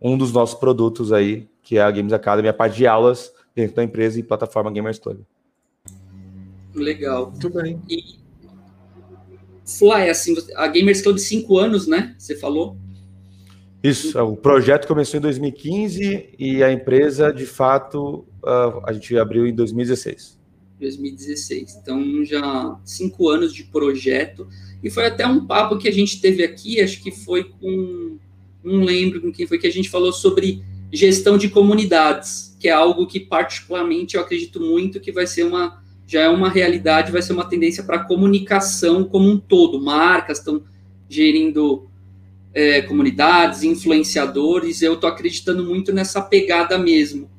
um 0.00 0.16
dos 0.16 0.32
nossos 0.32 0.56
produtos 0.56 1.12
aí, 1.12 1.48
que 1.64 1.78
é 1.78 1.82
a 1.82 1.90
Games 1.90 2.12
Academy, 2.12 2.46
a 2.46 2.54
parte 2.54 2.76
de 2.76 2.86
aulas 2.86 3.32
dentro 3.56 3.74
da 3.74 3.82
empresa 3.82 4.20
e 4.20 4.22
plataforma 4.22 4.70
Gamers 4.70 5.00
Club. 5.00 5.22
Legal. 6.72 7.32
Muito 7.32 7.50
bem. 7.50 7.82
E 7.90 8.22
Fly, 9.66 10.08
assim, 10.08 10.36
a 10.54 10.68
Gamers 10.68 11.02
Club 11.02 11.18
cinco 11.18 11.58
anos, 11.58 11.88
né? 11.88 12.14
Você 12.16 12.36
falou? 12.36 12.76
Isso, 13.82 14.16
o 14.22 14.36
projeto 14.36 14.86
começou 14.86 15.18
em 15.18 15.20
2015 15.20 16.34
e 16.38 16.62
a 16.62 16.72
empresa, 16.72 17.32
de 17.32 17.46
fato, 17.46 18.24
a 18.84 18.92
gente 18.92 19.16
abriu 19.18 19.46
em 19.46 19.54
2016. 19.54 20.40
2016. 20.78 21.78
Então, 21.80 22.24
já 22.24 22.78
cinco 22.84 23.28
anos 23.28 23.52
de 23.52 23.64
projeto. 23.64 24.48
E 24.82 24.90
foi 24.90 25.06
até 25.06 25.26
um 25.26 25.46
papo 25.46 25.78
que 25.78 25.88
a 25.88 25.92
gente 25.92 26.20
teve 26.20 26.42
aqui, 26.42 26.80
acho 26.80 27.02
que 27.02 27.10
foi 27.10 27.44
com. 27.44 28.18
Não 28.62 28.84
lembro 28.84 29.20
com 29.20 29.32
quem 29.32 29.46
foi 29.46 29.58
que 29.58 29.66
a 29.66 29.72
gente 29.72 29.90
falou 29.90 30.12
sobre 30.12 30.62
gestão 30.92 31.36
de 31.36 31.48
comunidades, 31.48 32.56
que 32.60 32.68
é 32.68 32.72
algo 32.72 33.06
que, 33.06 33.18
particularmente, 33.18 34.16
eu 34.16 34.20
acredito 34.20 34.60
muito 34.60 35.00
que 35.00 35.12
vai 35.12 35.26
ser 35.26 35.44
uma. 35.44 35.82
Já 36.06 36.22
é 36.22 36.28
uma 36.28 36.50
realidade, 36.50 37.12
vai 37.12 37.22
ser 37.22 37.32
uma 37.32 37.48
tendência 37.48 37.84
para 37.84 37.96
a 37.96 38.04
comunicação 38.04 39.04
como 39.04 39.28
um 39.28 39.38
todo. 39.38 39.80
Marcas 39.80 40.38
estão 40.38 40.62
gerindo 41.08 41.88
é, 42.54 42.82
comunidades, 42.82 43.62
influenciadores, 43.62 44.82
eu 44.82 44.94
estou 44.94 45.08
acreditando 45.08 45.64
muito 45.64 45.92
nessa 45.92 46.20
pegada 46.20 46.78
mesmo. 46.78 47.30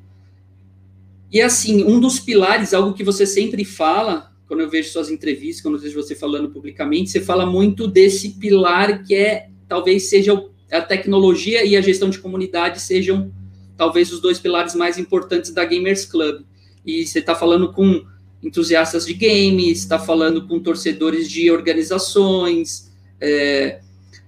E 1.30 1.40
assim, 1.40 1.84
um 1.84 1.98
dos 1.98 2.20
pilares, 2.20 2.74
algo 2.74 2.94
que 2.94 3.04
você 3.04 3.26
sempre 3.26 3.64
fala, 3.64 4.32
quando 4.46 4.60
eu 4.60 4.70
vejo 4.70 4.90
suas 4.90 5.10
entrevistas, 5.10 5.62
quando 5.62 5.74
eu 5.76 5.80
vejo 5.80 6.00
você 6.00 6.14
falando 6.14 6.50
publicamente, 6.50 7.10
você 7.10 7.20
fala 7.20 7.46
muito 7.46 7.88
desse 7.88 8.30
pilar 8.30 9.02
que 9.02 9.14
é, 9.14 9.48
talvez 9.68 10.08
seja 10.08 10.32
a 10.70 10.80
tecnologia 10.80 11.64
e 11.64 11.76
a 11.76 11.80
gestão 11.80 12.10
de 12.10 12.18
comunidade 12.18 12.80
sejam 12.80 13.32
talvez 13.76 14.12
os 14.12 14.20
dois 14.20 14.38
pilares 14.38 14.74
mais 14.74 14.98
importantes 14.98 15.52
da 15.52 15.64
Gamers 15.64 16.04
Club. 16.04 16.42
E 16.84 17.06
você 17.06 17.18
está 17.18 17.34
falando 17.34 17.72
com 17.72 18.04
entusiastas 18.42 19.06
de 19.06 19.14
games, 19.14 19.78
está 19.78 19.98
falando 19.98 20.46
com 20.46 20.60
torcedores 20.60 21.28
de 21.28 21.50
organizações. 21.50 22.92
É, 23.20 23.80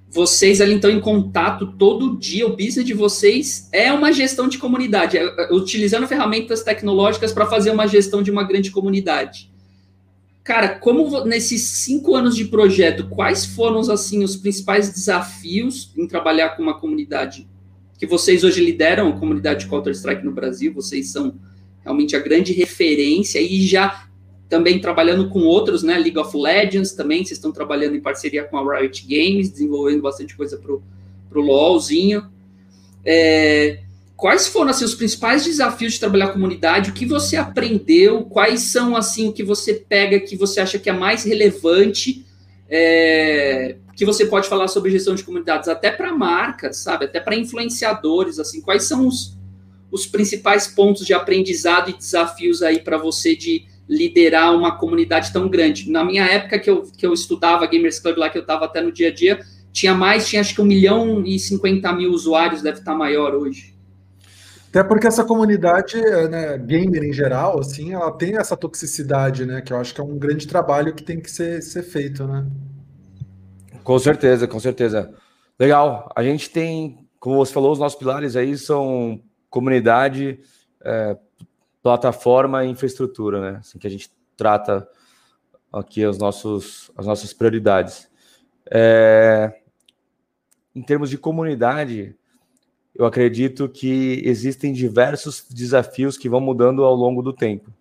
vocês 0.09 0.61
ali 0.61 0.77
estão 0.77 0.90
em 0.90 1.01
contato 1.01 1.75
todo 1.79 2.16
dia, 2.16 2.47
o 2.47 2.57
business 2.57 2.85
de 2.85 2.95
vocês 2.95 3.69
é 3.73 3.92
uma 3.92 4.12
gestão 4.12 4.49
de 4.49 4.59
comunidade, 4.59 5.19
é, 5.19 5.23
é 5.23 5.53
utilizando 5.53 6.07
ferramentas 6.07 6.62
tecnológicas 6.62 7.33
para 7.33 7.47
fazer 7.47 7.71
uma 7.71 7.87
gestão 7.87 8.23
de 8.23 8.31
uma 8.31 8.45
grande 8.45 8.71
comunidade. 8.71 9.51
Cara, 10.45 10.79
como 10.79 11.25
nesses 11.25 11.62
cinco 11.62 12.14
anos 12.14 12.37
de 12.37 12.45
projeto, 12.45 13.09
quais 13.09 13.45
foram 13.45 13.81
assim 13.81 14.23
os 14.23 14.37
principais 14.37 14.88
desafios 14.90 15.90
em 15.97 16.07
trabalhar 16.07 16.51
com 16.51 16.62
uma 16.62 16.79
comunidade 16.79 17.49
que 17.99 18.07
vocês 18.07 18.45
hoje 18.45 18.64
lideram, 18.64 19.09
a 19.09 19.19
comunidade 19.19 19.66
Counter 19.66 19.92
Strike 19.92 20.25
no 20.25 20.31
Brasil? 20.31 20.73
Vocês 20.73 21.11
são 21.11 21.35
realmente 21.83 22.14
a 22.14 22.21
grande 22.21 22.53
referência 22.53 23.40
e 23.40 23.66
já 23.66 24.06
também 24.49 24.81
trabalhando 24.81 25.29
com 25.29 25.41
outros, 25.41 25.83
né? 25.83 25.99
League 25.99 26.19
of 26.19 26.37
Legends 26.37 26.93
também, 26.93 27.19
vocês 27.19 27.39
estão 27.39 27.51
trabalhando 27.51 27.97
em 27.97 28.01
parceria 28.01 28.45
com 28.45 28.57
a 28.57 28.79
Riot 28.79 29.05
Games, 29.07 29.51
desenvolvendo 29.51 30.03
bastante 30.03 30.37
coisa 30.37 30.57
pro, 30.57 30.83
pro 31.29 31.41
LoLzinho. 31.41 32.29
É, 33.05 33.81
quais 34.17 34.47
foram 34.47 34.71
assim, 34.71 34.85
os 34.85 34.95
principais 34.95 35.45
desafios 35.45 35.95
de 35.95 36.01
trabalhar 36.01 36.27
a 36.27 36.33
comunidade? 36.33 36.91
O 36.91 36.95
que 36.95 37.05
você 37.05 37.37
aprendeu? 37.37 38.25
Quais 38.25 38.61
são 38.63 38.97
assim 38.97 39.29
o 39.29 39.33
que 39.33 39.43
você 39.43 39.75
pega 39.75 40.21
que 40.21 40.37
você 40.37 40.61
acha 40.61 40.79
que 40.79 40.89
é 40.89 40.93
mais 40.93 41.25
relevante? 41.25 42.25
É, 42.69 43.77
que 43.97 44.05
você 44.05 44.27
pode 44.27 44.49
falar 44.49 44.69
sobre 44.69 44.91
gestão 44.91 45.15
de 45.15 45.25
comunidades, 45.25 45.69
até 45.69 45.91
para 45.91 46.13
marcas, 46.13 46.77
sabe? 46.77 47.07
Até 47.07 47.19
para 47.19 47.35
influenciadores, 47.35 48.39
assim. 48.39 48.61
Quais 48.61 48.85
são 48.85 49.07
os, 49.09 49.37
os 49.91 50.07
principais 50.07 50.69
pontos 50.69 51.05
de 51.05 51.15
aprendizado 51.15 51.91
e 51.91 51.97
desafios 51.97 52.63
aí 52.63 52.79
para 52.79 52.99
você 52.99 53.35
de 53.35 53.65
liderar 53.88 54.55
uma 54.55 54.77
comunidade 54.77 55.33
tão 55.33 55.49
grande? 55.49 55.90
Na 55.90 56.05
minha 56.05 56.25
época 56.25 56.59
que 56.59 56.68
eu, 56.70 56.83
que 56.83 57.07
eu 57.07 57.12
estudava 57.12 57.66
Gamers 57.66 57.99
Club 57.99 58.18
lá, 58.18 58.29
que 58.29 58.38
eu 58.38 58.42
estava 58.42 58.64
até 58.64 58.81
no 58.81 58.92
dia 58.92 59.09
a 59.09 59.14
dia, 59.14 59.40
tinha 59.72 59.94
mais, 59.94 60.27
tinha 60.27 60.40
acho 60.40 60.55
que 60.55 60.61
um 60.62 60.64
milhão 60.64 61.22
e 61.25 61.38
cinquenta 61.38 61.92
mil 61.92 62.11
usuários, 62.11 62.62
deve 62.62 62.79
estar 62.79 62.94
maior 62.94 63.35
hoje. 63.35 63.77
Até 64.68 64.83
porque 64.83 65.07
essa 65.07 65.25
comunidade, 65.25 65.99
né, 66.31 66.59
gamer 66.59 67.05
em 67.05 67.12
geral, 67.12 67.61
assim, 67.61 67.94
ela 67.94 68.11
tem 68.11 68.37
essa 68.37 68.57
toxicidade, 68.57 69.46
né? 69.46 69.62
Que 69.62 69.72
eu 69.72 69.79
acho 69.79 69.94
que 69.94 70.01
é 70.01 70.05
um 70.05 70.18
grande 70.18 70.46
trabalho 70.46 70.94
que 70.94 71.03
tem 71.03 71.18
que 71.18 71.31
ser, 71.31 71.62
ser 71.62 71.83
feito, 71.83 72.27
né? 72.27 72.46
Com 73.83 73.99
certeza, 73.99 74.46
com 74.46 74.61
certeza. 74.61 75.14
Legal. 75.59 76.11
A 76.14 76.22
gente 76.22 76.51
tem, 76.51 77.09
como 77.18 77.37
você 77.37 77.53
falou, 77.53 77.72
os 77.72 77.79
nossos 77.79 77.99
pilares 77.99 78.37
aí 78.37 78.59
são 78.59 79.20
comunidade, 79.49 80.40
é, 80.85 81.16
plataforma 81.87 82.64
e 82.64 82.68
infraestrutura, 82.68 83.40
né? 83.40 83.59
Assim 83.61 83.79
que 83.79 83.87
a 83.87 83.90
gente 83.90 84.11
trata 84.37 84.88
aqui 85.72 86.05
os 86.05 86.18
nossos, 86.18 86.90
as 86.96 87.07
nossas 87.07 87.33
prioridades. 87.33 88.11
É, 88.68 89.61
em 90.75 90.83
termos 90.83 91.09
de 91.09 91.16
comunidade, 91.16 92.16
eu 92.92 93.07
acredito 93.07 93.68
que 93.68 94.20
existem 94.25 94.72
diversos 94.72 95.46
desafios 95.49 96.18
que 96.18 96.29
vão 96.29 96.40
mudando 96.40 96.83
ao 96.83 96.92
longo 96.92 97.22
do 97.22 97.33
tempo. 97.33 97.72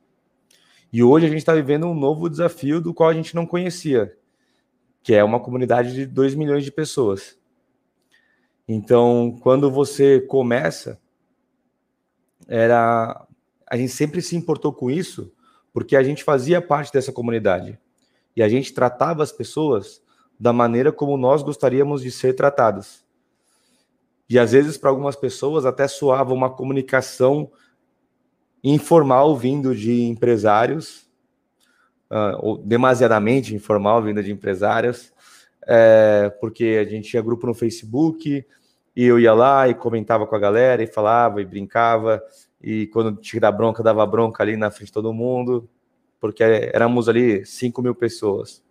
E 0.93 1.01
hoje 1.01 1.25
a 1.25 1.29
gente 1.29 1.39
está 1.39 1.55
vivendo 1.55 1.87
um 1.87 1.95
novo 1.95 2.29
desafio 2.29 2.79
do 2.79 2.93
qual 2.93 3.09
a 3.09 3.13
gente 3.13 3.33
não 3.33 3.47
conhecia, 3.47 4.15
que 5.01 5.15
é 5.15 5.23
uma 5.23 5.39
comunidade 5.39 5.95
de 5.95 6.05
2 6.05 6.35
milhões 6.35 6.63
de 6.63 6.71
pessoas. 6.71 7.35
Então, 8.67 9.35
quando 9.41 9.71
você 9.71 10.21
começa, 10.21 11.01
era 12.47 13.24
a 13.67 13.77
gente 13.77 13.91
sempre 13.91 14.21
se 14.21 14.35
importou 14.35 14.71
com 14.73 14.89
isso, 14.89 15.31
porque 15.73 15.95
a 15.95 16.03
gente 16.03 16.23
fazia 16.23 16.61
parte 16.61 16.91
dessa 16.91 17.11
comunidade. 17.11 17.79
E 18.35 18.43
a 18.43 18.49
gente 18.49 18.73
tratava 18.73 19.23
as 19.23 19.31
pessoas 19.31 20.01
da 20.39 20.51
maneira 20.51 20.91
como 20.91 21.17
nós 21.17 21.41
gostaríamos 21.41 22.01
de 22.01 22.11
ser 22.11 22.33
tratadas. 22.33 23.03
E 24.29 24.39
às 24.39 24.51
vezes, 24.51 24.77
para 24.77 24.89
algumas 24.89 25.15
pessoas, 25.15 25.65
até 25.65 25.87
soava 25.87 26.33
uma 26.33 26.49
comunicação 26.49 27.51
informal 28.63 29.37
vindo 29.37 29.75
de 29.75 30.03
empresários, 30.03 31.07
uh, 32.09 32.37
ou 32.39 32.57
demasiadamente 32.57 33.53
informal 33.53 34.01
vindo 34.01 34.23
de 34.23 34.31
empresários, 34.31 35.13
é, 35.67 36.31
porque 36.39 36.79
a 36.79 36.89
gente 36.89 37.09
tinha 37.09 37.21
grupo 37.21 37.47
no 37.47 37.53
Facebook 37.53 38.45
e 38.95 39.03
eu 39.03 39.19
ia 39.19 39.33
lá 39.33 39.67
e 39.67 39.73
comentava 39.73 40.25
com 40.27 40.35
a 40.35 40.39
galera 40.39 40.83
e 40.83 40.87
falava 40.87 41.41
e 41.41 41.45
brincava, 41.45 42.23
e 42.65 42.87
quando 42.87 43.15
tinha 43.17 43.33
que 43.33 43.39
dar 43.39 43.51
bronca, 43.51 43.83
dava 43.83 44.03
bronca 44.07 44.41
ali 44.41 44.57
na 44.57 44.71
frente 44.71 44.87
de 44.87 44.93
todo 44.93 45.13
mundo, 45.13 45.69
porque 46.19 46.41
éramos 46.41 47.07
ali 47.07 47.45
5 47.45 47.79
mil 47.79 47.93
pessoas. 47.93 48.63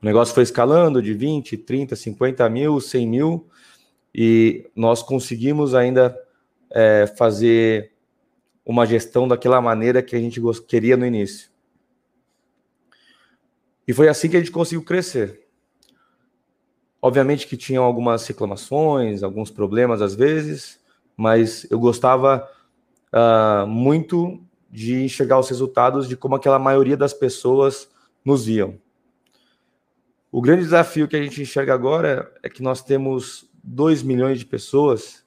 O 0.00 0.06
negócio 0.06 0.32
foi 0.32 0.44
escalando 0.44 1.02
de 1.02 1.12
20, 1.12 1.56
30, 1.56 1.96
50 1.96 2.48
mil, 2.48 2.80
100 2.80 3.08
mil, 3.08 3.48
e 4.14 4.70
nós 4.76 5.02
conseguimos 5.02 5.74
ainda 5.74 6.16
é, 6.70 7.08
fazer 7.18 7.94
uma 8.64 8.86
gestão 8.86 9.26
daquela 9.26 9.60
maneira 9.60 10.00
que 10.00 10.14
a 10.14 10.20
gente 10.20 10.40
queria 10.68 10.96
no 10.96 11.04
início. 11.04 11.50
E 13.88 13.92
foi 13.92 14.08
assim 14.08 14.30
que 14.30 14.36
a 14.36 14.38
gente 14.38 14.52
conseguiu 14.52 14.84
crescer. 14.84 15.48
Obviamente 17.02 17.48
que 17.48 17.56
tinham 17.56 17.82
algumas 17.82 18.24
reclamações, 18.24 19.24
alguns 19.24 19.50
problemas 19.50 20.00
às 20.00 20.14
vezes, 20.14 20.79
mas 21.20 21.66
eu 21.70 21.78
gostava 21.78 22.48
uh, 23.12 23.66
muito 23.66 24.42
de 24.70 25.04
enxergar 25.04 25.38
os 25.38 25.50
resultados 25.50 26.08
de 26.08 26.16
como 26.16 26.34
aquela 26.34 26.58
maioria 26.58 26.96
das 26.96 27.12
pessoas 27.12 27.90
nos 28.24 28.46
viam. 28.46 28.78
O 30.32 30.40
grande 30.40 30.62
desafio 30.62 31.06
que 31.06 31.14
a 31.14 31.22
gente 31.22 31.42
enxerga 31.42 31.74
agora 31.74 32.32
é 32.42 32.48
que 32.48 32.62
nós 32.62 32.82
temos 32.82 33.46
2 33.62 34.02
milhões 34.02 34.38
de 34.38 34.46
pessoas 34.46 35.22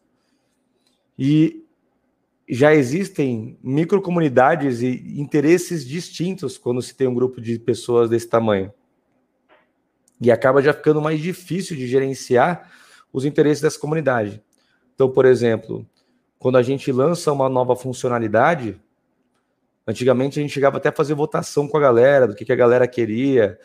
e 1.16 1.64
já 2.50 2.74
existem 2.74 3.56
microcomunidades 3.62 4.82
e 4.82 5.22
interesses 5.22 5.86
distintos 5.86 6.58
quando 6.58 6.82
se 6.82 6.96
tem 6.96 7.08
um 7.08 7.14
grupo 7.14 7.40
de 7.40 7.60
pessoas 7.60 8.10
desse 8.10 8.28
tamanho. 8.28 8.74
E 10.20 10.32
acaba 10.32 10.60
já 10.60 10.74
ficando 10.74 11.00
mais 11.00 11.22
difícil 11.22 11.78
de 11.78 11.86
gerenciar 11.86 12.72
os 13.12 13.26
interesses 13.26 13.62
dessa 13.62 13.78
comunidade. 13.78 14.42
Então, 14.94 15.10
por 15.10 15.26
exemplo, 15.26 15.86
quando 16.38 16.58
a 16.58 16.62
gente 16.62 16.92
lança 16.92 17.32
uma 17.32 17.50
nova 17.50 17.76
funcionalidade, 17.76 18.80
antigamente 19.88 20.40
a 20.40 20.42
gente 20.42 20.54
chegava 20.54 20.78
até 20.78 20.90
a 20.90 20.94
fazer 20.94 21.14
votação 21.14 21.68
com 21.68 21.78
a 21.78 21.82
galera, 21.82 22.28
do 22.28 22.36
que, 22.36 22.46
que 22.46 22.54
a 22.54 22.56
galera 22.56 22.88
queria, 22.88 23.60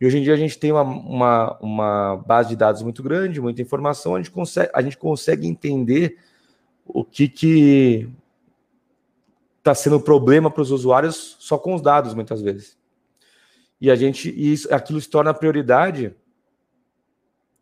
e 0.00 0.06
hoje 0.06 0.18
em 0.18 0.22
dia 0.22 0.34
a 0.34 0.36
gente 0.36 0.58
tem 0.58 0.70
uma, 0.70 0.82
uma, 0.82 1.58
uma 1.60 2.16
base 2.16 2.50
de 2.50 2.56
dados 2.56 2.82
muito 2.82 3.02
grande, 3.02 3.40
muita 3.40 3.62
informação, 3.62 4.14
a 4.14 4.18
gente 4.18 4.30
consegue, 4.30 4.70
a 4.72 4.82
gente 4.82 4.96
consegue 4.96 5.46
entender 5.46 6.18
o 6.86 7.04
que 7.04 7.28
que 7.28 8.08
está 9.58 9.74
sendo 9.74 10.00
problema 10.00 10.50
para 10.50 10.62
os 10.62 10.70
usuários 10.70 11.36
só 11.40 11.58
com 11.58 11.74
os 11.74 11.82
dados, 11.82 12.14
muitas 12.14 12.40
vezes. 12.40 12.78
E 13.80 13.90
a 13.90 13.96
gente 13.96 14.30
e 14.30 14.52
isso, 14.52 14.72
aquilo 14.72 15.00
se 15.00 15.10
torna 15.10 15.34
prioridade, 15.34 16.14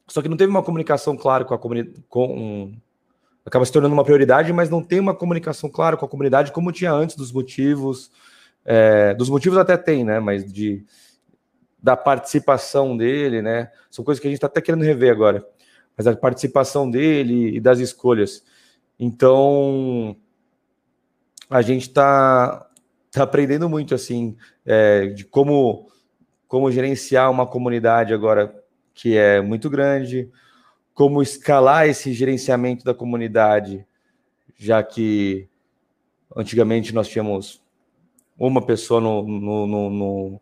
só 0.08 0.22
que 0.22 0.28
não 0.28 0.36
teve 0.36 0.50
uma 0.50 0.62
comunicação 0.62 1.16
clara 1.16 1.44
com 1.44 1.54
a 1.54 1.58
comunidade, 1.58 2.04
com 2.08 2.72
acaba 3.44 3.64
se 3.64 3.72
tornando 3.72 3.94
uma 3.94 4.04
prioridade, 4.04 4.52
mas 4.52 4.68
não 4.68 4.82
tem 4.82 4.98
uma 4.98 5.14
comunicação 5.14 5.70
clara 5.70 5.96
com 5.96 6.04
a 6.04 6.08
comunidade 6.08 6.50
como 6.50 6.72
tinha 6.72 6.92
antes 6.92 7.14
dos 7.14 7.30
motivos, 7.30 8.10
é, 8.64 9.14
dos 9.14 9.30
motivos 9.30 9.56
até 9.56 9.76
tem, 9.76 10.04
né? 10.04 10.18
Mas 10.18 10.52
de 10.52 10.84
da 11.80 11.96
participação 11.96 12.96
dele, 12.96 13.40
né? 13.40 13.70
São 13.90 14.04
coisas 14.04 14.20
que 14.20 14.26
a 14.26 14.30
gente 14.30 14.38
está 14.38 14.48
até 14.48 14.60
querendo 14.60 14.82
rever 14.82 15.12
agora, 15.12 15.46
mas 15.96 16.06
a 16.06 16.16
participação 16.16 16.90
dele 16.90 17.56
e 17.56 17.60
das 17.60 17.78
escolhas. 17.78 18.42
Então, 18.98 20.16
a 21.48 21.62
gente 21.62 21.82
está 21.82 22.66
tá 23.12 23.22
aprendendo 23.22 23.68
muito, 23.68 23.94
assim, 23.94 24.36
é, 24.64 25.06
de 25.06 25.24
como, 25.24 25.88
como 26.48 26.72
gerenciar 26.72 27.30
uma 27.30 27.46
comunidade 27.46 28.12
agora 28.12 28.52
que 28.96 29.16
é 29.16 29.40
muito 29.40 29.70
grande, 29.70 30.28
como 30.92 31.22
escalar 31.22 31.86
esse 31.86 32.12
gerenciamento 32.12 32.84
da 32.84 32.94
comunidade, 32.94 33.86
já 34.56 34.82
que 34.82 35.48
antigamente 36.34 36.92
nós 36.94 37.06
tínhamos 37.06 37.62
uma 38.38 38.64
pessoa 38.64 39.00
no, 39.00 39.22
no, 39.22 39.66
no, 39.66 39.90
no 39.90 40.40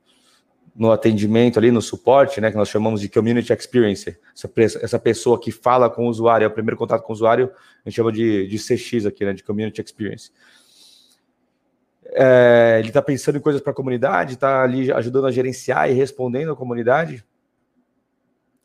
no 0.74 0.90
atendimento 0.90 1.56
ali, 1.56 1.70
no 1.70 1.80
suporte, 1.80 2.40
né, 2.40 2.50
que 2.50 2.56
nós 2.56 2.68
chamamos 2.68 3.00
de 3.00 3.08
community 3.08 3.52
experience, 3.52 4.18
essa, 4.34 4.50
essa 4.82 4.98
pessoa 4.98 5.40
que 5.40 5.52
fala 5.52 5.88
com 5.88 6.06
o 6.06 6.08
usuário, 6.08 6.44
é 6.44 6.48
o 6.48 6.50
primeiro 6.50 6.76
contato 6.76 7.02
com 7.02 7.12
o 7.12 7.14
usuário, 7.14 7.52
a 7.84 7.88
gente 7.88 7.94
chama 7.94 8.10
de, 8.10 8.48
de 8.48 8.58
CX 8.58 9.06
aqui, 9.06 9.24
né, 9.24 9.32
de 9.32 9.44
community 9.44 9.80
experience. 9.80 10.32
É, 12.06 12.78
ele 12.80 12.88
está 12.88 13.00
pensando 13.00 13.38
em 13.38 13.40
coisas 13.40 13.62
para 13.62 13.70
a 13.70 13.74
comunidade, 13.74 14.34
está 14.34 14.64
ali 14.64 14.90
ajudando 14.90 15.28
a 15.28 15.30
gerenciar 15.30 15.88
e 15.88 15.94
respondendo 15.94 16.50
a 16.50 16.56
comunidade, 16.56 17.24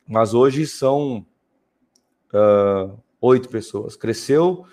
mas 0.10 0.34
hoje 0.34 0.66
são 0.66 1.24
uh, 2.34 3.00
oito 3.22 3.48
pessoas. 3.48 3.96
Cresceu, 3.96 4.66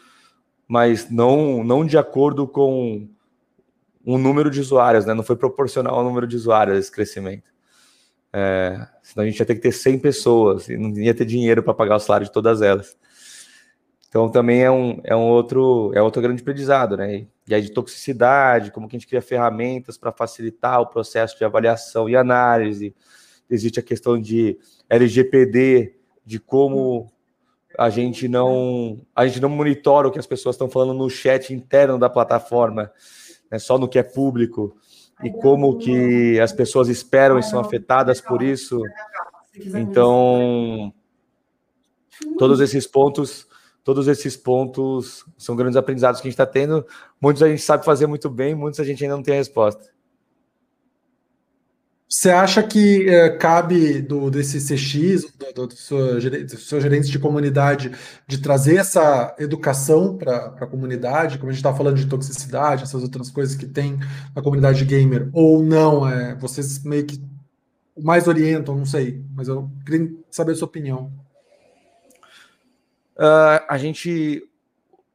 mas 0.66 1.10
não, 1.10 1.62
não 1.62 1.84
de 1.84 1.98
acordo 1.98 2.48
com 2.48 3.06
um 4.04 4.16
número 4.16 4.50
de 4.50 4.60
usuários, 4.60 5.04
né? 5.04 5.12
Não 5.12 5.22
foi 5.22 5.36
proporcional 5.36 5.96
ao 5.96 6.04
número 6.04 6.26
de 6.26 6.36
usuários 6.36 6.78
esse 6.78 6.90
crescimento. 6.90 7.52
É, 8.32 8.86
senão 9.02 9.24
a 9.24 9.28
gente 9.28 9.38
ia 9.38 9.46
ter 9.46 9.54
que 9.56 9.60
ter 9.60 9.72
100 9.72 9.98
pessoas 9.98 10.68
e 10.68 10.76
não 10.76 10.90
ia 10.96 11.14
ter 11.14 11.26
dinheiro 11.26 11.62
para 11.62 11.74
pagar 11.74 11.96
o 11.96 12.00
salário 12.00 12.26
de 12.26 12.32
todas 12.32 12.62
elas. 12.62 12.96
Então 14.08 14.30
também 14.30 14.62
é 14.62 14.70
um, 14.70 15.00
é 15.04 15.14
um 15.14 15.24
outro 15.28 15.92
é 15.94 16.00
outro 16.00 16.22
grande 16.22 16.40
aprendizado, 16.40 16.96
né? 16.96 17.26
E 17.46 17.54
aí 17.54 17.60
de 17.60 17.72
toxicidade, 17.72 18.70
como 18.70 18.88
que 18.88 18.96
a 18.96 18.98
gente 18.98 19.08
cria 19.08 19.20
ferramentas 19.20 19.98
para 19.98 20.12
facilitar 20.12 20.80
o 20.80 20.86
processo 20.86 21.36
de 21.36 21.44
avaliação 21.44 22.08
e 22.08 22.16
análise. 22.16 22.94
Existe 23.48 23.80
a 23.80 23.82
questão 23.82 24.20
de 24.20 24.58
LGPD, 24.88 25.94
de 26.24 26.38
como 26.40 27.10
a 27.78 27.90
gente 27.90 28.26
não 28.26 29.00
a 29.14 29.26
gente 29.26 29.40
não 29.40 29.48
monitora 29.48 30.08
o 30.08 30.10
que 30.10 30.18
as 30.18 30.26
pessoas 30.26 30.54
estão 30.56 30.68
falando 30.68 30.94
no 30.94 31.10
chat 31.10 31.52
interno 31.52 31.98
da 31.98 32.08
plataforma, 32.08 32.90
né, 33.50 33.58
só 33.58 33.78
no 33.78 33.88
que 33.88 33.98
é 33.98 34.02
público 34.02 34.76
e 35.22 35.30
como 35.30 35.78
que 35.78 36.38
as 36.40 36.52
pessoas 36.52 36.88
esperam 36.88 37.38
e 37.38 37.42
são 37.42 37.60
afetadas 37.60 38.20
por 38.20 38.42
isso. 38.42 38.80
Então, 39.74 40.92
todos 42.38 42.60
esses 42.60 42.86
pontos, 42.86 43.46
todos 43.82 44.08
esses 44.08 44.36
pontos 44.36 45.24
são 45.38 45.56
grandes 45.56 45.76
aprendizados 45.76 46.20
que 46.20 46.28
a 46.28 46.30
gente 46.30 46.34
está 46.34 46.46
tendo. 46.46 46.86
Muitos 47.20 47.42
a 47.42 47.48
gente 47.48 47.62
sabe 47.62 47.84
fazer 47.84 48.06
muito 48.06 48.28
bem, 48.28 48.54
muitos 48.54 48.80
a 48.80 48.84
gente 48.84 49.02
ainda 49.02 49.16
não 49.16 49.22
tem 49.22 49.34
a 49.34 49.38
resposta. 49.38 49.95
Você 52.08 52.30
acha 52.30 52.62
que 52.62 53.08
é, 53.08 53.30
cabe 53.30 54.00
do 54.00 54.30
desse 54.30 54.58
CX, 54.58 55.26
do, 55.54 55.66
do, 55.66 55.74
seu, 55.74 56.20
do 56.20 56.56
seu 56.56 56.80
gerente 56.80 57.10
de 57.10 57.18
comunidade, 57.18 57.90
de 58.28 58.38
trazer 58.38 58.76
essa 58.76 59.34
educação 59.40 60.16
para 60.16 60.54
a 60.60 60.66
comunidade, 60.66 61.36
como 61.36 61.50
a 61.50 61.52
gente 61.52 61.58
está 61.58 61.74
falando 61.74 61.96
de 61.96 62.06
toxicidade, 62.06 62.84
essas 62.84 63.02
outras 63.02 63.28
coisas 63.28 63.56
que 63.56 63.66
tem 63.66 63.98
na 64.34 64.40
comunidade 64.40 64.84
gamer, 64.84 65.28
ou 65.32 65.64
não? 65.64 66.08
É, 66.08 66.36
vocês 66.36 66.82
meio 66.84 67.04
que 67.04 67.20
mais 68.00 68.28
orientam, 68.28 68.76
não 68.76 68.86
sei, 68.86 69.24
mas 69.34 69.48
eu 69.48 69.68
queria 69.84 70.14
saber 70.30 70.52
a 70.52 70.56
sua 70.56 70.68
opinião. 70.68 71.10
Uh, 73.16 73.64
a 73.68 73.78
gente 73.78 74.46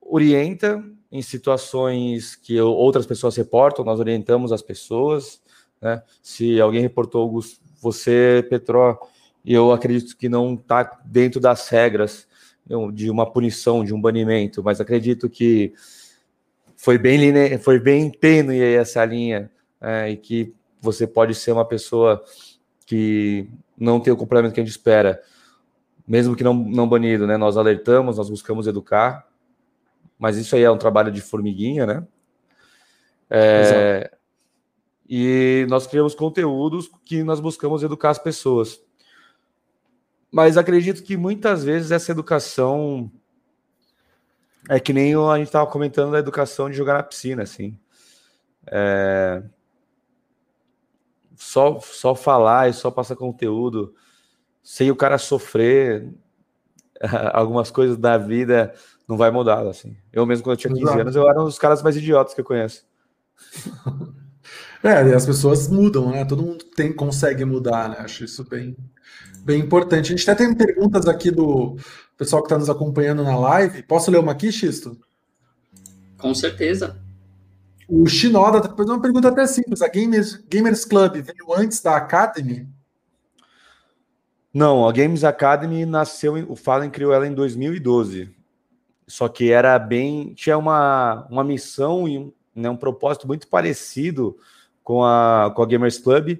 orienta 0.01 0.84
em 1.12 1.21
situações 1.21 2.36
que 2.36 2.60
outras 2.60 3.06
pessoas 3.06 3.36
reportam, 3.36 3.86
nós 3.86 3.99
orientamos 3.99 4.51
as 4.51 4.62
pessoas. 4.62 5.40
Né? 5.82 6.02
Se 6.22 6.62
alguém 6.62 6.82
reportou 6.82 7.41
você, 7.82 8.46
Petró, 8.50 9.00
eu 9.44 9.72
acredito 9.72 10.15
que 10.15 10.30
não 10.30 10.54
está 10.54 11.00
dentro 11.04 11.39
das 11.39 11.67
regras 11.70 12.28
de 12.94 13.10
uma 13.10 13.30
punição, 13.30 13.84
de 13.84 13.94
um 13.94 14.00
banimento, 14.00 14.63
mas 14.63 14.80
acredito 14.80 15.30
que 15.30 15.74
foi 16.78 16.98
bem, 16.98 17.58
foi 17.58 17.80
bem 17.80 18.10
tênue 18.10 18.62
essa 18.62 19.04
linha 19.04 19.52
é, 19.82 20.12
e 20.12 20.17
que 20.17 20.54
você 20.80 21.06
pode 21.06 21.36
ser 21.36 21.52
uma 21.52 21.65
pessoa 21.65 22.24
que 22.86 23.50
não 23.78 24.00
tem 24.00 24.13
o 24.13 24.17
complemento 24.17 24.54
que 24.54 24.60
a 24.60 24.63
gente 24.63 24.72
espera, 24.72 25.22
mesmo 26.08 26.36
que 26.36 26.44
não, 26.44 26.54
não 26.54 26.88
banido, 26.88 27.26
né? 27.26 27.38
Nós 27.38 27.58
alertamos, 27.58 28.17
nós 28.17 28.30
buscamos 28.30 28.67
educar, 28.67 29.28
mas 30.17 30.38
isso 30.38 30.56
aí 30.56 30.63
é 30.63 30.72
um 30.72 30.78
trabalho 30.78 31.12
de 31.12 31.22
formiguinha, 31.22 31.86
né? 31.86 32.08
É, 33.30 34.12
e 35.13 35.65
nós 35.67 35.86
criamos 35.86 36.15
conteúdos 36.15 36.89
que 37.04 37.21
nós 37.21 37.41
buscamos 37.41 37.84
educar 37.84 38.12
as 38.12 38.17
pessoas. 38.17 38.82
Mas 40.32 40.56
acredito 40.56 41.04
que 41.04 41.17
muitas 41.17 41.65
vezes 41.65 41.91
essa 41.91 42.13
educação 42.13 43.12
é 44.69 44.80
que 44.80 44.93
nem 44.93 45.13
a 45.13 45.38
gente 45.38 45.47
estava 45.47 45.69
comentando 45.69 46.13
da 46.13 46.19
educação 46.19 46.69
de 46.69 46.78
jogar 46.78 46.93
na 46.93 47.04
piscina, 47.04 47.43
assim. 47.43 47.78
É... 48.67 49.43
Só, 51.36 51.82
só 51.82 52.15
falar 52.15 52.69
e 52.69 52.74
só 52.74 52.89
passar 52.89 53.17
conteúdo 53.17 53.93
sem 54.63 54.91
o 54.91 54.95
cara 54.95 55.17
sofrer 55.17 56.08
algumas 57.34 57.69
coisas 57.69 57.97
da 57.97 58.17
vida 58.17 58.74
não 59.10 59.17
vai 59.17 59.30
mudar, 59.30 59.67
assim. 59.67 59.97
Eu 60.13 60.26
mesmo, 60.26 60.45
quando 60.45 60.54
eu 60.54 60.58
tinha 60.58 60.74
15 60.74 60.84
Exato. 60.84 61.02
anos, 61.02 61.15
eu 61.17 61.30
era 61.30 61.41
um 61.41 61.45
dos 61.45 61.60
caras 61.60 61.84
mais 61.84 61.97
idiotas 61.97 62.34
que 62.34 62.39
eu 62.39 62.45
conheço. 62.45 62.88
É, 64.84 65.13
as 65.13 65.26
pessoas 65.26 65.67
mudam, 65.67 66.12
né? 66.12 66.26
Todo 66.26 66.44
mundo 66.44 66.65
tem, 66.76 66.91
consegue 66.91 67.46
mudar, 67.46 67.89
né? 67.89 67.98
Acho 68.00 68.24
isso 68.24 68.44
bem, 68.44 68.76
bem 69.44 69.60
importante. 69.62 70.08
A 70.13 70.17
gente 70.17 70.30
até 70.30 70.46
tem 70.46 70.56
perguntas 70.56 71.08
aqui 71.08 71.30
do 71.30 71.76
pessoal 72.17 72.41
que 72.41 72.48
está 72.48 72.58
nos 72.58 72.70
acompanhando 72.70 73.24
na 73.24 73.38
live. 73.38 73.84
Posso 73.84 74.10
ler 74.10 74.20
uma 74.20 74.32
aqui, 74.32 74.52
Xisto? 74.52 74.98
Com 76.17 76.34
certeza. 76.34 77.00
O 77.88 78.08
Shinoda 78.08 78.58
está 78.58 78.70
fazendo 78.70 78.94
uma 78.94 79.02
pergunta 79.02 79.28
até 79.28 79.46
simples. 79.46 79.82
A 79.82 79.88
Gamers, 79.88 80.36
Gamers 80.50 80.86
Club 80.86 81.13
veio 81.15 81.54
antes 81.54 81.82
da 81.82 81.96
Academy? 81.98 82.67
Não, 84.54 84.88
a 84.88 84.91
Games 84.91 85.24
Academy 85.24 85.86
nasceu, 85.86 86.34
o 86.50 86.56
Fallen 86.56 86.89
criou 86.89 87.13
ela 87.13 87.28
em 87.28 87.34
2012. 87.34 88.30
Só 89.08 89.28
que 89.28 89.52
era 89.52 89.78
bem. 89.78 90.34
tinha 90.34 90.58
uma, 90.58 91.28
uma 91.30 91.44
missão 91.44 92.08
e 92.08 92.34
né, 92.56 92.70
um 92.70 92.78
propósito 92.78 93.28
muito 93.28 93.48
parecido 93.48 94.38
com 94.84 95.04
a, 95.04 95.52
com 95.56 95.62
a 95.62 95.65
Gamers 95.65 95.98
Club, 95.98 96.39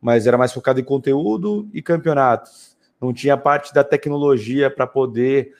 mas 0.00 0.26
era 0.26 0.38
mais 0.38 0.52
focado 0.52 0.80
em 0.80 0.84
conteúdo 0.84 1.68
e 1.72 1.82
campeonatos. 1.82 2.76
Não 3.00 3.12
tinha 3.12 3.36
parte 3.36 3.74
da 3.74 3.84
tecnologia 3.84 4.70
para 4.70 4.86
poder 4.86 5.54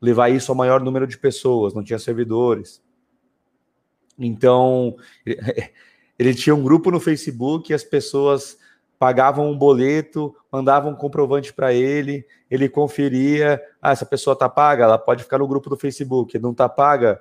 levar 0.00 0.28
isso 0.30 0.50
ao 0.50 0.56
maior 0.56 0.80
número 0.80 1.06
de 1.06 1.16
pessoas, 1.16 1.74
não 1.74 1.84
tinha 1.84 1.98
servidores. 1.98 2.82
Então, 4.18 4.96
ele 6.18 6.34
tinha 6.34 6.54
um 6.54 6.62
grupo 6.62 6.90
no 6.90 7.00
Facebook 7.00 7.72
as 7.72 7.84
pessoas 7.84 8.58
pagavam 8.98 9.50
um 9.50 9.58
boleto, 9.58 10.32
mandavam 10.50 10.92
um 10.92 10.94
comprovante 10.94 11.52
para 11.52 11.72
ele, 11.72 12.24
ele 12.48 12.68
conferia, 12.68 13.60
ah, 13.80 13.90
essa 13.90 14.06
pessoa 14.06 14.36
tá 14.36 14.48
paga, 14.48 14.84
ela 14.84 14.96
pode 14.96 15.24
ficar 15.24 15.38
no 15.38 15.48
grupo 15.48 15.68
do 15.68 15.76
Facebook, 15.76 16.38
não 16.38 16.54
tá 16.54 16.68
paga, 16.68 17.20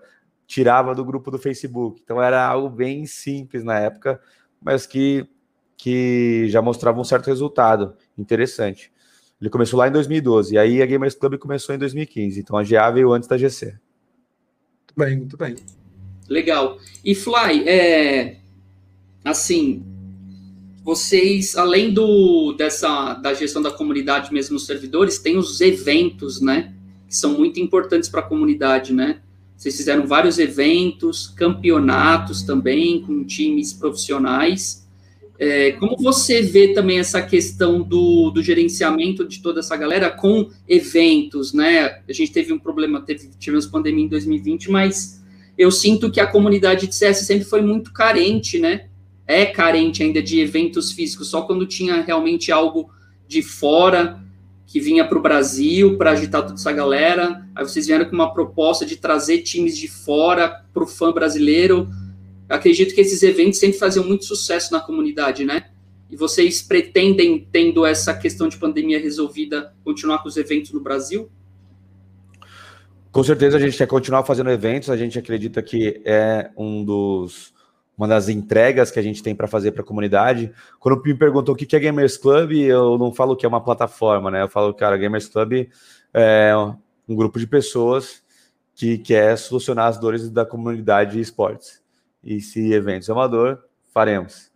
tirava 0.52 0.94
do 0.94 1.06
grupo 1.06 1.32
do 1.32 1.40
Facebook. 1.40 2.02
Então 2.04 2.22
era 2.22 2.46
algo 2.46 2.70
bem 2.70 3.06
simples 3.06 3.64
na 3.64 3.80
época, 3.80 4.20
mas 4.62 4.86
que, 4.86 5.26
que 5.78 6.48
já 6.50 6.62
mostrava 6.62 7.00
um 7.00 7.06
certo 7.06 7.28
resultado 7.28 7.96
interessante. 8.18 8.92
Ele 9.40 9.50
começou 9.50 9.80
lá 9.80 9.88
em 9.88 9.92
2012, 9.92 10.54
e 10.54 10.58
aí 10.58 10.82
a 10.82 10.86
Gamers 10.86 11.16
Club 11.16 11.38
começou 11.38 11.74
em 11.74 11.78
2015. 11.78 12.42
Então 12.42 12.58
a 12.58 12.64
GA 12.64 12.92
veio 12.92 13.14
antes 13.14 13.30
da 13.30 13.38
GC. 13.38 13.68
Muito 13.68 14.94
bem, 14.98 15.18
muito 15.18 15.38
bem. 15.38 15.56
Legal. 16.28 16.78
E 17.04 17.16
Fly, 17.16 17.68
é, 17.68 18.38
assim, 19.24 19.86
vocês, 20.84 21.56
além 21.56 21.94
do 21.94 22.52
dessa 22.54 23.14
da 23.14 23.34
gestão 23.34 23.62
da 23.62 23.72
comunidade 23.72 24.34
mesmo 24.34 24.56
nos 24.56 24.66
servidores, 24.66 25.18
tem 25.18 25.38
os 25.38 25.62
eventos, 25.62 26.42
né? 26.42 26.74
Que 27.08 27.16
são 27.16 27.38
muito 27.38 27.58
importantes 27.60 28.10
para 28.10 28.20
a 28.20 28.24
comunidade, 28.24 28.94
né? 28.94 29.22
Vocês 29.62 29.78
fizeram 29.78 30.08
vários 30.08 30.40
eventos, 30.40 31.28
campeonatos 31.28 32.42
também 32.42 33.00
com 33.00 33.24
times 33.24 33.72
profissionais. 33.72 34.88
É, 35.38 35.74
como 35.74 35.96
você 35.98 36.42
vê 36.42 36.70
também 36.70 36.98
essa 36.98 37.22
questão 37.22 37.80
do, 37.80 38.32
do, 38.32 38.42
gerenciamento 38.42 39.24
de 39.24 39.40
toda 39.40 39.60
essa 39.60 39.78
galera 39.78 40.10
com 40.10 40.50
eventos, 40.68 41.54
né? 41.54 42.02
A 42.10 42.12
gente 42.12 42.32
teve 42.32 42.52
um 42.52 42.58
problema, 42.58 43.02
teve, 43.02 43.30
tivemos 43.38 43.68
pandemia 43.68 44.06
em 44.06 44.08
2020, 44.08 44.72
mas 44.72 45.24
eu 45.56 45.70
sinto 45.70 46.10
que 46.10 46.20
a 46.20 46.26
comunidade 46.26 46.88
de 46.88 46.96
CS 46.96 47.20
sempre 47.20 47.46
foi 47.46 47.62
muito 47.62 47.94
carente, 47.94 48.58
né? 48.58 48.88
É 49.28 49.46
carente 49.46 50.02
ainda 50.02 50.24
de 50.24 50.40
eventos 50.40 50.92
físicos, 50.92 51.28
só 51.28 51.44
quando 51.44 51.68
tinha 51.68 52.02
realmente 52.02 52.52
algo 52.52 52.90
de 53.28 53.44
fora 53.44 54.20
que 54.66 54.80
vinha 54.80 55.06
para 55.06 55.18
o 55.18 55.22
Brasil 55.22 55.98
para 55.98 56.12
agitar 56.12 56.42
toda 56.44 56.56
essa 56.56 56.72
galera. 56.72 57.46
Aí 57.56 57.64
vocês 57.64 57.88
vieram 57.88 58.06
com 58.06 58.14
uma 58.14 58.34
proposta 58.34 58.86
de 58.86 58.96
trazer 58.96 59.40
times 59.40 59.78
de 59.78 59.88
fora 59.88 60.64
para 60.74 60.84
o 60.84 60.88
fã 60.88 61.12
brasileiro. 61.12 61.90
Eu 62.48 62.56
acredito 62.56 62.96
que 62.96 63.02
esses 63.02 63.22
eventos 63.24 63.60
sempre 63.60 63.78
faziam 63.78 64.06
muito 64.06 64.26
sucesso 64.26 64.72
na 64.72 64.80
comunidade, 64.80 65.44
né? 65.44 65.72
E 66.10 66.16
vocês 66.16 66.62
pretendem, 66.62 67.48
tendo 67.52 67.86
essa 67.86 68.14
questão 68.14 68.48
de 68.48 68.58
pandemia 68.58 69.00
resolvida, 69.00 69.74
continuar 69.84 70.20
com 70.20 70.28
os 70.28 70.36
eventos 70.36 70.72
no 70.72 70.82
Brasil? 70.82 71.30
Com 73.12 73.24
certeza 73.24 73.58
a 73.58 73.60
gente 73.60 73.78
quer 73.78 73.88
continuar 73.88 74.24
fazendo 74.24 74.50
eventos. 74.50 74.90
A 74.90 74.98
gente 74.98 75.18
acredita 75.18 75.62
que 75.62 76.02
é 76.06 76.50
um 76.58 76.84
dos 76.84 77.54
uma 77.98 78.08
das 78.08 78.30
entregas 78.30 78.90
que 78.90 79.00
a 79.00 79.04
gente 79.04 79.22
tem 79.22 79.36
para 79.36 79.48
fazer 79.48 79.72
para 79.72 79.82
a 79.82 79.86
comunidade. 79.86 80.52
Quando 80.80 81.02
me 81.04 81.14
perguntou 81.14 81.54
o 81.54 81.58
que 81.58 81.76
é 81.76 81.80
Gamers 81.80 82.18
Club, 82.18 82.52
eu 82.54 82.98
não 82.98 83.14
falo 83.14 83.36
que 83.36 83.46
é 83.46 83.50
uma 83.50 83.64
plataforma, 83.64 84.32
né? 84.32 84.42
Eu 84.42 84.50
falo, 84.50 84.74
cara, 84.74 84.98
Gamers 84.98 85.28
Club 85.28 85.68
é 86.14 86.54
um 87.08 87.16
grupo 87.16 87.40
de 87.40 87.48
pessoas 87.48 88.24
que 88.74 88.98
quer 88.98 89.38
solucionar 89.38 89.88
as 89.88 90.00
dores 90.00 90.30
da 90.30 90.46
comunidade 90.46 91.12
de 91.14 91.20
esportes. 91.20 91.82
E 92.24 92.40
se 92.40 92.74
eventos 92.74 93.10
é 93.10 93.14
uma 93.14 93.28
dor, 93.28 93.64
faremos. 93.94 94.52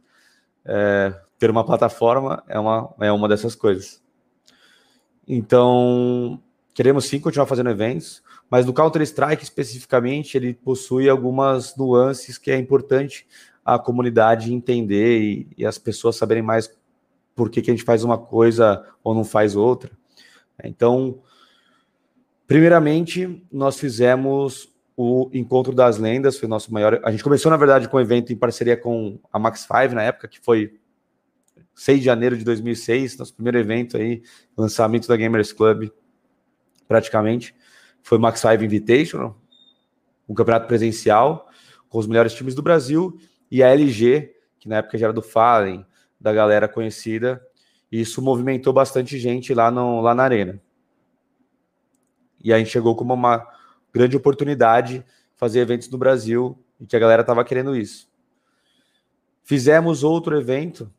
É, 0.63 1.13
ter 1.37 1.49
uma 1.49 1.63
plataforma 1.63 2.43
é 2.47 2.59
uma, 2.59 2.93
é 2.99 3.11
uma 3.11 3.27
dessas 3.27 3.55
coisas. 3.55 4.01
Então, 5.27 6.41
queremos 6.73 7.05
sim 7.05 7.19
continuar 7.19 7.47
fazendo 7.47 7.69
eventos. 7.69 8.23
Mas 8.49 8.65
no 8.65 8.73
Counter-Strike 8.73 9.43
especificamente, 9.43 10.37
ele 10.37 10.53
possui 10.53 11.09
algumas 11.09 11.75
nuances 11.75 12.37
que 12.37 12.51
é 12.51 12.57
importante 12.57 13.25
a 13.63 13.79
comunidade 13.79 14.53
entender 14.53 15.19
e, 15.19 15.47
e 15.57 15.65
as 15.65 15.77
pessoas 15.77 16.15
saberem 16.15 16.43
mais 16.43 16.71
por 17.35 17.49
que, 17.49 17.61
que 17.61 17.71
a 17.71 17.73
gente 17.73 17.83
faz 17.83 18.03
uma 18.03 18.17
coisa 18.17 18.85
ou 19.03 19.13
não 19.13 19.23
faz 19.23 19.55
outra. 19.55 19.91
Então, 20.63 21.19
primeiramente, 22.47 23.43
nós 23.51 23.77
fizemos 23.79 24.73
o 24.95 25.29
Encontro 25.33 25.73
das 25.73 25.97
Lendas, 25.97 26.37
foi 26.37 26.47
o 26.47 26.49
nosso 26.49 26.71
maior. 26.71 27.01
A 27.03 27.11
gente 27.11 27.23
começou, 27.23 27.49
na 27.49 27.57
verdade, 27.57 27.89
com 27.89 27.97
um 27.97 27.99
evento 27.99 28.31
em 28.31 28.37
parceria 28.37 28.77
com 28.77 29.19
a 29.33 29.37
Max 29.37 29.61
5 29.61 29.93
na 29.93 30.03
época, 30.03 30.27
que 30.27 30.39
foi 30.39 30.79
6 31.73 31.99
de 31.99 32.05
janeiro 32.05 32.37
de 32.37 32.45
2006, 32.45 33.17
nosso 33.17 33.33
primeiro 33.33 33.57
evento 33.57 33.97
aí, 33.97 34.23
lançamento 34.57 35.07
da 35.07 35.17
Gamers 35.17 35.51
Club, 35.51 35.89
praticamente. 36.87 37.53
Foi 38.05 38.19
o 38.19 38.21
Max 38.21 38.39
5 38.39 38.63
Invitational, 38.63 39.35
um 40.29 40.35
campeonato 40.35 40.67
presencial 40.67 41.49
com 41.89 41.97
os 41.97 42.05
melhores 42.05 42.35
times 42.35 42.53
do 42.53 42.61
Brasil 42.61 43.19
e 43.49 43.63
a 43.63 43.69
LG, 43.69 44.31
que 44.59 44.69
na 44.69 44.75
época 44.75 44.95
já 44.95 45.07
era 45.07 45.13
do 45.13 45.23
Fallen, 45.23 45.83
da 46.21 46.31
galera 46.31 46.67
conhecida. 46.67 47.43
E 47.91 47.99
isso 47.99 48.21
movimentou 48.21 48.71
bastante 48.71 49.17
gente 49.17 49.55
lá, 49.55 49.71
no, 49.71 50.01
lá 50.01 50.13
na 50.13 50.21
arena. 50.21 50.61
E 52.43 52.53
a 52.53 52.59
gente 52.59 52.69
chegou 52.69 52.95
como 52.95 53.11
uma 53.11 53.43
grande 53.91 54.15
oportunidade 54.15 55.03
fazer 55.35 55.61
eventos 55.61 55.89
no 55.89 55.97
Brasil 55.97 56.63
e 56.79 56.85
que 56.85 56.95
a 56.95 56.99
galera 56.99 57.21
estava 57.21 57.43
querendo 57.43 57.75
isso. 57.75 58.07
Fizemos 59.43 60.03
outro 60.03 60.37
evento 60.37 60.93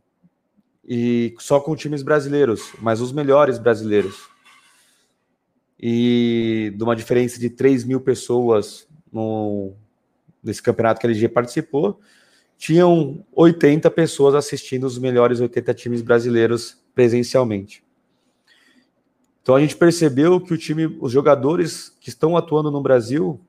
e 0.85 1.37
só 1.39 1.61
com 1.61 1.77
times 1.77 2.03
brasileiros, 2.03 2.73
mas 2.81 3.01
os 3.01 3.13
melhores 3.13 3.61
brasileiros. 3.61 4.35
E 5.79 6.73
de 6.77 6.83
uma 6.83 6.97
diferença 6.97 7.39
de 7.39 7.51
3 7.51 7.85
mil 7.85 8.01
pessoas 8.01 8.89
no, 9.13 9.75
nesse 10.43 10.63
campeonato 10.63 11.01
que 11.01 11.07
a 11.07 11.11
LG 11.11 11.29
participou, 11.29 12.01
tinham 12.57 13.25
80 13.33 13.91
pessoas 13.91 14.35
assistindo 14.35 14.85
os 14.85 14.99
melhores 14.99 15.41
80 15.41 15.75
times 15.75 16.03
brasileiros 16.03 16.79
presencialmente. 16.95 17.85
Então 19.43 19.55
a 19.55 19.61
gente 19.61 19.77
percebeu 19.77 20.41
que 20.41 20.53
o 20.53 20.59
time, 20.59 20.87
os 21.01 21.13
jogadores 21.13 21.95
que 22.01 22.09
estão 22.09 22.37
atuando 22.37 22.71
no 22.71 22.83
Brasil 22.83 23.41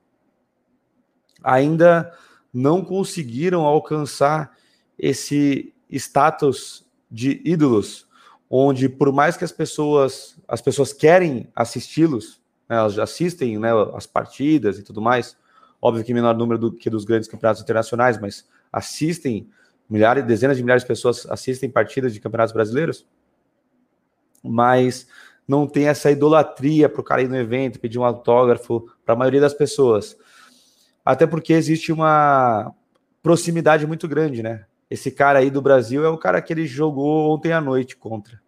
ainda 1.41 2.13
não 2.53 2.83
conseguiram 2.83 3.61
alcançar 3.65 4.55
esse 4.97 5.73
status 5.89 6.85
de 7.09 7.41
ídolos, 7.45 8.07
onde 8.49 8.89
por 8.89 9.11
mais 9.11 9.37
que 9.37 9.43
as 9.43 9.51
pessoas 9.51 10.36
as 10.47 10.61
pessoas 10.61 10.93
querem 10.93 11.49
assisti-los, 11.55 12.41
né, 12.69 12.77
elas 12.77 12.97
assistem 12.97 13.57
né, 13.57 13.69
as 13.93 14.05
partidas 14.05 14.79
e 14.79 14.83
tudo 14.83 15.01
mais, 15.01 15.35
óbvio 15.81 16.03
que 16.03 16.13
menor 16.13 16.35
número 16.35 16.59
do 16.59 16.71
que 16.71 16.89
dos 16.89 17.05
grandes 17.05 17.27
campeonatos 17.27 17.61
internacionais, 17.61 18.19
mas 18.19 18.47
assistem 18.71 19.49
milhares, 19.89 20.25
dezenas 20.25 20.57
de 20.57 20.63
milhares 20.63 20.83
de 20.83 20.87
pessoas 20.87 21.25
assistem 21.29 21.69
partidas 21.69 22.13
de 22.13 22.19
campeonatos 22.19 22.53
brasileiros, 22.53 23.05
mas 24.43 25.07
não 25.47 25.65
tem 25.67 25.87
essa 25.87 26.11
idolatria 26.11 26.89
para 26.89 27.01
o 27.01 27.03
cara 27.03 27.21
ir 27.21 27.29
no 27.29 27.37
evento, 27.37 27.79
pedir 27.79 27.97
um 27.97 28.03
autógrafo 28.03 28.87
para 29.05 29.13
a 29.15 29.17
maioria 29.17 29.41
das 29.41 29.53
pessoas. 29.53 30.17
Até 31.05 31.25
porque 31.25 31.53
existe 31.53 31.91
uma 31.91 32.73
proximidade 33.23 33.87
muito 33.87 34.07
grande, 34.07 34.43
né? 34.43 34.65
Esse 34.89 35.09
cara 35.09 35.39
aí 35.39 35.49
do 35.49 35.61
Brasil 35.61 36.05
é 36.05 36.09
o 36.09 36.17
cara 36.17 36.41
que 36.41 36.51
ele 36.51 36.67
jogou 36.67 37.33
ontem 37.33 37.53
à 37.53 37.61
noite 37.61 37.95
contra. 37.95 38.41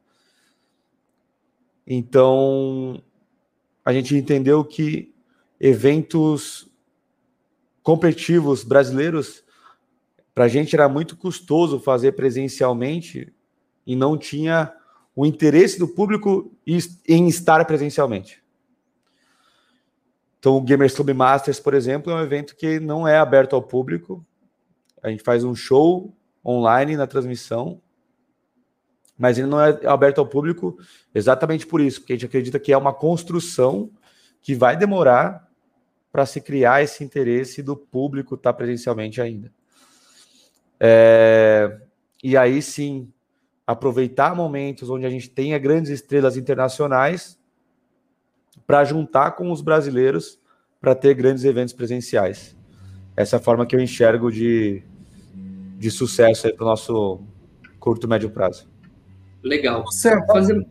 Então, 1.92 3.02
a 3.84 3.92
gente 3.92 4.16
entendeu 4.16 4.64
que 4.64 5.12
eventos 5.60 6.70
competitivos 7.82 8.64
brasileiros, 8.64 9.44
para 10.36 10.46
a 10.46 10.48
gente 10.48 10.76
era 10.76 10.88
muito 10.88 11.18
custoso 11.18 11.80
fazer 11.80 12.12
presencialmente 12.12 13.34
e 13.88 13.96
não 13.96 14.16
tinha 14.16 14.72
o 15.16 15.26
interesse 15.26 15.80
do 15.80 15.88
público 15.88 16.56
em 17.08 17.28
estar 17.28 17.66
presencialmente. 17.66 18.44
Então, 20.38 20.58
o 20.58 20.62
Gamers 20.62 20.94
Club 20.94 21.10
Masters, 21.10 21.60
por 21.60 21.74
exemplo, 21.74 22.12
é 22.12 22.16
um 22.16 22.22
evento 22.22 22.56
que 22.56 22.80
não 22.80 23.08
é 23.08 23.18
aberto 23.18 23.56
ao 23.56 23.64
público. 23.64 24.24
A 25.02 25.10
gente 25.10 25.24
faz 25.24 25.44
um 25.44 25.56
show 25.56 26.16
online 26.46 26.96
na 26.96 27.08
transmissão, 27.08 27.82
mas 29.20 29.38
ele 29.38 29.48
não 29.48 29.62
é 29.62 29.78
aberto 29.86 30.20
ao 30.20 30.26
público 30.26 30.80
exatamente 31.14 31.68
por 31.68 31.82
isso, 31.82 32.00
porque 32.00 32.14
a 32.14 32.16
gente 32.16 32.26
acredita 32.26 32.58
que 32.58 32.72
é 32.72 32.78
uma 32.78 32.94
construção 32.94 33.92
que 34.42 34.56
vai 34.56 34.78
demorar 34.78 35.46
para 36.10 36.26
se 36.26 36.40
criar 36.40 36.82
esse 36.82 37.04
interesse 37.04 37.62
do 37.62 37.76
público 37.76 38.36
estar 38.36 38.54
presencialmente 38.54 39.22
ainda. 39.22 39.52
É... 40.80 41.82
E 42.24 42.38
aí 42.38 42.62
sim, 42.62 43.12
aproveitar 43.68 44.34
momentos 44.34 44.90
onde 44.90 45.06
a 45.06 45.10
gente 45.10 45.30
tenha 45.30 45.60
grandes 45.60 45.92
estrelas 45.92 46.38
internacionais 46.38 47.38
para 48.66 48.86
juntar 48.86 49.32
com 49.32 49.52
os 49.52 49.62
brasileiros 49.62 50.40
para 50.80 50.96
ter 50.96 51.14
grandes 51.14 51.44
eventos 51.44 51.74
presenciais. 51.74 52.56
Essa 53.18 53.36
é 53.36 53.40
a 53.40 53.42
forma 53.42 53.66
que 53.66 53.76
eu 53.76 53.82
enxergo 53.82 54.32
de, 54.32 54.82
de 55.78 55.92
sucesso 55.92 56.54
para 56.56 56.64
o 56.64 56.68
nosso 56.68 57.22
curto 57.80 58.08
médio 58.08 58.30
prazo. 58.30 58.69
Legal. 59.44 59.84
Você, 59.86 60.20
Fazendo... 60.26 60.66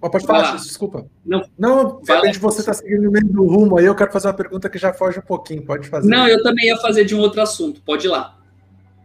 Pode 0.00 0.26
falar, 0.26 0.56
desculpa. 0.56 1.06
Não, 1.24 1.42
não 1.58 2.00
de 2.00 2.38
você 2.38 2.60
está 2.60 2.74
seguindo 2.74 3.02
no 3.02 3.10
meio 3.10 3.26
do 3.26 3.46
rumo 3.46 3.78
aí, 3.78 3.84
eu 3.84 3.94
quero 3.94 4.12
fazer 4.12 4.28
uma 4.28 4.34
pergunta 4.34 4.68
que 4.68 4.78
já 4.78 4.92
foge 4.92 5.18
um 5.18 5.22
pouquinho, 5.22 5.64
pode 5.64 5.88
fazer. 5.88 6.08
Não, 6.08 6.26
eu 6.26 6.42
também 6.42 6.66
ia 6.66 6.76
fazer 6.78 7.04
de 7.04 7.14
um 7.14 7.20
outro 7.20 7.40
assunto, 7.40 7.80
pode 7.82 8.06
ir 8.06 8.10
lá. 8.10 8.36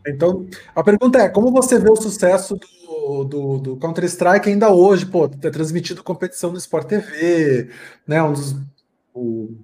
Então, 0.07 0.47
a 0.75 0.83
pergunta 0.83 1.19
é, 1.19 1.29
como 1.29 1.51
você 1.51 1.77
vê 1.77 1.89
o 1.89 1.95
sucesso 1.95 2.55
do 2.55 2.81
do, 3.23 3.57
do, 3.57 3.77
Counter-Strike 3.77 4.49
ainda 4.49 4.69
hoje, 4.69 5.05
pô, 5.05 5.25
é 5.25 5.49
transmitido 5.49 6.03
competição 6.03 6.51
no 6.51 6.57
Sport 6.57 6.87
TV, 6.87 7.69
né? 8.07 8.21
Um 8.21 8.33
dos, 8.33 8.55
o 9.13 9.55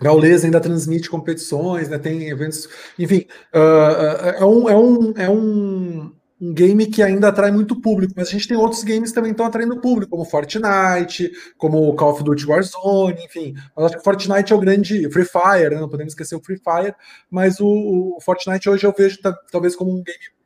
Gaules 0.00 0.44
ainda 0.44 0.60
transmite 0.60 1.08
competições, 1.08 1.88
né? 1.88 1.98
Tem 1.98 2.28
eventos, 2.28 2.68
enfim, 2.98 3.26
uh, 3.54 4.38
é, 4.38 4.44
um, 4.44 4.68
é, 4.68 4.76
um, 4.76 5.12
é 5.16 5.30
um, 5.30 6.12
um 6.40 6.52
game 6.52 6.86
que 6.86 7.02
ainda 7.02 7.28
atrai 7.28 7.50
muito 7.50 7.80
público, 7.80 8.12
mas 8.16 8.28
a 8.28 8.30
gente 8.30 8.46
tem 8.46 8.56
outros 8.56 8.84
games 8.84 9.10
que 9.10 9.14
também 9.14 9.30
estão 9.30 9.46
atraindo 9.46 9.80
público, 9.80 10.10
como 10.10 10.24
Fortnite, 10.24 11.32
como 11.56 11.94
Call 11.94 12.12
of 12.12 12.22
Duty 12.22 12.46
Warzone, 12.46 13.24
enfim. 13.24 13.54
Mas 13.74 13.86
acho 13.86 13.96
que 13.98 14.04
Fortnite 14.04 14.52
é 14.52 14.56
o 14.56 14.60
grande 14.60 15.10
Free 15.10 15.24
Fire, 15.24 15.74
né? 15.74 15.80
não 15.80 15.88
podemos 15.88 16.12
esquecer 16.12 16.36
o 16.36 16.42
Free 16.42 16.58
Fire, 16.58 16.94
mas 17.30 17.58
o, 17.58 17.66
o 18.16 18.20
Fortnite 18.20 18.68
hoje 18.68 18.86
eu 18.86 18.94
vejo 18.96 19.18
talvez 19.50 19.74
como 19.74 19.90
um 19.90 20.02
game 20.02 20.36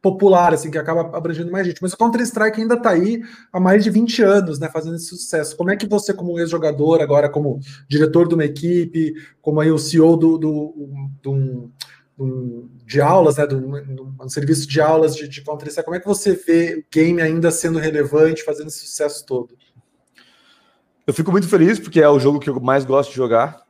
popular, 0.00 0.54
assim, 0.54 0.70
que 0.70 0.78
acaba 0.78 1.16
abrangendo 1.16 1.50
mais 1.50 1.66
gente. 1.66 1.82
Mas 1.82 1.92
o 1.92 1.96
Counter-Strike 1.96 2.60
ainda 2.60 2.74
está 2.74 2.90
aí 2.90 3.20
há 3.52 3.60
mais 3.60 3.82
de 3.82 3.90
20 3.90 4.22
anos, 4.22 4.58
né, 4.58 4.68
fazendo 4.72 4.96
esse 4.96 5.06
sucesso. 5.06 5.56
Como 5.56 5.70
é 5.70 5.76
que 5.76 5.86
você, 5.86 6.14
como 6.14 6.38
ex-jogador, 6.38 7.00
agora 7.00 7.28
como 7.28 7.58
diretor 7.88 8.28
de 8.28 8.34
uma 8.34 8.44
equipe, 8.44 9.14
como 9.40 9.60
aí 9.60 9.70
o 9.70 9.78
CEO 9.78 10.16
do, 10.16 10.38
do, 10.38 10.74
do, 11.22 11.32
do 11.32 11.72
de 12.84 13.00
aulas, 13.00 13.36
né, 13.36 13.46
do, 13.46 13.60
do, 13.60 14.30
serviço 14.30 14.66
de 14.66 14.80
aulas 14.80 15.14
de, 15.14 15.28
de 15.28 15.42
Counter-Strike, 15.42 15.84
como 15.84 15.96
é 15.96 16.00
que 16.00 16.06
você 16.06 16.34
vê 16.34 16.78
o 16.78 16.84
game 16.92 17.22
ainda 17.22 17.50
sendo 17.50 17.78
relevante, 17.78 18.42
fazendo 18.42 18.68
esse 18.68 18.80
sucesso 18.80 19.24
todo? 19.24 19.56
Eu 21.06 21.14
fico 21.14 21.30
muito 21.30 21.48
feliz, 21.48 21.78
porque 21.78 22.00
é 22.00 22.08
o 22.08 22.18
jogo 22.18 22.40
que 22.40 22.50
eu 22.50 22.60
mais 22.60 22.84
gosto 22.84 23.10
de 23.10 23.16
jogar. 23.16 23.62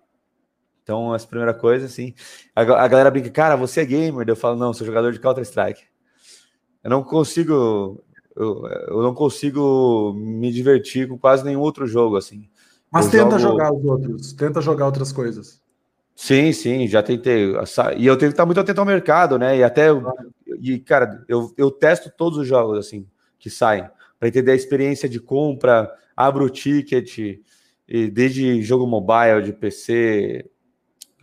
Então, 0.83 1.15
essa 1.15 1.27
é 1.27 1.29
primeira 1.29 1.53
coisa, 1.53 1.85
assim. 1.85 2.15
A, 2.57 2.63
a 2.63 2.89
galera 2.89 3.11
brinca, 3.11 3.31
cara, 3.31 3.55
você 3.55 3.83
é 3.83 3.85
gamer? 3.85 4.27
Eu 4.27 4.35
falo, 4.35 4.57
não, 4.57 4.73
sou 4.73 4.87
jogador 4.87 5.13
de 5.13 5.21
Counter-Strike. 5.21 5.83
Eu 6.83 6.91
não 6.91 7.03
consigo. 7.05 8.03
Eu, 8.35 8.67
eu, 8.89 9.03
não 9.03 9.13
consigo 9.13 10.15
me 10.15 10.51
divertir 10.51 11.07
com 11.07 11.19
quase 11.19 11.45
nenhum 11.45 11.61
outro 11.61 11.87
jogo, 11.87 12.17
assim. 12.17 12.49
Mas 12.91 13.07
eu 13.07 13.11
tenta 13.11 13.39
jogo... 13.39 13.53
jogar 13.53 13.73
os 13.73 13.85
outros, 13.85 14.33
tenta 14.33 14.61
jogar 14.63 14.87
outras 14.87 15.13
coisas. 15.13 15.61
Sim, 16.21 16.53
sim, 16.53 16.89
já 16.89 17.01
tentei. 17.01 17.53
E 17.97 18.05
eu 18.05 18.19
tenho 18.19 18.33
que 18.33 18.35
estar 18.35 18.45
muito 18.45 18.59
atento 18.59 18.81
ao 18.81 18.85
mercado, 18.87 19.39
né? 19.39 19.57
E 19.59 19.63
até. 19.63 19.87
E, 20.61 20.81
cara, 20.81 21.25
eu, 21.29 21.55
eu 21.57 21.71
testo 21.71 22.11
todos 22.11 22.37
os 22.41 22.47
jogos, 22.47 22.77
assim, 22.77 23.07
que 23.39 23.49
saem, 23.49 23.89
para 24.19 24.27
entender 24.29 24.51
a 24.51 24.55
experiência 24.57 25.09
de 25.09 25.21
compra, 25.21 25.89
abro 26.17 26.45
o 26.45 26.51
ticket, 26.51 27.19
e 27.87 28.11
desde 28.11 28.61
jogo 28.63 28.85
mobile, 28.85 29.45
de 29.45 29.53
PC, 29.53 30.51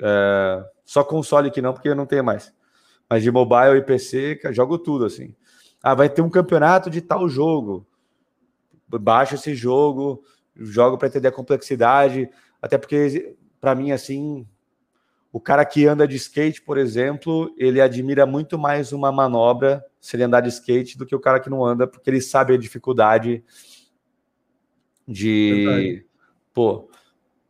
é, 0.02 0.66
só 0.86 1.04
console 1.04 1.52
que 1.52 1.62
não, 1.62 1.74
porque 1.74 1.90
eu 1.90 1.96
não 1.96 2.06
tenho 2.06 2.24
mais. 2.24 2.54
Mas 3.10 3.22
de 3.22 3.30
mobile 3.30 3.78
e 3.80 3.82
PC, 3.82 4.40
jogo 4.54 4.78
tudo, 4.78 5.04
assim. 5.04 5.36
Ah, 5.84 5.94
vai 5.94 6.08
ter 6.08 6.22
um 6.22 6.30
campeonato 6.30 6.90
de 6.90 7.02
tal 7.02 7.28
jogo. 7.28 7.86
Baixa 8.88 9.36
esse 9.36 9.56
jogo, 9.56 10.24
jogo 10.56 10.98
para 10.98 11.10
entender 11.10 11.28
a 11.28 11.34
complexidade. 11.34 12.30
Até 12.62 12.78
porque, 12.78 13.36
para 13.60 13.76
mim, 13.76 13.92
assim, 13.92 14.48
o 15.36 15.40
cara 15.42 15.66
que 15.66 15.86
anda 15.86 16.08
de 16.08 16.16
skate, 16.16 16.62
por 16.62 16.78
exemplo, 16.78 17.54
ele 17.58 17.82
admira 17.82 18.26
muito 18.26 18.58
mais 18.58 18.94
uma 18.94 19.12
manobra 19.12 19.86
se 20.00 20.16
ele 20.16 20.24
andar 20.24 20.40
de 20.40 20.48
skate 20.48 20.98
do 20.98 21.06
que 21.06 21.14
o 21.14 21.20
cara 21.20 21.42
que 21.42 21.50
não 21.50 21.66
anda, 21.66 21.86
porque 21.86 22.10
ele 22.10 22.22
sabe 22.22 22.54
a 22.54 22.58
dificuldade 22.58 23.44
de. 25.06 25.66
Verdade. 25.66 26.06
Pô, 26.54 26.90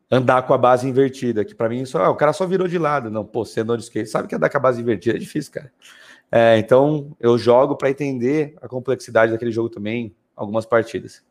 andar 0.09 0.41
com 0.47 0.53
a 0.55 0.57
base 0.57 0.89
invertida, 0.89 1.45
que 1.45 1.53
para 1.53 1.69
mim 1.69 1.85
só, 1.85 2.05
ah, 2.05 2.09
o 2.09 2.15
cara 2.15 2.33
só 2.33 2.47
virou 2.47 2.67
de 2.67 2.79
lado. 2.79 3.11
Não, 3.11 3.23
pô, 3.23 3.45
você 3.45 3.59
andou 3.61 3.77
de 3.77 3.83
skate, 3.83 4.09
sabe 4.09 4.27
que 4.27 4.33
andar 4.33 4.49
com 4.49 4.57
a 4.57 4.61
base 4.61 4.81
invertida 4.81 5.15
é 5.15 5.19
difícil, 5.19 5.53
cara. 5.53 5.71
É, 6.31 6.57
então 6.57 7.15
eu 7.19 7.37
jogo 7.37 7.75
para 7.75 7.91
entender 7.91 8.55
a 8.63 8.67
complexidade 8.67 9.31
daquele 9.31 9.51
jogo 9.51 9.69
também, 9.69 10.15
algumas 10.35 10.65
partidas. 10.65 11.23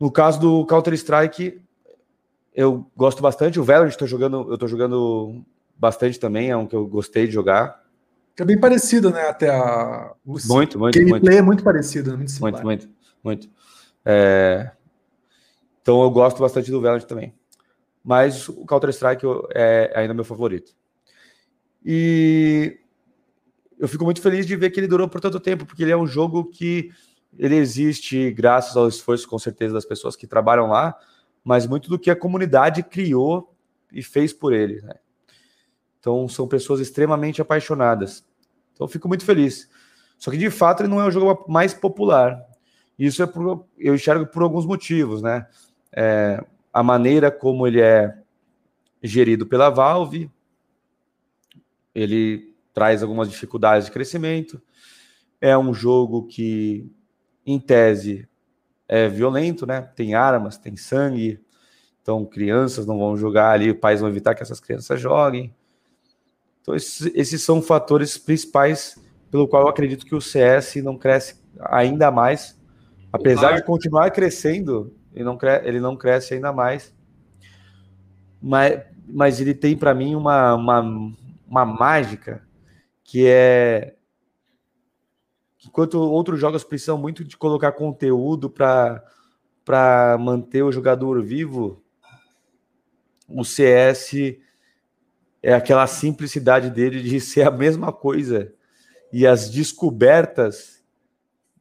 No 0.00 0.10
caso 0.10 0.40
do 0.40 0.66
Counter 0.66 0.94
Strike, 0.94 1.62
eu 2.54 2.86
gosto 2.96 3.22
bastante. 3.22 3.58
O 3.58 3.64
Valorant 3.64 3.90
estou 3.90 4.06
jogando, 4.06 4.50
eu 4.50 4.58
tô 4.58 4.66
jogando 4.66 5.44
bastante 5.76 6.18
também, 6.18 6.50
é 6.50 6.56
um 6.56 6.66
que 6.66 6.76
eu 6.76 6.86
gostei 6.86 7.26
de 7.26 7.32
jogar. 7.32 7.82
É 8.38 8.44
bem 8.44 8.58
parecido, 8.58 9.10
né? 9.10 9.28
Até 9.28 9.50
a. 9.50 10.12
O 10.24 10.36
muito, 10.46 10.78
muito. 10.78 10.98
gameplay 10.98 11.20
muito. 11.20 11.30
é 11.30 11.42
muito 11.42 11.64
parecido, 11.64 12.10
né? 12.12 12.16
muito 12.16 12.40
Muito, 12.40 12.62
muito, 12.62 12.88
muito. 13.22 13.50
É... 14.04 14.70
Então 15.80 16.02
eu 16.02 16.10
gosto 16.10 16.38
bastante 16.40 16.70
do 16.70 16.80
Valorant 16.80 17.04
também. 17.04 17.34
Mas 18.04 18.48
o 18.48 18.64
Counter-Strike 18.66 19.24
é 19.54 19.92
ainda 19.94 20.14
meu 20.14 20.24
favorito. 20.24 20.72
E 21.84 22.78
eu 23.78 23.88
fico 23.88 24.04
muito 24.04 24.20
feliz 24.20 24.46
de 24.46 24.56
ver 24.56 24.70
que 24.70 24.80
ele 24.80 24.88
durou 24.88 25.08
por 25.08 25.20
tanto 25.20 25.38
tempo, 25.40 25.66
porque 25.66 25.82
ele 25.82 25.92
é 25.92 25.96
um 25.96 26.06
jogo 26.06 26.44
que 26.44 26.90
ele 27.38 27.56
existe 27.56 28.30
graças 28.30 28.76
ao 28.76 28.88
esforço, 28.88 29.28
com 29.28 29.38
certeza, 29.38 29.74
das 29.74 29.84
pessoas 29.84 30.16
que 30.16 30.26
trabalham 30.26 30.68
lá, 30.68 30.96
mas 31.44 31.66
muito 31.66 31.88
do 31.88 31.98
que 31.98 32.10
a 32.10 32.16
comunidade 32.16 32.82
criou 32.82 33.54
e 33.92 34.02
fez 34.02 34.32
por 34.32 34.52
ele. 34.52 34.80
Né? 34.80 34.94
Então, 35.98 36.28
são 36.28 36.48
pessoas 36.48 36.80
extremamente 36.80 37.40
apaixonadas. 37.40 38.24
Então, 38.72 38.88
fico 38.88 39.08
muito 39.08 39.24
feliz. 39.24 39.68
Só 40.18 40.30
que, 40.30 40.36
de 40.36 40.50
fato, 40.50 40.82
ele 40.82 40.88
não 40.88 41.00
é 41.00 41.04
o 41.04 41.10
jogo 41.10 41.44
mais 41.50 41.74
popular. 41.74 42.40
Isso 42.98 43.22
é 43.22 43.26
por, 43.26 43.66
eu 43.78 43.94
enxergo 43.94 44.26
por 44.26 44.42
alguns 44.42 44.64
motivos, 44.64 45.22
né? 45.22 45.46
É, 45.92 46.44
a 46.72 46.82
maneira 46.82 47.30
como 47.30 47.66
ele 47.66 47.80
é 47.80 48.16
gerido 49.02 49.46
pela 49.46 49.68
Valve, 49.68 50.30
ele 51.94 52.54
traz 52.72 53.02
algumas 53.02 53.28
dificuldades 53.28 53.86
de 53.86 53.92
crescimento. 53.92 54.62
É 55.40 55.58
um 55.58 55.74
jogo 55.74 56.26
que, 56.26 56.90
em 57.44 57.58
tese, 57.58 58.28
é 58.88 59.08
violento, 59.08 59.66
né? 59.66 59.82
Tem 59.94 60.14
armas, 60.14 60.58
tem 60.58 60.76
sangue. 60.76 61.40
Então, 62.00 62.24
crianças 62.24 62.86
não 62.86 62.98
vão 62.98 63.16
jogar 63.16 63.50
ali, 63.52 63.72
pais 63.72 64.00
vão 64.00 64.08
evitar 64.08 64.34
que 64.34 64.42
essas 64.42 64.60
crianças 64.60 65.00
joguem. 65.00 65.54
Então, 66.60 66.74
esses, 66.74 67.10
esses 67.14 67.42
são 67.42 67.62
fatores 67.62 68.18
principais 68.18 69.00
pelo 69.30 69.48
qual 69.48 69.62
eu 69.62 69.68
acredito 69.68 70.04
que 70.04 70.14
o 70.14 70.20
CS 70.20 70.76
não 70.76 70.96
cresce 70.96 71.40
ainda 71.58 72.10
mais, 72.10 72.60
apesar 73.12 73.52
de 73.56 73.64
continuar 73.64 74.10
crescendo, 74.10 74.94
ele 75.14 75.24
não, 75.24 75.36
cre 75.36 75.62
ele 75.64 75.80
não 75.80 75.96
cresce 75.96 76.34
ainda 76.34 76.52
mais. 76.52 76.94
Mas, 78.40 78.82
mas 79.06 79.40
ele 79.40 79.54
tem 79.54 79.76
para 79.76 79.94
mim 79.94 80.14
uma, 80.14 80.54
uma, 80.54 80.80
uma 81.48 81.64
mágica 81.64 82.42
que 83.04 83.26
é 83.26 83.94
enquanto 85.66 85.94
outros 86.00 86.40
jogos 86.40 86.64
precisam 86.64 86.98
muito 86.98 87.24
de 87.24 87.36
colocar 87.36 87.72
conteúdo 87.72 88.50
para 88.50 90.18
manter 90.18 90.62
o 90.62 90.72
jogador 90.72 91.22
vivo, 91.22 91.82
o 93.28 93.44
CS 93.44 94.36
é 95.42 95.54
aquela 95.54 95.86
simplicidade 95.86 96.70
dele 96.70 97.02
de 97.02 97.18
ser 97.20 97.46
a 97.46 97.50
mesma 97.50 97.92
coisa. 97.92 98.52
E 99.12 99.26
as 99.26 99.50
descobertas 99.50 100.82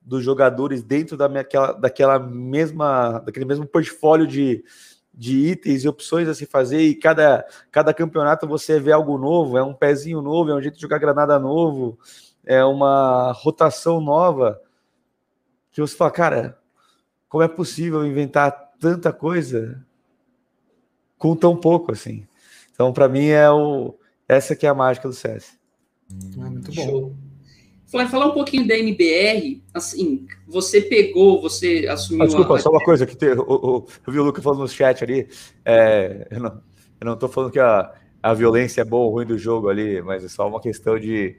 dos 0.02 0.24
jogadores 0.24 0.82
dentro 0.82 1.16
da 1.16 1.28
daquela, 1.28 1.72
daquela 1.74 2.20
mesma 2.20 3.20
daquele 3.20 3.46
mesmo 3.46 3.68
portfólio 3.68 4.26
de, 4.26 4.64
de 5.14 5.38
itens 5.48 5.84
e 5.84 5.88
opções 5.88 6.28
a 6.28 6.34
se 6.34 6.46
fazer 6.46 6.82
e 6.82 6.96
cada, 6.96 7.46
cada 7.72 7.94
campeonato 7.94 8.48
você 8.48 8.80
vê 8.80 8.92
algo 8.92 9.18
novo, 9.18 9.58
é 9.58 9.64
um 9.64 9.74
pezinho 9.74 10.22
novo, 10.22 10.50
é 10.50 10.56
um 10.56 10.62
jeito 10.62 10.76
de 10.76 10.82
jogar 10.82 10.98
granada 10.98 11.38
novo, 11.38 12.00
é 12.46 12.64
uma 12.64 13.32
rotação 13.32 14.02
nova 14.02 14.62
que 15.72 15.82
você 15.82 15.96
fala, 15.96 16.12
cara, 16.12 16.58
como 17.30 17.44
é 17.44 17.48
possível 17.48 18.06
inventar 18.06 18.72
tanta 18.80 19.14
coisa 19.14 19.84
com 21.18 21.36
tão 21.36 21.56
pouco 21.56 21.92
assim? 21.92 22.28
Então, 22.74 22.92
para 22.92 23.08
mim, 23.08 23.28
é 23.28 23.50
o, 23.50 23.96
essa 24.28 24.56
que 24.56 24.66
é 24.66 24.70
a 24.70 24.74
mágica 24.74 25.08
do 25.08 25.14
CS. 25.14 25.58
Ah, 26.40 26.50
muito 26.50 26.74
bom. 26.74 26.84
Show. 26.84 27.16
Falar, 27.92 28.08
falar 28.08 28.28
um 28.28 28.34
pouquinho 28.34 28.66
da 28.66 28.78
MBR, 28.78 29.62
assim, 29.74 30.26
você 30.48 30.82
pegou, 30.82 31.42
você 31.42 31.86
assumiu. 31.90 32.24
Ah, 32.24 32.26
desculpa, 32.26 32.56
a... 32.56 32.60
só 32.60 32.70
uma 32.70 32.84
coisa 32.84 33.06
que 33.06 33.18
tem, 33.18 33.30
eu, 33.30 33.36
eu, 33.36 33.88
eu 34.08 34.14
vi 34.14 34.20
o 34.20 34.24
Lucas 34.24 34.42
falando 34.42 34.62
no 34.62 34.68
chat 34.68 35.04
ali. 35.04 35.28
É, 35.66 36.26
eu, 36.32 36.40
não, 36.40 36.62
eu 37.02 37.06
não 37.06 37.18
tô 37.18 37.28
falando 37.28 37.52
que 37.52 37.60
a, 37.60 37.94
a 38.24 38.34
violência 38.34 38.80
é 38.80 38.86
boa 38.86 39.06
ou 39.06 39.12
ruim 39.12 39.26
do 39.26 39.38
jogo 39.38 39.68
ali, 39.68 40.02
mas 40.02 40.24
é 40.24 40.30
só 40.30 40.48
uma 40.48 40.62
questão 40.62 40.98
de, 40.98 41.36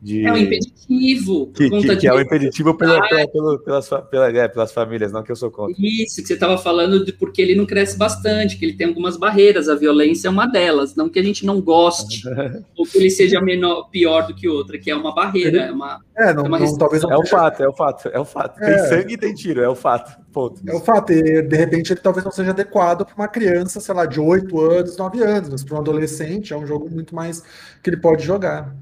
de... 0.00 0.26
É 0.26 0.32
um 0.32 0.36
impeditivo. 0.36 1.46
Que, 1.54 1.70
que, 1.70 1.96
que 1.96 2.06
é 2.06 2.12
um 2.12 2.20
impeditivo 2.20 2.74
pela, 2.74 3.00
pela, 3.08 3.28
pela, 3.28 3.58
pelas, 3.58 3.88
pela, 4.10 4.28
é, 4.28 4.48
pelas 4.48 4.72
famílias, 4.72 5.10
não 5.10 5.22
que 5.22 5.32
eu 5.32 5.36
sou 5.36 5.50
contra. 5.50 5.74
Isso, 5.78 6.20
que 6.20 6.28
você 6.28 6.34
estava 6.34 6.58
falando 6.58 7.04
de 7.04 7.12
porque 7.12 7.40
ele 7.40 7.54
não 7.54 7.64
cresce 7.64 7.96
bastante, 7.96 8.58
que 8.58 8.64
ele 8.64 8.74
tem 8.74 8.88
algumas 8.88 9.16
barreiras, 9.16 9.68
a 9.68 9.74
violência 9.74 10.28
é 10.28 10.30
uma 10.30 10.46
delas, 10.46 10.94
não 10.94 11.08
que 11.08 11.18
a 11.18 11.22
gente 11.22 11.46
não 11.46 11.60
goste, 11.60 12.22
ou 12.76 12.84
que 12.84 12.98
ele 12.98 13.10
seja 13.10 13.40
menor, 13.40 13.88
pior 13.90 14.26
do 14.26 14.34
que 14.34 14.48
outra, 14.48 14.78
que 14.78 14.90
é 14.90 14.94
uma 14.94 15.14
barreira, 15.14 15.62
é 15.62 15.72
uma. 15.72 16.00
É, 16.16 16.34
não, 16.34 16.44
é, 16.44 16.48
uma 16.48 16.58
não, 16.58 16.76
talvez 16.76 17.02
não 17.02 17.10
é 17.10 17.16
o 17.16 17.26
fato, 17.26 17.62
é 17.62 17.68
o 17.68 17.72
fato, 17.72 18.08
é 18.08 18.18
o 18.18 18.24
fato. 18.24 18.62
É. 18.62 18.74
Tem 18.74 18.88
sangue 18.88 19.14
e 19.14 19.18
tem 19.18 19.34
tiro, 19.34 19.60
é 19.62 19.68
o 19.68 19.74
fato. 19.74 20.22
Ponto. 20.34 20.60
É 20.66 20.74
o 20.74 20.80
fato, 20.80 21.12
e 21.12 21.42
de 21.42 21.56
repente 21.56 21.92
ele 21.92 22.00
talvez 22.00 22.24
não 22.24 22.32
seja 22.32 22.50
adequado 22.50 23.06
para 23.06 23.14
uma 23.14 23.28
criança, 23.28 23.80
sei 23.80 23.94
lá, 23.94 24.04
de 24.04 24.18
8 24.18 24.60
anos, 24.60 24.96
9 24.96 25.22
anos, 25.22 25.48
mas 25.48 25.64
para 25.64 25.76
um 25.76 25.80
adolescente 25.80 26.52
é 26.52 26.56
um 26.56 26.66
jogo 26.66 26.90
muito 26.90 27.14
mais 27.14 27.42
que 27.82 27.88
ele 27.88 27.96
pode 27.96 28.24
jogar. 28.24 28.74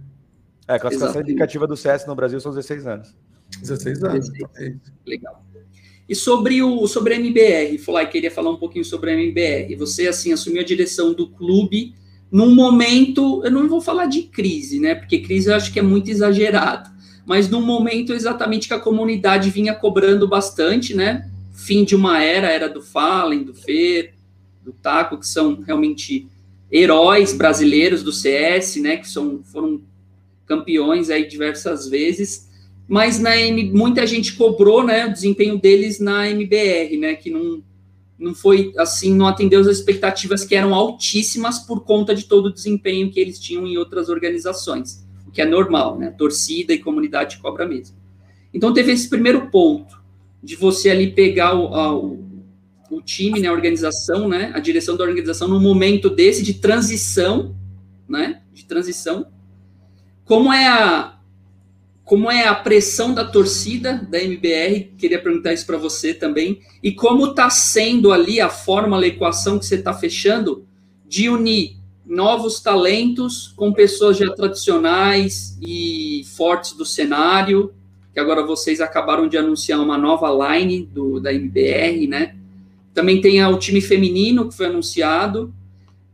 É, 0.73 0.77
a 0.77 0.79
classificação 0.79 1.09
Exatamente. 1.09 1.31
indicativa 1.31 1.67
do 1.67 1.77
CS 1.77 2.07
no 2.07 2.15
Brasil 2.15 2.41
são 2.41 2.53
16 2.53 2.87
anos. 2.87 3.15
16 3.61 4.05
anos. 4.05 4.29
16. 4.31 4.77
Legal. 5.07 5.45
E 6.09 6.15
sobre 6.15 6.63
o 6.63 6.87
sobre 6.87 7.15
a 7.15 7.17
MBR, 7.17 7.79
Fly, 7.79 8.07
queria 8.07 8.31
falar 8.31 8.51
um 8.51 8.57
pouquinho 8.57 8.85
sobre 8.85 9.11
a 9.11 9.15
MBR. 9.15 9.77
Você 9.77 10.09
assim 10.09 10.33
assumiu 10.33 10.61
a 10.61 10.65
direção 10.65 11.13
do 11.13 11.29
clube 11.29 11.95
num 12.31 12.55
momento, 12.55 13.43
eu 13.45 13.51
não 13.51 13.69
vou 13.69 13.81
falar 13.81 14.07
de 14.07 14.23
crise, 14.23 14.81
né? 14.81 14.95
Porque 14.95 15.19
crise 15.19 15.51
eu 15.51 15.55
acho 15.55 15.71
que 15.71 15.79
é 15.79 15.83
muito 15.83 16.11
exagerado, 16.11 16.91
mas 17.27 17.49
num 17.51 17.61
momento 17.61 18.15
exatamente 18.15 18.67
que 18.67 18.75
a 18.75 18.81
comunidade 18.81 19.51
vinha 19.51 19.75
cobrando 19.75 20.27
bastante, 20.27 20.95
né? 20.95 21.31
Fim 21.53 21.85
de 21.85 21.95
uma 21.95 22.23
era, 22.23 22.51
era 22.51 22.69
do 22.69 22.81
Fallen, 22.81 23.45
do 23.45 23.55
Fer, 23.55 24.15
do 24.65 24.73
Taco, 24.73 25.19
que 25.19 25.27
são 25.27 25.61
realmente 25.61 26.27
heróis 26.71 27.35
brasileiros 27.35 28.03
do 28.03 28.13
CS, 28.13 28.77
né? 28.77 28.97
Que 28.97 29.09
são, 29.09 29.43
foram 29.45 29.83
campeões 30.47 31.11
aí 31.11 31.27
diversas 31.27 31.89
vezes, 31.89 32.51
mas 32.89 33.19
na 33.19 33.37
M, 33.37 33.71
muita 33.73 34.07
gente 34.07 34.35
cobrou, 34.35 34.85
né, 34.85 35.07
o 35.07 35.13
desempenho 35.13 35.59
deles 35.59 35.99
na 35.99 36.29
MBR, 36.29 36.97
né, 36.99 37.15
que 37.15 37.31
não 37.31 37.63
não 38.23 38.35
foi 38.35 38.73
assim, 38.79 39.13
não 39.15 39.27
atendeu 39.27 39.61
as 39.61 39.67
expectativas 39.67 40.45
que 40.45 40.55
eram 40.55 40.73
altíssimas 40.73 41.59
por 41.59 41.81
conta 41.85 42.15
de 42.15 42.25
todo 42.25 42.47
o 42.47 42.53
desempenho 42.53 43.11
que 43.11 43.19
eles 43.19 43.39
tinham 43.39 43.67
em 43.67 43.77
outras 43.77 44.09
organizações, 44.09 45.05
o 45.27 45.31
que 45.33 45.43
é 45.43 45.45
normal, 45.45 45.99
né? 45.99 46.15
Torcida 46.17 46.73
e 46.73 46.79
comunidade 46.79 47.39
cobra 47.39 47.67
mesmo. 47.67 47.97
Então 48.55 48.73
teve 48.73 48.93
esse 48.93 49.09
primeiro 49.09 49.51
ponto 49.51 50.01
de 50.41 50.55
você 50.55 50.91
ali 50.91 51.11
pegar 51.11 51.55
o, 51.55 52.15
o, 52.91 52.97
o 52.99 53.03
time, 53.03 53.41
né, 53.41 53.49
a 53.49 53.53
organização, 53.53 54.29
né, 54.29 54.53
a 54.55 54.61
direção 54.61 54.97
da 54.97 55.03
organização 55.03 55.49
no 55.49 55.61
momento 55.61 56.09
desse 56.09 56.43
de 56.43 56.55
transição, 56.55 57.57
né, 58.09 58.43
de 58.53 58.65
transição 58.65 59.27
como 60.25 60.53
é 60.53 60.67
a 60.67 61.13
como 62.05 62.31
é 62.31 62.47
a 62.47 62.55
pressão 62.55 63.15
da 63.15 63.25
torcida 63.25 64.07
da 64.11 64.21
MBR? 64.23 64.93
Queria 64.99 65.23
perguntar 65.23 65.55
isso 65.55 65.65
para 65.65 65.79
você 65.79 66.13
também. 66.13 66.61
E 66.83 66.93
como 66.93 67.29
está 67.29 67.49
sendo 67.49 68.13
ali 68.13 68.41
a 68.41 68.51
fórmula, 68.51 69.05
a 69.05 69.09
equação 69.09 69.59
que 69.59 69.65
você 69.65 69.77
está 69.77 69.95
fechando 69.95 70.67
de 71.09 71.31
unir 71.31 71.77
novos 72.05 72.61
talentos 72.61 73.55
com 73.57 73.73
pessoas 73.73 74.19
já 74.19 74.31
tradicionais 74.31 75.57
e 75.63 76.27
fortes 76.37 76.73
do 76.73 76.85
cenário, 76.85 77.73
que 78.13 78.21
agora 78.21 78.45
vocês 78.45 78.81
acabaram 78.81 79.29
de 79.29 79.39
anunciar 79.39 79.81
uma 79.81 79.97
nova 79.97 80.29
line 80.31 80.85
do, 80.85 81.19
da 81.19 81.33
MBR, 81.33 82.07
né? 82.09 82.37
Também 82.93 83.21
tem 83.21 83.43
o 83.47 83.59
time 83.59 83.81
feminino 83.81 84.49
que 84.49 84.57
foi 84.57 84.67
anunciado. 84.67 85.55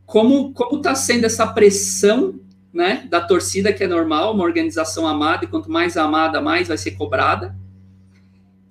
Como 0.05 0.53
está 0.73 0.95
sendo 0.95 1.25
essa 1.25 1.45
pressão 1.45 2.35
né, 2.73 3.07
da 3.09 3.19
torcida, 3.21 3.73
que 3.73 3.83
é 3.83 3.87
normal, 3.87 4.33
uma 4.33 4.43
organização 4.43 5.07
amada, 5.07 5.45
e 5.45 5.47
quanto 5.47 5.71
mais 5.71 5.97
amada, 5.97 6.41
mais 6.41 6.67
vai 6.67 6.77
ser 6.77 6.91
cobrada. 6.91 7.55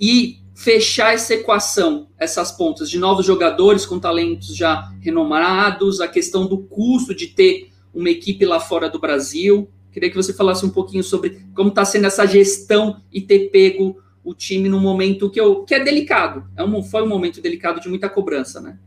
E 0.01 0.39
fechar 0.55 1.15
essa 1.15 1.35
equação, 1.35 2.09
essas 2.19 2.51
pontas 2.51 2.91
de 2.91 2.99
novos 2.99 3.25
jogadores 3.25 3.87
com 3.87 3.99
talentos 3.99 4.57
já 4.57 4.93
renomados, 5.01 6.01
a 6.01 6.09
questão 6.09 6.47
do 6.47 6.59
custo 6.59 7.15
de 7.15 7.29
ter 7.29 7.71
uma 7.95 8.11
equipe 8.11 8.45
lá 8.45 8.59
fora 8.59 8.89
do 8.89 8.99
Brasil. 8.99 9.71
Queria 9.93 10.11
que 10.11 10.17
você 10.17 10.33
falasse 10.33 10.67
um 10.67 10.71
pouquinho 10.71 11.03
sobre 11.03 11.47
como 11.55 11.69
está 11.69 11.85
sendo 11.85 12.07
essa 12.07 12.27
gestão 12.27 13.01
e 13.13 13.21
ter 13.21 13.51
pego 13.51 14.03
o 14.23 14.35
time 14.35 14.69
num 14.69 14.81
momento 14.81 15.31
que, 15.31 15.41
eu, 15.41 15.65
que 15.65 15.75
é 15.75 15.83
delicado. 15.83 16.45
É 16.57 16.63
um, 16.63 16.83
foi 16.83 17.03
um 17.03 17.09
momento 17.09 17.41
delicado 17.41 17.81
de 17.81 17.89
muita 17.89 18.09
cobrança, 18.09 18.61
né? 18.61 18.79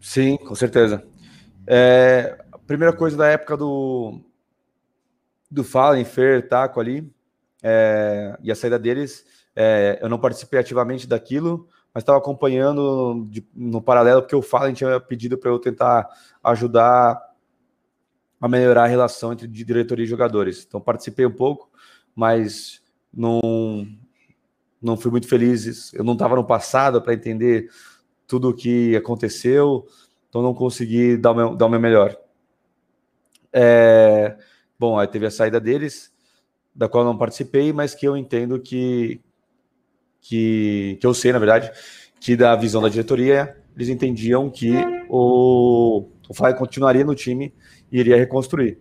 Sim, 0.00 0.36
com 0.36 0.54
certeza. 0.54 1.04
É, 1.66 2.38
a 2.52 2.58
primeira 2.58 2.92
coisa 2.92 3.16
da 3.16 3.26
época 3.26 3.56
do, 3.56 4.20
do 5.50 5.64
Fallen, 5.64 6.04
Fer, 6.04 6.48
Taco 6.48 6.80
ali, 6.80 7.10
é, 7.62 8.38
e 8.42 8.50
a 8.50 8.54
saída 8.54 8.78
deles, 8.78 9.24
é, 9.54 9.98
eu 10.00 10.08
não 10.08 10.18
participei 10.18 10.60
ativamente 10.60 11.06
daquilo, 11.06 11.68
mas 11.92 12.02
estava 12.02 12.18
acompanhando 12.18 13.26
de, 13.28 13.46
no 13.54 13.82
paralelo, 13.82 14.22
porque 14.22 14.36
o 14.36 14.42
Fallen 14.42 14.74
tinha 14.74 15.00
pedido 15.00 15.36
para 15.36 15.50
eu 15.50 15.58
tentar 15.58 16.08
ajudar 16.44 17.20
a 18.40 18.48
melhorar 18.48 18.84
a 18.84 18.86
relação 18.86 19.32
entre 19.32 19.48
diretoria 19.48 20.04
e 20.04 20.08
jogadores. 20.08 20.64
Então 20.66 20.80
participei 20.80 21.26
um 21.26 21.32
pouco, 21.32 21.68
mas 22.14 22.80
não, 23.12 23.40
não 24.80 24.96
fui 24.96 25.10
muito 25.10 25.26
feliz. 25.26 25.92
Eu 25.92 26.04
não 26.04 26.12
estava 26.12 26.36
no 26.36 26.44
passado 26.44 27.02
para 27.02 27.14
entender 27.14 27.68
tudo 28.26 28.50
o 28.50 28.54
que 28.54 28.94
aconteceu, 28.94 29.86
então 30.28 30.42
não 30.42 30.54
consegui 30.54 31.16
dar 31.16 31.32
o 31.32 31.34
meu, 31.34 31.56
dar 31.56 31.66
o 31.66 31.68
meu 31.68 31.80
melhor. 31.80 32.16
É, 33.52 34.36
bom, 34.78 34.98
aí 34.98 35.08
teve 35.08 35.26
a 35.26 35.30
saída 35.30 35.60
deles, 35.60 36.12
da 36.74 36.88
qual 36.88 37.04
não 37.04 37.18
participei, 37.18 37.72
mas 37.72 37.94
que 37.94 38.06
eu 38.06 38.16
entendo 38.16 38.60
que, 38.60 39.20
que, 40.20 40.96
que 41.00 41.06
eu 41.06 41.12
sei, 41.12 41.32
na 41.32 41.38
verdade, 41.38 41.70
que 42.20 42.36
da 42.36 42.54
visão 42.54 42.80
da 42.80 42.88
diretoria, 42.88 43.56
eles 43.74 43.88
entendiam 43.88 44.48
que 44.48 44.72
o, 45.08 46.08
o 46.28 46.54
continuaria 46.56 47.04
no 47.04 47.14
time 47.14 47.52
e 47.90 47.98
iria 47.98 48.16
reconstruir. 48.16 48.78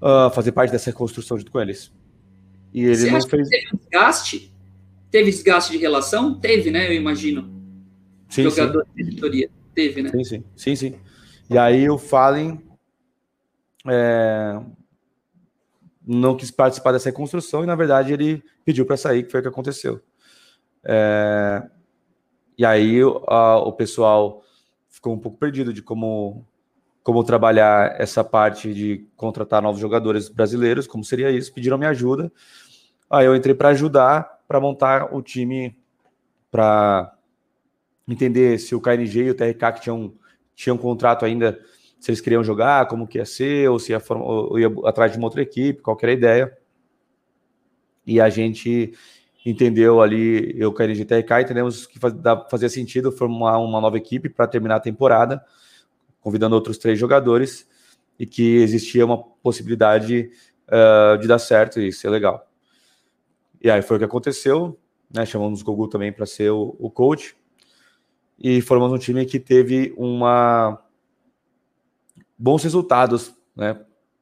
Uh, 0.00 0.30
fazer 0.32 0.52
parte 0.52 0.70
dessa 0.70 0.90
reconstrução 0.90 1.36
junto 1.36 1.50
com 1.50 1.60
eles. 1.60 1.92
E 2.72 2.84
ele 2.84 2.96
Você 2.96 3.10
não 3.10 3.20
fez. 3.22 3.48
teve 3.48 3.66
desgaste? 3.76 4.54
Teve 5.10 5.30
desgaste 5.30 5.72
de 5.72 5.78
relação? 5.78 6.38
Teve, 6.38 6.70
né? 6.70 6.88
Eu 6.88 6.92
imagino. 6.92 7.50
Sim, 8.28 8.44
Jogador 8.44 8.84
sim. 8.84 8.90
de 8.94 9.10
diretoria. 9.10 9.50
Teve, 9.74 10.02
né? 10.02 10.10
Sim, 10.10 10.24
sim. 10.24 10.44
sim, 10.54 10.76
sim. 10.76 10.94
E 11.50 11.58
aí 11.58 11.88
o 11.88 11.98
Fallen 11.98 12.67
é, 13.86 14.60
não 16.06 16.36
quis 16.36 16.50
participar 16.50 16.92
dessa 16.92 17.10
reconstrução 17.10 17.62
e, 17.62 17.66
na 17.66 17.74
verdade, 17.74 18.12
ele 18.12 18.42
pediu 18.64 18.86
para 18.86 18.96
sair, 18.96 19.22
que 19.22 19.30
foi 19.30 19.40
o 19.40 19.42
que 19.42 19.48
aconteceu. 19.48 20.00
É, 20.84 21.62
e 22.56 22.64
aí 22.64 23.00
a, 23.26 23.58
o 23.58 23.72
pessoal 23.72 24.42
ficou 24.88 25.12
um 25.12 25.18
pouco 25.18 25.38
perdido 25.38 25.72
de 25.72 25.82
como, 25.82 26.46
como 27.02 27.22
trabalhar 27.22 27.94
essa 28.00 28.24
parte 28.24 28.72
de 28.72 29.06
contratar 29.16 29.62
novos 29.62 29.80
jogadores 29.80 30.28
brasileiros, 30.28 30.86
como 30.86 31.04
seria 31.04 31.30
isso, 31.30 31.52
pediram 31.52 31.78
minha 31.78 31.90
ajuda. 31.90 32.32
Aí 33.10 33.26
eu 33.26 33.36
entrei 33.36 33.54
para 33.54 33.68
ajudar, 33.70 34.40
para 34.48 34.60
montar 34.60 35.14
o 35.14 35.22
time, 35.22 35.76
para 36.50 37.14
entender 38.08 38.58
se 38.58 38.74
o 38.74 38.80
KNG 38.80 39.24
e 39.24 39.30
o 39.30 39.34
TRK 39.34 39.72
que 39.74 39.80
tinham, 39.82 40.14
tinham 40.54 40.78
contrato 40.78 41.24
ainda, 41.24 41.58
se 41.98 42.10
eles 42.10 42.20
queriam 42.20 42.44
jogar, 42.44 42.86
como 42.86 43.06
que 43.06 43.18
ia 43.18 43.24
ser, 43.24 43.68
ou 43.68 43.78
se 43.78 43.92
ia, 43.92 44.02
ou 44.10 44.58
ia 44.58 44.68
atrás 44.84 45.12
de 45.12 45.18
uma 45.18 45.26
outra 45.26 45.42
equipe, 45.42 45.82
qual 45.82 45.98
era 46.02 46.12
a 46.12 46.14
ideia. 46.14 46.58
E 48.06 48.20
a 48.20 48.28
gente 48.28 48.92
entendeu 49.44 50.00
ali, 50.00 50.54
eu, 50.58 50.72
KNG 50.72 51.02
e 51.02 51.04
TRK, 51.04 51.42
entendemos 51.42 51.86
que 51.86 51.98
fazia 52.50 52.68
sentido 52.68 53.10
formar 53.10 53.58
uma 53.58 53.80
nova 53.80 53.96
equipe 53.96 54.28
para 54.28 54.46
terminar 54.46 54.76
a 54.76 54.80
temporada, 54.80 55.44
convidando 56.20 56.54
outros 56.54 56.78
três 56.78 56.98
jogadores, 56.98 57.66
e 58.18 58.26
que 58.26 58.56
existia 58.56 59.04
uma 59.04 59.18
possibilidade 59.18 60.30
uh, 60.68 61.18
de 61.18 61.28
dar 61.28 61.38
certo 61.38 61.80
e 61.80 61.92
ser 61.92 62.10
legal. 62.10 62.46
E 63.60 63.70
aí 63.70 63.82
foi 63.82 63.96
o 63.96 63.98
que 63.98 64.04
aconteceu, 64.04 64.78
né? 65.12 65.24
Chamamos 65.24 65.62
o 65.62 65.64
Gogu 65.64 65.88
também 65.88 66.12
para 66.12 66.26
ser 66.26 66.50
o, 66.50 66.76
o 66.78 66.90
coach 66.90 67.36
e 68.38 68.60
formamos 68.60 68.92
um 68.92 68.98
time 68.98 69.24
que 69.24 69.40
teve 69.40 69.92
uma 69.96 70.80
bons 72.38 72.62
resultados, 72.62 73.34
né? 73.56 73.80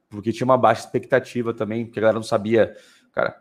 Porque 0.09 0.31
tinha 0.31 0.45
uma 0.45 0.57
baixa 0.57 0.81
expectativa 0.81 1.53
também, 1.53 1.85
porque 1.85 1.99
a 1.99 2.01
galera 2.01 2.17
não 2.17 2.23
sabia, 2.23 2.75
cara, 3.11 3.37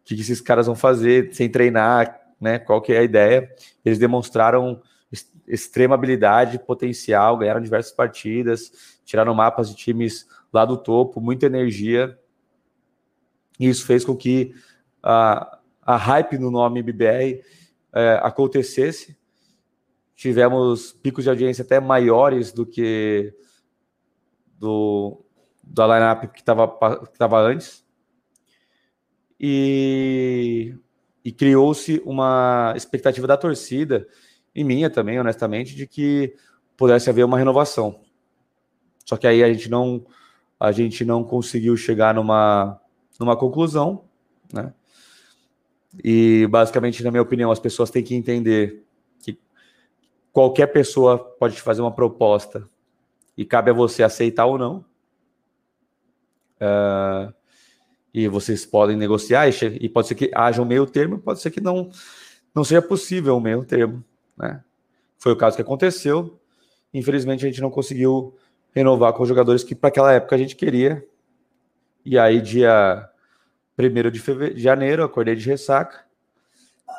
o 0.00 0.04
que, 0.04 0.14
esses 0.14 0.40
caras 0.40 0.66
vão 0.66 0.76
fazer 0.76 1.34
sem 1.34 1.48
treinar, 1.48 2.20
né? 2.40 2.58
Qual 2.58 2.80
que 2.80 2.92
é 2.92 2.98
a 2.98 3.02
ideia? 3.02 3.50
Eles 3.84 3.98
demonstraram 3.98 4.80
extrema 5.46 5.94
habilidade, 5.94 6.58
potencial, 6.58 7.36
ganharam 7.36 7.60
diversas 7.60 7.92
partidas, 7.92 8.98
tiraram 9.04 9.34
mapas 9.34 9.68
de 9.68 9.76
times 9.76 10.26
lá 10.52 10.64
do 10.64 10.76
topo, 10.76 11.20
muita 11.20 11.46
energia. 11.46 12.18
E 13.58 13.68
isso 13.68 13.84
fez 13.84 14.04
com 14.04 14.16
que 14.16 14.54
a, 15.02 15.58
a 15.82 15.96
hype 15.96 16.38
no 16.38 16.50
nome 16.50 16.82
BBR 16.82 17.42
é, 17.92 18.20
acontecesse 18.22 19.16
tivemos 20.22 20.92
picos 20.92 21.24
de 21.24 21.30
audiência 21.30 21.64
até 21.64 21.80
maiores 21.80 22.52
do 22.52 22.64
que 22.64 23.34
do 24.56 25.20
da 25.64 25.84
lineup 25.84 26.32
que 26.32 26.38
estava 26.38 26.68
que 27.08 27.18
tava 27.18 27.40
antes. 27.40 27.84
E, 29.40 30.76
e 31.24 31.32
criou-se 31.32 32.00
uma 32.04 32.72
expectativa 32.76 33.26
da 33.26 33.36
torcida, 33.36 34.06
e 34.54 34.62
minha 34.62 34.88
também, 34.88 35.18
honestamente, 35.18 35.74
de 35.74 35.88
que 35.88 36.36
pudesse 36.76 37.10
haver 37.10 37.24
uma 37.24 37.36
renovação. 37.36 38.00
Só 39.04 39.16
que 39.16 39.26
aí 39.26 39.42
a 39.42 39.52
gente 39.52 39.68
não 39.68 40.06
a 40.60 40.70
gente 40.70 41.04
não 41.04 41.24
conseguiu 41.24 41.76
chegar 41.76 42.14
numa, 42.14 42.80
numa 43.18 43.36
conclusão, 43.36 44.04
né? 44.52 44.72
E 46.04 46.46
basicamente, 46.48 47.02
na 47.02 47.10
minha 47.10 47.22
opinião, 47.22 47.50
as 47.50 47.58
pessoas 47.58 47.90
têm 47.90 48.04
que 48.04 48.14
entender 48.14 48.84
qualquer 50.32 50.68
pessoa 50.68 51.18
pode 51.18 51.56
te 51.56 51.62
fazer 51.62 51.82
uma 51.82 51.92
proposta 51.92 52.66
e 53.36 53.44
cabe 53.44 53.70
a 53.70 53.74
você 53.74 54.02
aceitar 54.02 54.46
ou 54.46 54.58
não. 54.58 54.84
Uh, 56.60 57.32
e 58.14 58.28
vocês 58.28 58.64
podem 58.64 58.96
negociar 58.96 59.48
e, 59.48 59.52
e, 59.80 59.88
pode 59.88 60.06
ser 60.06 60.14
que 60.14 60.30
haja 60.34 60.62
um 60.62 60.64
meio 60.64 60.86
termo, 60.86 61.18
pode 61.18 61.40
ser 61.40 61.50
que 61.50 61.60
não 61.60 61.90
não 62.54 62.62
seja 62.62 62.82
possível 62.82 63.36
um 63.36 63.40
meio 63.40 63.64
termo, 63.64 64.04
né? 64.36 64.62
Foi 65.18 65.32
o 65.32 65.36
caso 65.36 65.56
que 65.56 65.62
aconteceu. 65.62 66.38
Infelizmente 66.92 67.44
a 67.44 67.48
gente 67.48 67.62
não 67.62 67.70
conseguiu 67.70 68.36
renovar 68.74 69.12
com 69.14 69.22
os 69.22 69.28
jogadores 69.28 69.64
que 69.64 69.74
para 69.74 69.88
aquela 69.88 70.12
época 70.12 70.34
a 70.34 70.38
gente 70.38 70.54
queria. 70.54 71.06
E 72.04 72.18
aí 72.18 72.40
dia 72.40 73.08
1 73.78 74.10
de, 74.10 74.54
de 74.54 74.60
janeiro 74.60 75.02
acordei 75.02 75.34
de 75.34 75.46
ressaca 75.48 76.04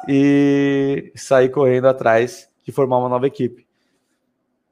e 0.08 1.12
saí 1.16 1.50
correndo 1.50 1.88
atrás 1.88 2.50
de 2.64 2.72
formar 2.72 3.00
uma 3.00 3.10
nova 3.10 3.28
equipe. 3.28 3.66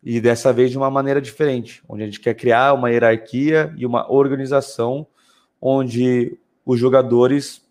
E 0.04 0.20
dessa 0.20 0.52
vez 0.52 0.72
de 0.72 0.78
uma 0.78 0.90
maneira 0.90 1.22
diferente, 1.22 1.84
onde 1.88 2.04
a 2.04 2.06
gente 2.06 2.20
quer 2.20 2.34
criar 2.34 2.74
uma 2.74 2.90
hierarquia 2.90 3.74
e 3.78 3.86
uma 3.86 4.12
organização 4.12 5.06
onde 5.62 6.38
os 6.66 6.80
jogadores 6.80 7.62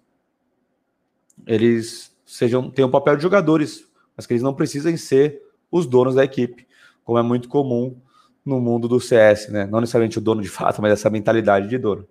eles 1.46 2.14
sejam 2.24 2.70
tenham 2.70 2.88
um 2.88 2.92
papel 2.92 3.16
de 3.16 3.22
jogadores, 3.22 3.84
mas 4.16 4.26
que 4.26 4.32
eles 4.32 4.42
não 4.42 4.54
precisem 4.54 4.96
ser 4.96 5.42
os 5.70 5.86
donos 5.86 6.14
da 6.14 6.24
equipe, 6.24 6.66
como 7.04 7.18
é 7.18 7.22
muito 7.22 7.48
comum 7.48 7.96
no 8.44 8.60
mundo 8.60 8.86
do 8.86 9.00
CS, 9.00 9.48
né? 9.48 9.66
Não 9.66 9.80
necessariamente 9.80 10.18
o 10.18 10.20
dono 10.20 10.40
de 10.40 10.48
fato, 10.48 10.80
mas 10.80 10.92
essa 10.92 11.10
mentalidade 11.10 11.68
de 11.68 11.78
dono. 11.78 12.06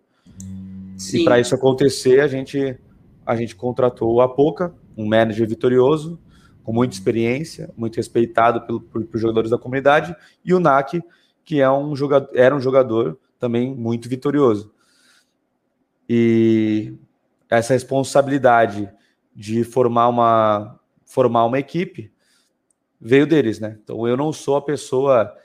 Sim. 0.97 1.21
E 1.21 1.23
para 1.23 1.39
isso 1.39 1.55
acontecer, 1.55 2.19
a 2.19 2.27
gente 2.27 2.77
a 3.25 3.35
gente 3.35 3.55
contratou 3.55 4.11
o 4.11 4.21
Apoca, 4.21 4.73
um 4.97 5.05
manager 5.05 5.47
vitorioso, 5.47 6.19
com 6.69 6.73
muita 6.73 6.93
experiência, 6.93 7.73
muito 7.75 7.95
respeitado 7.95 8.61
pelo, 8.61 8.79
por, 8.79 9.03
por 9.03 9.19
jogadores 9.19 9.49
da 9.49 9.57
comunidade, 9.57 10.15
e 10.45 10.53
o 10.53 10.59
NAC, 10.59 11.01
que 11.43 11.59
é 11.59 11.71
um 11.71 11.95
jogador, 11.95 12.29
era 12.35 12.55
um 12.55 12.59
jogador 12.59 13.17
também 13.39 13.73
muito 13.73 14.07
vitorioso. 14.07 14.71
E 16.07 16.93
essa 17.49 17.73
responsabilidade 17.73 18.87
de 19.35 19.63
formar 19.63 20.09
uma, 20.09 20.79
formar 21.03 21.45
uma 21.45 21.57
equipe 21.57 22.13
veio 23.01 23.25
deles, 23.25 23.59
né? 23.59 23.79
Então 23.83 24.07
eu 24.07 24.15
não 24.15 24.31
sou 24.31 24.55
a 24.55 24.61
pessoa 24.61 25.35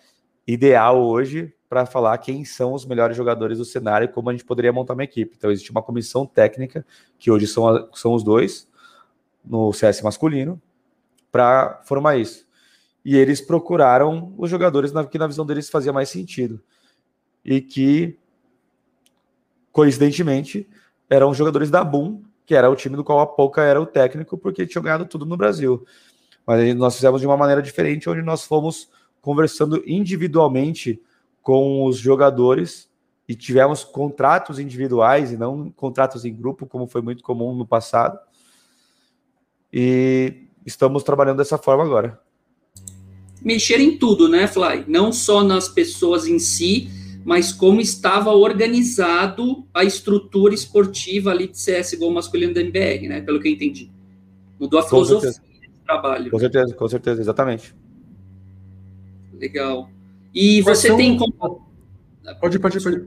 ideal 0.46 1.02
hoje 1.02 1.54
para 1.70 1.86
falar 1.86 2.18
quem 2.18 2.44
são 2.44 2.74
os 2.74 2.84
melhores 2.84 3.16
jogadores 3.16 3.56
do 3.56 3.64
cenário 3.64 4.04
e 4.04 4.08
como 4.08 4.28
a 4.28 4.32
gente 4.32 4.44
poderia 4.44 4.74
montar 4.74 4.92
uma 4.92 5.04
equipe. 5.04 5.36
Então 5.38 5.50
existe 5.50 5.70
uma 5.70 5.82
comissão 5.82 6.26
técnica, 6.26 6.84
que 7.18 7.30
hoje 7.30 7.46
são, 7.46 7.88
são 7.94 8.12
os 8.12 8.22
dois, 8.22 8.68
no 9.42 9.72
CS 9.72 10.02
masculino, 10.02 10.60
para 11.34 11.80
formar 11.82 12.16
isso. 12.16 12.46
E 13.04 13.16
eles 13.16 13.40
procuraram 13.40 14.32
os 14.38 14.48
jogadores 14.48 14.92
que, 15.10 15.18
na 15.18 15.26
visão 15.26 15.44
deles, 15.44 15.68
fazia 15.68 15.92
mais 15.92 16.08
sentido. 16.08 16.62
E 17.44 17.60
que, 17.60 18.16
coincidentemente, 19.72 20.68
eram 21.10 21.34
jogadores 21.34 21.72
da 21.72 21.82
Boom, 21.82 22.22
que 22.46 22.54
era 22.54 22.70
o 22.70 22.76
time 22.76 22.94
do 22.94 23.02
qual 23.02 23.18
a 23.18 23.26
Pouca 23.26 23.62
era 23.62 23.82
o 23.82 23.84
técnico, 23.84 24.38
porque 24.38 24.64
tinham 24.64 24.84
ganhado 24.84 25.06
tudo 25.06 25.26
no 25.26 25.36
Brasil. 25.36 25.84
Mas 26.46 26.72
nós 26.76 26.94
fizemos 26.94 27.20
de 27.20 27.26
uma 27.26 27.36
maneira 27.36 27.60
diferente, 27.60 28.08
onde 28.08 28.22
nós 28.22 28.44
fomos 28.44 28.88
conversando 29.20 29.82
individualmente 29.84 31.02
com 31.42 31.84
os 31.84 31.96
jogadores 31.96 32.88
e 33.28 33.34
tivemos 33.34 33.82
contratos 33.82 34.60
individuais 34.60 35.32
e 35.32 35.36
não 35.36 35.68
contratos 35.72 36.24
em 36.24 36.32
grupo, 36.32 36.64
como 36.64 36.86
foi 36.86 37.02
muito 37.02 37.24
comum 37.24 37.56
no 37.56 37.66
passado. 37.66 38.20
E 39.72 40.43
estamos 40.64 41.02
trabalhando 41.02 41.38
dessa 41.38 41.58
forma 41.58 41.84
agora. 41.84 42.20
mexer 43.42 43.80
em 43.80 43.98
tudo, 43.98 44.28
né, 44.28 44.46
Fly? 44.46 44.84
Não 44.88 45.12
só 45.12 45.42
nas 45.42 45.68
pessoas 45.68 46.26
em 46.26 46.38
si, 46.38 46.88
mas 47.24 47.52
como 47.52 47.80
estava 47.80 48.30
organizado 48.30 49.66
a 49.72 49.84
estrutura 49.84 50.54
esportiva 50.54 51.30
ali 51.30 51.48
de 51.48 51.56
CSGO 51.56 52.10
masculino 52.10 52.54
da 52.54 52.60
MBR, 52.60 53.08
né? 53.08 53.20
Pelo 53.20 53.40
que 53.40 53.48
eu 53.48 53.52
entendi. 53.52 53.90
Mudou 54.58 54.80
a 54.80 54.82
com 54.82 54.88
filosofia 54.90 55.32
certeza. 55.32 55.72
do 55.72 55.84
trabalho. 55.84 56.30
Com 56.30 56.38
certeza, 56.38 56.74
com 56.74 56.88
certeza, 56.88 57.20
exatamente. 57.20 57.74
Legal. 59.38 59.90
E 60.34 60.60
você 60.62 60.94
tem 60.96 61.16
como... 61.16 61.66
Pode, 62.40 62.58
pode, 62.58 62.82
pode. 62.82 63.04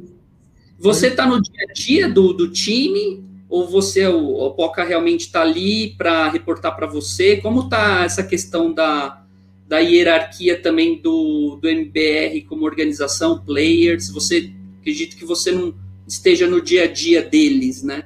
Você 0.79 1.07
está 1.07 1.25
no 1.25 1.41
dia 1.41 1.65
a 1.67 1.73
dia 1.73 2.09
do, 2.09 2.33
do 2.33 2.51
time 2.51 3.26
ou 3.49 3.67
você, 3.67 4.05
o, 4.07 4.33
o 4.33 4.51
Poca 4.53 4.83
realmente 4.83 5.21
está 5.21 5.41
ali 5.41 5.95
para 5.97 6.29
reportar 6.29 6.75
para 6.75 6.87
você? 6.87 7.37
Como 7.37 7.61
está 7.61 8.03
essa 8.03 8.23
questão 8.23 8.73
da, 8.73 9.23
da 9.67 9.79
hierarquia 9.79 10.61
também 10.61 11.01
do, 11.01 11.57
do 11.61 11.67
MBR 11.67 12.41
como 12.41 12.65
organização, 12.65 13.39
players? 13.39 14.09
Você 14.09 14.51
acredito 14.79 15.15
que 15.15 15.25
você 15.25 15.51
não 15.51 15.73
esteja 16.05 16.47
no 16.47 16.61
dia 16.61 16.83
a 16.83 16.87
dia 16.87 17.21
deles, 17.21 17.83
né? 17.83 18.05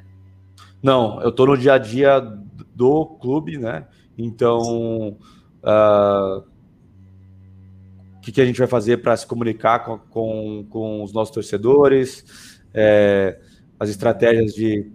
Não, 0.82 1.22
eu 1.22 1.30
estou 1.30 1.48
no 1.48 1.58
dia 1.58 1.74
a 1.74 1.78
dia 1.78 2.20
do 2.76 3.06
clube, 3.06 3.58
né? 3.58 3.88
Então, 4.18 5.18
uh, 5.64 6.44
o 8.18 8.22
que, 8.22 8.32
que, 8.32 8.42
a 8.42 8.46
gente 8.46 8.60
vai 8.60 8.68
fazer 8.68 8.98
para 8.98 9.18
se 9.18 9.26
comunicar 9.26 9.80
com, 9.80 9.98
com, 9.98 10.66
com, 10.70 11.04
os 11.04 11.14
nossos 11.14 11.34
torcedores? 11.34 12.60
É, 12.74 13.40
as 13.80 13.90
estratégias 13.90 14.54
de 14.54 14.92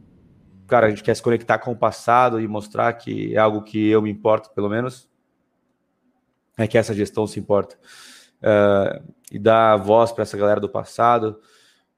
cara, 0.66 0.86
a 0.86 0.90
gente 0.90 1.02
quer 1.02 1.14
se 1.14 1.22
conectar 1.22 1.58
com 1.58 1.72
o 1.72 1.76
passado 1.76 2.40
e 2.40 2.48
mostrar 2.48 2.92
que 2.94 3.34
é 3.34 3.38
algo 3.38 3.62
que 3.62 3.88
eu 3.88 4.02
me 4.02 4.10
importo, 4.10 4.50
pelo 4.50 4.68
menos, 4.68 5.08
é 6.58 6.66
que 6.66 6.78
essa 6.78 6.94
gestão 6.94 7.26
se 7.26 7.38
importa. 7.38 7.76
Uh, 8.36 9.14
e 9.30 9.38
dar 9.38 9.76
voz 9.76 10.12
para 10.12 10.22
essa 10.22 10.36
galera 10.36 10.60
do 10.60 10.68
passado. 10.68 11.40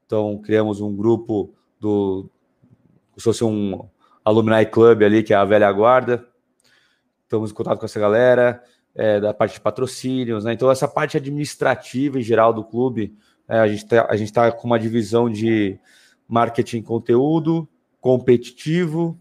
Então, 0.06 0.38
criamos 0.38 0.80
um 0.80 0.94
grupo 0.94 1.54
do. 1.78 2.30
se 3.16 3.24
fosse 3.24 3.44
um 3.44 3.88
Alumni 4.24 4.64
Club 4.66 5.02
ali, 5.02 5.22
que 5.22 5.32
é 5.32 5.36
a 5.36 5.44
velha 5.44 5.70
guarda. 5.70 6.26
Estamos 7.24 7.50
em 7.50 7.54
contato 7.54 7.78
com 7.78 7.84
essa 7.84 8.00
galera, 8.00 8.62
é, 8.94 9.20
da 9.20 9.34
parte 9.34 9.54
de 9.54 9.60
patrocínios, 9.60 10.44
né? 10.44 10.52
Então, 10.54 10.70
essa 10.70 10.88
parte 10.88 11.16
administrativa 11.16 12.18
em 12.18 12.22
geral 12.22 12.54
do 12.54 12.64
clube, 12.64 13.14
é, 13.46 13.58
a 13.58 13.68
gente 13.68 13.84
está 14.24 14.50
tá 14.50 14.52
com 14.52 14.66
uma 14.66 14.78
divisão 14.78 15.30
de 15.30 15.78
marketing 16.26 16.82
conteúdo, 16.82 17.68
competitivo, 18.09 19.20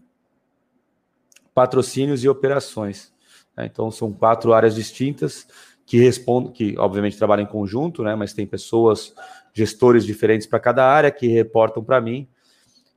patrocínios 1.52 2.24
e 2.24 2.28
operações. 2.28 3.12
Né? 3.54 3.66
Então, 3.70 3.90
são 3.90 4.10
quatro 4.10 4.54
áreas 4.54 4.74
distintas 4.74 5.46
que 5.84 5.98
respondem, 5.98 6.50
que 6.52 6.78
obviamente 6.78 7.18
trabalham 7.18 7.44
em 7.44 7.46
conjunto, 7.46 8.02
né? 8.02 8.14
mas 8.14 8.32
tem 8.32 8.46
pessoas, 8.46 9.14
gestores 9.52 10.06
diferentes 10.06 10.46
para 10.46 10.58
cada 10.58 10.86
área 10.86 11.10
que 11.10 11.26
reportam 11.26 11.84
para 11.84 12.00
mim. 12.00 12.26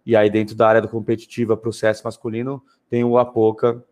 E 0.06 0.16
aí, 0.16 0.30
dentro 0.30 0.56
da 0.56 0.66
área 0.66 0.82
do 0.82 0.88
competitiva 0.88 1.58
processo 1.58 2.06
masculino, 2.06 2.64
tem 2.90 3.04
o 3.04 3.18
Apoca 3.18 3.84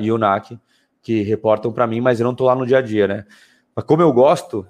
e 0.00 0.12
o 0.12 0.18
NAC, 0.18 0.56
que 1.02 1.22
reportam 1.22 1.72
para 1.72 1.88
mim, 1.88 2.00
mas 2.00 2.20
eu 2.20 2.24
não 2.24 2.30
estou 2.30 2.46
lá 2.46 2.54
no 2.54 2.64
dia 2.64 2.78
a 2.78 2.82
dia, 2.82 3.08
né? 3.08 3.26
Mas 3.74 3.84
como 3.84 4.00
eu 4.00 4.12
gosto, 4.12 4.64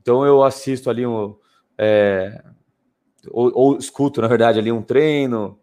então 0.00 0.24
eu 0.24 0.42
assisto 0.42 0.88
ali 0.88 1.06
um. 1.06 1.36
É, 1.76 2.42
ou, 3.30 3.52
ou, 3.54 3.76
escuto, 3.76 4.22
na 4.22 4.28
verdade, 4.28 4.58
ali 4.58 4.72
um 4.72 4.80
treino, 4.80 5.58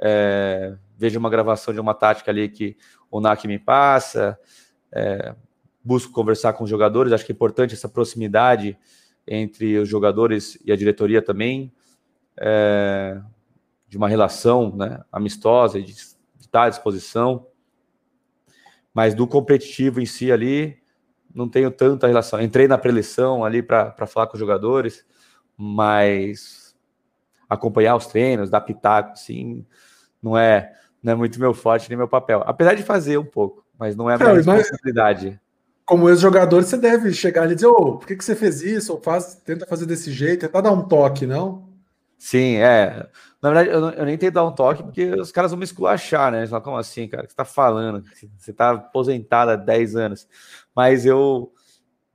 é, 0.00 0.76
vejo 0.96 1.18
uma 1.18 1.30
gravação 1.30 1.72
de 1.74 1.80
uma 1.80 1.94
tática 1.94 2.30
ali 2.30 2.48
que 2.48 2.76
o 3.10 3.20
NAC 3.20 3.46
me 3.46 3.58
passa, 3.58 4.38
é, 4.92 5.34
busco 5.82 6.12
conversar 6.12 6.52
com 6.52 6.64
os 6.64 6.70
jogadores, 6.70 7.12
acho 7.12 7.24
que 7.24 7.32
é 7.32 7.34
importante 7.34 7.74
essa 7.74 7.88
proximidade 7.88 8.78
entre 9.26 9.78
os 9.78 9.88
jogadores 9.88 10.58
e 10.64 10.72
a 10.72 10.76
diretoria 10.76 11.22
também, 11.22 11.72
é, 12.36 13.20
de 13.88 13.96
uma 13.96 14.08
relação 14.08 14.74
né, 14.74 15.02
amistosa, 15.10 15.80
de, 15.80 15.94
de 15.94 16.02
estar 16.40 16.64
à 16.64 16.68
disposição, 16.68 17.46
mas 18.92 19.14
do 19.14 19.26
competitivo 19.26 20.00
em 20.00 20.06
si 20.06 20.32
ali, 20.32 20.78
não 21.34 21.48
tenho 21.48 21.70
tanta 21.70 22.06
relação. 22.06 22.40
Entrei 22.40 22.66
na 22.66 22.78
preleção 22.78 23.44
ali 23.44 23.62
para 23.62 24.06
falar 24.06 24.26
com 24.26 24.34
os 24.34 24.40
jogadores, 24.40 25.04
mas 25.56 26.76
acompanhar 27.48 27.96
os 27.96 28.06
treinos, 28.06 28.50
dar 28.50 28.60
pitaco, 28.60 29.12
assim, 29.12 29.64
não 30.22 30.36
é, 30.36 30.72
não 31.02 31.12
é 31.12 31.16
muito 31.16 31.38
meu 31.38 31.54
forte 31.54 31.88
nem 31.88 31.98
meu 31.98 32.08
papel. 32.08 32.42
Apesar 32.46 32.74
de 32.74 32.82
fazer 32.82 33.18
um 33.18 33.24
pouco, 33.24 33.64
mas 33.78 33.96
não 33.96 34.10
é 34.10 34.14
a 34.14 34.18
minha 34.18 34.32
responsabilidade. 34.34 35.40
Como 35.84 36.08
ex-jogador, 36.08 36.62
você 36.62 36.76
deve 36.76 37.12
chegar 37.14 37.42
ali 37.42 37.52
e 37.52 37.54
dizer, 37.54 37.68
ô, 37.68 37.76
oh, 37.78 37.98
por 37.98 38.06
que, 38.06 38.16
que 38.16 38.24
você 38.24 38.36
fez 38.36 38.60
isso? 38.62 38.92
Ou 38.92 39.00
faz, 39.00 39.36
tenta 39.36 39.66
fazer 39.66 39.86
desse 39.86 40.12
jeito, 40.12 40.40
tentar 40.40 40.60
dar 40.60 40.72
um 40.72 40.86
toque, 40.86 41.26
não? 41.26 41.66
Sim, 42.18 42.56
é. 42.56 43.08
Na 43.40 43.50
verdade, 43.50 43.70
eu, 43.70 43.88
eu, 43.90 44.04
nem 44.04 44.18
tento 44.18 44.34
dar 44.34 44.44
um 44.44 44.52
toque 44.52 44.82
porque 44.82 45.12
os 45.12 45.32
caras 45.32 45.52
vão 45.52 45.58
me 45.58 45.64
esculachar, 45.64 46.30
né? 46.32 46.38
Eles 46.38 46.50
falam, 46.50 46.64
como 46.64 46.76
assim, 46.76 47.08
cara? 47.08 47.22
O 47.22 47.26
que 47.26 47.32
você 47.32 47.36
tá 47.36 47.44
falando? 47.44 48.04
Você 48.36 48.52
tá 48.52 48.72
aposentado 48.72 49.52
há 49.52 49.56
10 49.56 49.96
anos. 49.96 50.28
Mas 50.74 51.06
eu 51.06 51.52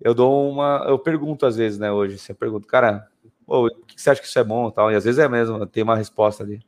eu 0.04 0.14
dou 0.14 0.51
uma. 0.51 0.84
Eu 0.88 0.99
pergunto 0.99 1.45
às 1.45 1.56
vezes, 1.56 1.80
né, 1.80 1.89
hoje. 1.91 2.20
Você 2.20 2.34
pergunta, 2.34 2.68
cara, 2.68 3.08
o 3.47 3.70
que 3.88 3.99
você 3.99 4.10
acha 4.10 4.22
que 4.22 4.28
isso 4.28 4.38
é 4.38 4.43
bom 4.43 4.68
e 4.68 4.74
tal? 4.74 4.91
E 4.91 4.95
às 4.95 5.06
vezes 5.06 5.18
é 5.18 5.30
mesmo, 5.30 5.66
tem 5.66 5.82
uma 5.82 5.95
resposta 5.95 6.43
ali. 6.43 6.60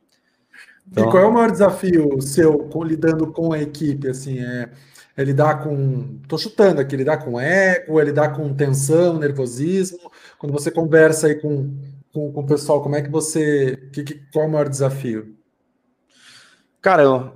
Então... 0.90 1.08
E 1.08 1.10
qual 1.10 1.22
é 1.22 1.26
o 1.26 1.32
maior 1.32 1.50
desafio 1.50 2.20
seu 2.20 2.70
lidando 2.84 3.32
com 3.32 3.52
a 3.52 3.60
equipe? 3.60 4.08
Assim, 4.08 4.38
é, 4.38 4.70
é 5.16 5.24
lidar 5.24 5.62
com. 5.62 6.18
Estou 6.22 6.38
chutando 6.38 6.80
aqui, 6.80 6.96
lidar 6.96 7.18
com 7.18 7.40
ego, 7.40 8.00
é 8.00 8.04
lidar 8.04 8.34
com 8.34 8.54
tensão, 8.54 9.18
nervosismo. 9.18 10.10
Quando 10.38 10.52
você 10.52 10.70
conversa 10.70 11.26
aí 11.26 11.34
com, 11.36 11.74
com, 12.12 12.32
com 12.32 12.40
o 12.40 12.46
pessoal, 12.46 12.82
como 12.82 12.96
é 12.96 13.02
que 13.02 13.10
você. 13.10 13.88
Que, 13.92 14.04
que, 14.04 14.14
qual 14.32 14.44
é 14.44 14.48
o 14.48 14.50
maior 14.50 14.68
desafio? 14.68 15.36
Cara, 16.80 17.02
eu, 17.02 17.32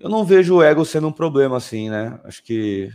eu 0.00 0.08
não 0.08 0.24
vejo 0.24 0.56
o 0.56 0.62
ego 0.62 0.84
sendo 0.84 1.08
um 1.08 1.12
problema 1.12 1.56
assim, 1.56 1.90
né? 1.90 2.18
Acho 2.24 2.42
que. 2.42 2.90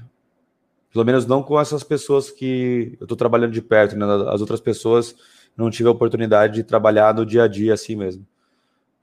Pelo 0.92 1.06
menos 1.06 1.26
não 1.26 1.42
com 1.42 1.58
essas 1.60 1.84
pessoas 1.84 2.30
que 2.30 2.98
eu 3.00 3.06
estou 3.06 3.16
trabalhando 3.16 3.54
de 3.54 3.62
perto, 3.62 3.96
né? 3.96 4.06
As 4.30 4.42
outras 4.42 4.60
pessoas 4.60 5.16
não 5.56 5.70
tive 5.70 5.88
a 5.88 5.92
oportunidade 5.92 6.56
de 6.56 6.64
trabalhar 6.64 7.14
no 7.14 7.26
dia 7.26 7.44
a 7.44 7.48
dia 7.48 7.74
assim 7.74 7.96
mesmo 7.96 8.26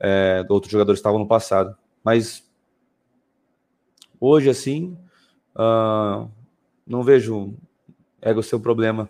é, 0.00 0.44
outros 0.48 0.70
jogadores 0.70 0.98
estavam 0.98 1.18
no 1.18 1.26
passado. 1.26 1.76
Mas 2.04 2.44
hoje, 4.20 4.48
assim, 4.48 4.96
uh, 5.56 6.28
não 6.86 7.02
vejo 7.02 7.54
ego 8.22 8.42
ser 8.42 8.56
um 8.56 8.60
problema. 8.60 9.08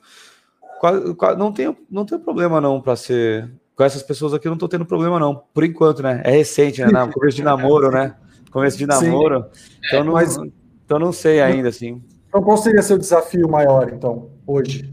Não 1.36 1.53
tenho, 1.53 1.76
não 1.91 2.05
tenho 2.05 2.20
problema 2.20 2.61
não 2.61 2.80
para 2.80 2.97
ser. 2.97 3.51
Com 3.74 3.84
essas 3.84 4.03
pessoas 4.03 4.34
aqui, 4.34 4.47
não 4.47 4.55
estou 4.55 4.68
tendo 4.68 4.84
problema 4.84 5.20
não. 5.20 5.45
Por 5.55 5.62
enquanto, 5.62 6.03
né? 6.03 6.20
É 6.24 6.30
recente, 6.32 6.84
né? 6.84 6.89
Começo 7.12 7.36
de 7.36 7.45
namoro, 7.45 7.93
né? 7.93 8.16
Começo 8.51 8.76
de 8.76 8.86
namoro. 8.86 9.47
Então 9.86 10.03
não, 10.03 10.14
Mas, 10.14 10.36
então 10.84 10.99
não 10.99 11.12
sei 11.12 11.41
ainda, 11.41 11.68
assim. 11.68 12.03
Então 12.28 12.43
qual 12.43 12.57
seria 12.57 12.82
seu 12.82 12.99
desafio 12.99 13.49
maior, 13.49 13.93
então, 13.93 14.30
hoje? 14.47 14.93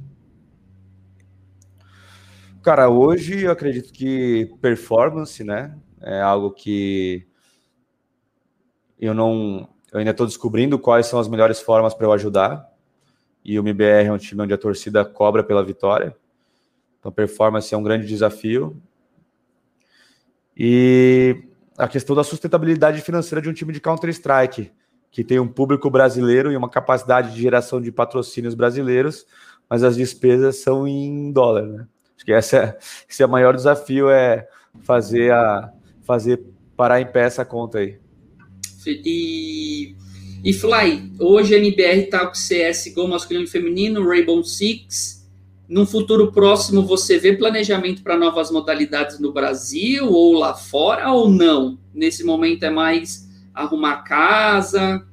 Cara, 2.66 2.90
hoje 2.90 3.44
eu 3.44 3.52
acredito 3.52 3.94
que 3.94 4.52
performance, 4.60 5.44
né? 5.44 5.78
É 6.02 6.20
algo 6.20 6.50
que 6.50 7.28
eu 9.00 9.14
não. 9.14 9.70
Eu 9.94 10.00
ainda 10.00 10.10
estou 10.10 10.26
descobrindo 10.26 10.80
quais 10.80 11.06
são 11.06 11.20
as 11.20 11.28
melhores 11.28 11.62
formas 11.62 11.94
para 11.94 12.08
eu 12.08 12.12
ajudar. 12.12 12.68
E 13.44 13.60
o 13.60 13.62
MBR 13.62 14.08
é 14.08 14.12
um 14.12 14.18
time 14.18 14.42
onde 14.42 14.52
a 14.52 14.58
torcida 14.58 15.06
cobra 15.06 15.44
pela 15.44 15.64
vitória. 15.64 16.18
Então, 17.00 17.12
performance 17.12 17.72
é 17.72 17.78
um 17.78 17.84
grande 17.84 18.08
desafio. 18.08 18.82
E 20.58 21.44
a 21.78 21.88
questão 21.88 22.16
da 22.16 22.24
sustentabilidade 22.24 23.00
financeira 23.02 23.44
de 23.44 23.48
um 23.48 23.54
time 23.54 23.74
de 23.74 23.80
Counter-Strike, 23.80 24.72
que 25.12 25.24
tem 25.24 25.40
um 25.40 25.48
público 25.48 25.88
brasileiro 25.92 26.52
e 26.52 26.58
uma 26.58 26.68
capacidade 26.68 27.32
de 27.32 27.40
geração 27.40 27.80
de 27.80 27.92
patrocínios 27.92 28.56
brasileiros, 28.56 29.24
mas 29.70 29.84
as 29.84 29.96
despesas 29.96 30.56
são 30.64 30.88
em 30.88 31.32
dólar, 31.32 31.68
né? 31.68 31.88
Acho 32.26 32.26
que 32.26 32.34
essa 32.34 32.58
é, 32.58 32.78
esse 33.08 33.22
é 33.22 33.26
o 33.26 33.30
maior 33.30 33.56
desafio, 33.56 34.10
é 34.10 34.48
fazer 34.82 35.32
a, 35.32 35.72
fazer 36.04 36.44
parar 36.76 37.00
em 37.00 37.06
pé 37.06 37.26
essa 37.26 37.46
conta 37.46 37.80
aí. 37.80 37.98
E, 38.88 39.96
e 40.44 40.54
Fly, 40.54 41.12
hoje 41.20 41.56
a 41.56 41.58
NBR 41.58 42.04
está 42.04 42.26
com 42.26 42.34
CS 42.34 42.92
Go 42.94 43.08
masculino 43.08 43.46
e 43.46 43.50
feminino, 43.50 44.08
Rainbow 44.08 44.44
Six. 44.44 45.24
Num 45.68 45.86
futuro 45.86 46.32
próximo, 46.32 46.84
você 46.84 47.18
vê 47.18 47.34
planejamento 47.34 48.04
para 48.04 48.18
novas 48.18 48.52
modalidades 48.52 49.20
no 49.20 49.34
Brasil 49.34 50.08
ou 50.12 50.34
lá 50.34 50.54
fora 50.54 51.12
ou 51.12 51.30
não? 51.30 51.80
Nesse 51.94 52.24
momento 52.24 52.64
é 52.64 52.70
mais 52.70 53.28
arrumar 53.52 54.04
casa, 54.04 55.04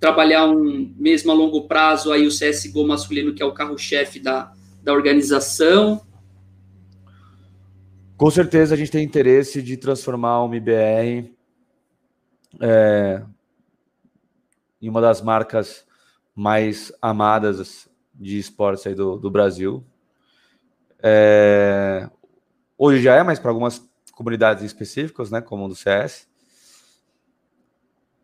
trabalhar 0.00 0.48
um 0.48 0.92
mesmo 0.96 1.30
a 1.30 1.34
longo 1.34 1.62
prazo 1.68 2.10
aí 2.10 2.26
o 2.26 2.30
CSGO 2.30 2.84
masculino, 2.84 3.32
que 3.32 3.42
é 3.42 3.46
o 3.46 3.52
carro-chefe 3.52 4.18
da, 4.18 4.52
da 4.82 4.92
organização. 4.92 6.00
Com 8.22 8.30
certeza 8.30 8.76
a 8.76 8.78
gente 8.78 8.92
tem 8.92 9.04
interesse 9.04 9.60
de 9.60 9.76
transformar 9.76 10.44
o 10.44 10.46
MBR 10.46 11.34
é, 12.60 13.20
em 14.80 14.88
uma 14.88 15.00
das 15.00 15.20
marcas 15.20 15.84
mais 16.32 16.92
amadas 17.02 17.88
de 18.14 18.38
esportes 18.38 18.86
aí 18.86 18.94
do, 18.94 19.16
do 19.18 19.28
Brasil. 19.28 19.84
É, 21.02 22.08
hoje 22.78 23.02
já 23.02 23.16
é, 23.16 23.24
mas 23.24 23.40
para 23.40 23.50
algumas 23.50 23.84
comunidades 24.12 24.62
específicas, 24.62 25.32
né, 25.32 25.40
como 25.40 25.64
o 25.64 25.68
do 25.68 25.74
CS. 25.74 26.28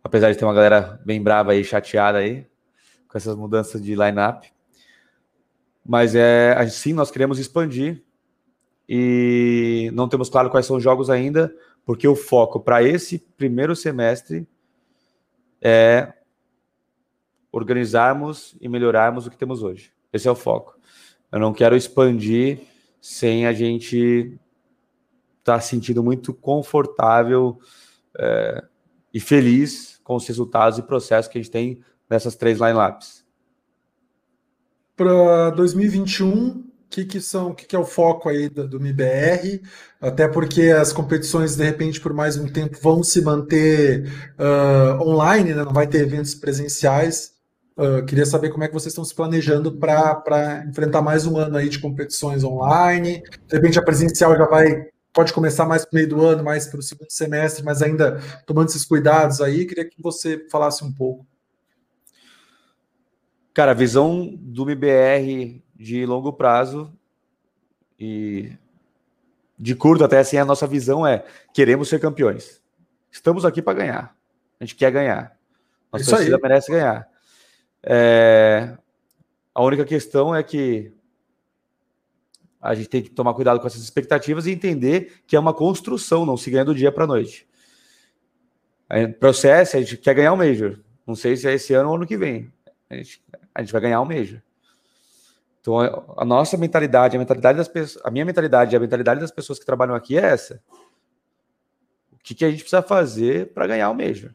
Apesar 0.05 0.30
de 0.30 0.38
ter 0.38 0.44
uma 0.44 0.55
galera 0.55 1.01
bem 1.05 1.20
brava 1.20 1.51
aí, 1.51 1.64
chateada 1.64 2.18
aí, 2.18 2.46
com 3.09 3.18
essas 3.18 3.34
mudanças 3.34 3.82
de 3.82 3.96
line-up. 3.96 4.49
Mas 5.84 6.14
é 6.14 6.53
assim, 6.57 6.92
nós 6.92 7.11
queremos 7.11 7.40
expandir 7.40 8.07
e 8.89 9.91
não 9.93 10.09
temos 10.09 10.30
claro 10.30 10.49
quais 10.49 10.64
são 10.64 10.76
os 10.76 10.82
jogos 10.82 11.11
ainda, 11.11 11.55
porque 11.84 12.09
o 12.09 12.16
foco 12.16 12.61
para 12.61 12.82
esse 12.82 13.18
primeiro 13.36 13.76
semestre 13.76 14.49
é 15.61 16.12
organizarmos 17.53 18.57
e 18.61 18.68
melhorarmos 18.68 19.26
o 19.26 19.30
que 19.30 19.36
temos 19.36 19.62
hoje. 19.62 19.93
Esse 20.12 20.28
é 20.28 20.30
o 20.30 20.36
foco. 20.36 20.78
Eu 21.30 21.39
não 21.39 21.53
quero 21.53 21.76
expandir 21.76 22.61
sem 23.01 23.47
a 23.47 23.53
gente 23.53 24.39
estar 25.39 25.55
tá 25.55 25.61
sentindo 25.61 26.03
muito 26.03 26.32
confortável 26.32 27.59
é, 28.18 28.64
e 29.12 29.20
feliz 29.20 30.01
com 30.03 30.14
os 30.14 30.26
resultados 30.26 30.78
e 30.78 30.82
processos 30.82 31.30
que 31.30 31.39
a 31.39 31.43
gente 31.43 31.51
tem 31.51 31.82
nessas 32.09 32.34
três 32.36 32.59
lineups. 32.59 33.26
Para 34.97 35.51
2021, 35.51 36.28
o 36.28 36.68
que, 36.91 37.05
que 37.05 37.20
são, 37.20 37.51
o 37.51 37.55
que, 37.55 37.66
que 37.66 37.76
é 37.76 37.78
o 37.78 37.84
foco 37.84 38.28
aí 38.28 38.49
do, 38.49 38.66
do 38.66 38.80
MIBR, 38.80 39.62
até 40.01 40.26
porque 40.26 40.70
as 40.70 40.93
competições, 40.93 41.57
de 41.57 41.64
repente, 41.64 42.01
por 42.01 42.12
mais 42.12 42.36
um 42.36 42.47
tempo, 42.47 42.78
vão 42.82 43.03
se 43.03 43.20
manter 43.20 44.11
uh, 44.39 45.03
online, 45.03 45.55
né? 45.55 45.64
não 45.64 45.72
vai 45.72 45.86
ter 45.86 46.01
eventos 46.01 46.34
presenciais. 46.34 47.36
Uh, 47.76 48.05
queria 48.07 48.26
saber 48.26 48.51
como 48.51 48.64
é 48.64 48.68
que 48.68 48.74
vocês 48.74 48.93
estão 48.93 49.05
se 49.05 49.14
planejando 49.14 49.78
para 49.78 50.64
enfrentar 50.68 51.01
mais 51.01 51.26
um 51.26 51.36
ano 51.36 51.57
aí 51.57 51.68
de 51.68 51.78
competições 51.78 52.43
online. 52.43 53.22
De 53.47 53.55
repente, 53.55 53.78
a 53.78 53.82
presencial 53.82 54.36
já 54.36 54.47
vai 54.47 54.89
pode 55.12 55.32
começar 55.32 55.66
mais 55.66 55.84
para 55.84 55.93
o 55.93 55.95
meio 55.97 56.09
do 56.09 56.24
ano, 56.24 56.45
mais 56.45 56.68
para 56.68 56.78
o 56.78 56.82
segundo 56.82 57.11
semestre, 57.11 57.64
mas 57.64 57.82
ainda 57.82 58.20
tomando 58.47 58.68
esses 58.68 58.84
cuidados 58.84 59.41
aí. 59.41 59.66
Queria 59.66 59.84
que 59.84 60.01
você 60.01 60.47
falasse 60.51 60.84
um 60.84 60.93
pouco. 60.93 61.26
Cara, 63.53 63.72
a 63.72 63.74
visão 63.74 64.32
do 64.39 64.62
MBR 64.62 65.61
de 65.79 66.05
longo 66.05 66.33
prazo 66.33 66.93
e 67.99 68.53
de 69.59 69.74
curto 69.74 70.05
até 70.05 70.18
assim, 70.18 70.37
a 70.37 70.45
nossa 70.45 70.66
visão 70.66 71.07
é 71.07 71.24
queremos 71.55 71.89
ser 71.89 72.01
campeões. 72.01 72.61
Estamos 73.11 73.45
aqui 73.45 73.62
para 73.62 73.79
ganhar. 73.79 74.16
A 74.61 74.64
gente 74.64 74.74
quer 74.74 74.91
ganhar. 74.91 75.37
Nossa 75.93 76.03
Isso 76.03 76.11
torcida 76.11 76.37
aí. 76.37 76.43
merece 76.43 76.70
ganhar. 76.70 77.09
É... 77.83 78.76
A 79.55 79.62
única 79.62 79.85
questão 79.85 80.35
é 80.35 80.43
que 80.43 80.93
a 82.61 82.74
gente 82.74 82.89
tem 82.89 83.03
que 83.03 83.11
tomar 83.11 83.35
cuidado 83.35 83.61
com 83.61 83.66
essas 83.66 83.83
expectativas 83.83 84.47
e 84.47 84.51
entender 84.51 85.22
que 85.26 85.37
é 85.37 85.41
uma 85.41 85.55
construção, 85.55 86.26
não 86.26 86.37
se 86.37 86.51
ganha 86.51 86.64
do 86.64 86.74
dia 86.74 86.91
para 86.91 87.05
a 87.05 87.07
noite. 87.07 87.47
Processo, 89.20 89.76
a 89.76 89.81
gente 89.81 89.97
quer 89.97 90.14
ganhar 90.14 90.33
o 90.33 90.35
um 90.35 90.39
Major. 90.39 90.79
Não 91.07 91.14
sei 91.14 91.37
se 91.37 91.49
é 91.49 91.55
esse 91.55 91.72
ano 91.74 91.91
ou 91.91 91.97
ano 91.97 92.07
que 92.07 92.16
vem. 92.16 92.53
A 92.91 92.97
gente, 92.97 93.22
a 93.55 93.61
gente 93.62 93.72
vai 93.72 93.81
ganhar 93.81 94.01
o 94.01 94.05
um 94.05 94.07
Major. 94.07 94.43
Então, 95.69 96.14
a 96.16 96.25
nossa 96.25 96.57
mentalidade, 96.57 97.14
a 97.14 97.19
mentalidade 97.19 97.59
das 97.59 97.69
pessoas, 97.69 98.03
a 98.03 98.11
minha 98.11 98.25
mentalidade, 98.25 98.75
a 98.75 98.81
mentalidade 98.81 99.21
das 99.21 99.31
pessoas 99.31 99.59
que 99.59 99.66
trabalham 99.66 99.95
aqui 99.95 100.16
é 100.16 100.23
essa. 100.23 100.62
O 102.11 102.16
que, 102.23 102.35
que 102.35 102.43
a 102.43 102.51
gente 102.51 102.61
precisa 102.61 102.81
fazer 102.81 103.53
para 103.53 103.66
ganhar 103.66 103.91
o 103.91 103.95
Major? 103.95 104.35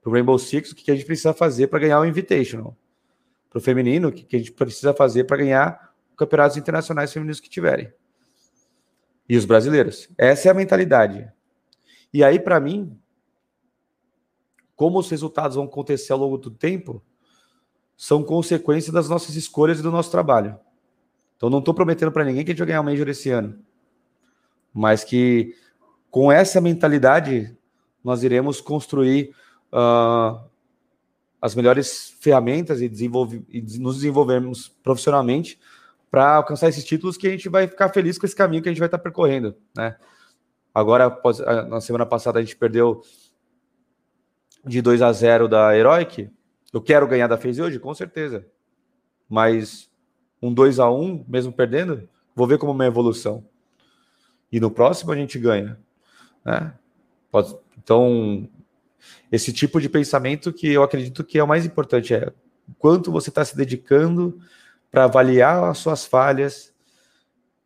Para 0.00 0.08
o 0.08 0.12
Rainbow 0.14 0.38
Six, 0.38 0.72
o 0.72 0.74
que, 0.74 0.84
que 0.84 0.90
a 0.90 0.94
gente 0.94 1.04
precisa 1.04 1.34
fazer 1.34 1.66
para 1.66 1.80
ganhar 1.80 2.00
o 2.00 2.06
Invitational? 2.06 2.74
Para 3.50 3.58
o 3.58 3.60
feminino, 3.60 4.08
o 4.08 4.12
que, 4.12 4.22
que 4.22 4.36
a 4.36 4.38
gente 4.38 4.52
precisa 4.52 4.94
fazer 4.94 5.24
para 5.24 5.36
ganhar 5.36 5.92
campeonatos 6.16 6.56
internacionais 6.56 7.12
femininos 7.12 7.38
que 7.38 7.50
tiverem? 7.50 7.92
E 9.28 9.36
os 9.36 9.44
brasileiros. 9.44 10.08
Essa 10.16 10.48
é 10.48 10.50
a 10.50 10.54
mentalidade. 10.54 11.30
E 12.14 12.24
aí, 12.24 12.40
para 12.40 12.58
mim, 12.58 12.98
como 14.74 14.98
os 14.98 15.10
resultados 15.10 15.56
vão 15.56 15.66
acontecer 15.66 16.14
ao 16.14 16.18
longo 16.18 16.38
do 16.38 16.50
tempo, 16.50 17.04
são 18.00 18.22
consequência 18.22 18.90
das 18.90 19.10
nossas 19.10 19.36
escolhas 19.36 19.78
e 19.78 19.82
do 19.82 19.90
nosso 19.90 20.10
trabalho. 20.10 20.58
Então, 21.36 21.50
não 21.50 21.58
estou 21.58 21.74
prometendo 21.74 22.10
para 22.10 22.24
ninguém 22.24 22.42
que 22.42 22.50
a 22.50 22.54
gente 22.54 22.60
vai 22.60 22.68
ganhar 22.68 22.80
o 22.80 22.84
Major 22.84 23.06
esse 23.10 23.28
ano. 23.28 23.58
Mas 24.72 25.04
que 25.04 25.54
com 26.10 26.32
essa 26.32 26.62
mentalidade, 26.62 27.54
nós 28.02 28.22
iremos 28.22 28.58
construir 28.58 29.34
uh, 29.70 30.40
as 31.42 31.54
melhores 31.54 32.16
ferramentas 32.20 32.80
e, 32.80 32.86
e 32.86 33.78
nos 33.78 33.96
desenvolvermos 33.96 34.68
profissionalmente 34.82 35.60
para 36.10 36.36
alcançar 36.36 36.70
esses 36.70 36.86
títulos 36.86 37.18
que 37.18 37.26
a 37.26 37.30
gente 37.30 37.50
vai 37.50 37.68
ficar 37.68 37.90
feliz 37.90 38.16
com 38.16 38.24
esse 38.24 38.34
caminho 38.34 38.62
que 38.62 38.70
a 38.70 38.72
gente 38.72 38.80
vai 38.80 38.88
estar 38.88 38.96
tá 38.96 39.04
percorrendo. 39.04 39.54
Né? 39.76 39.94
Agora, 40.74 41.14
na 41.68 41.82
semana 41.82 42.06
passada, 42.06 42.38
a 42.38 42.42
gente 42.42 42.56
perdeu 42.56 43.02
de 44.64 44.80
2 44.80 45.02
a 45.02 45.12
0 45.12 45.46
da 45.48 45.76
Heroic 45.76 46.30
eu 46.72 46.80
quero 46.80 47.06
ganhar 47.06 47.26
da 47.26 47.38
FaZe 47.38 47.60
hoje? 47.62 47.78
Com 47.78 47.94
certeza. 47.94 48.46
Mas 49.28 49.90
um 50.40 50.52
2 50.52 50.78
a 50.78 50.90
1 50.90 51.24
mesmo 51.28 51.52
perdendo, 51.52 52.08
vou 52.34 52.46
ver 52.46 52.58
como 52.58 52.72
uma 52.72 52.86
evolução. 52.86 53.44
E 54.50 54.58
no 54.58 54.70
próximo 54.70 55.12
a 55.12 55.16
gente 55.16 55.38
ganha. 55.38 55.78
Né? 56.44 56.72
Então, 57.78 58.48
esse 59.30 59.52
tipo 59.52 59.80
de 59.80 59.88
pensamento 59.88 60.52
que 60.52 60.72
eu 60.72 60.82
acredito 60.82 61.24
que 61.24 61.38
é 61.38 61.44
o 61.44 61.48
mais 61.48 61.64
importante 61.64 62.14
é 62.14 62.32
quanto 62.78 63.12
você 63.12 63.30
está 63.30 63.44
se 63.44 63.56
dedicando 63.56 64.40
para 64.90 65.04
avaliar 65.04 65.64
as 65.64 65.78
suas 65.78 66.04
falhas, 66.04 66.74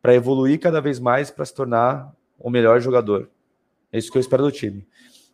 para 0.01 0.13
evoluir 0.13 0.59
cada 0.59 0.79
vez 0.79 0.99
mais, 0.99 1.31
para 1.31 1.45
se 1.45 1.53
tornar 1.53 2.13
o 2.37 2.49
melhor 2.49 2.79
jogador. 2.79 3.29
É 3.91 3.97
isso 3.97 4.11
que 4.11 4.17
eu 4.17 4.21
espero 4.21 4.43
do 4.43 4.51
time. 4.51 4.85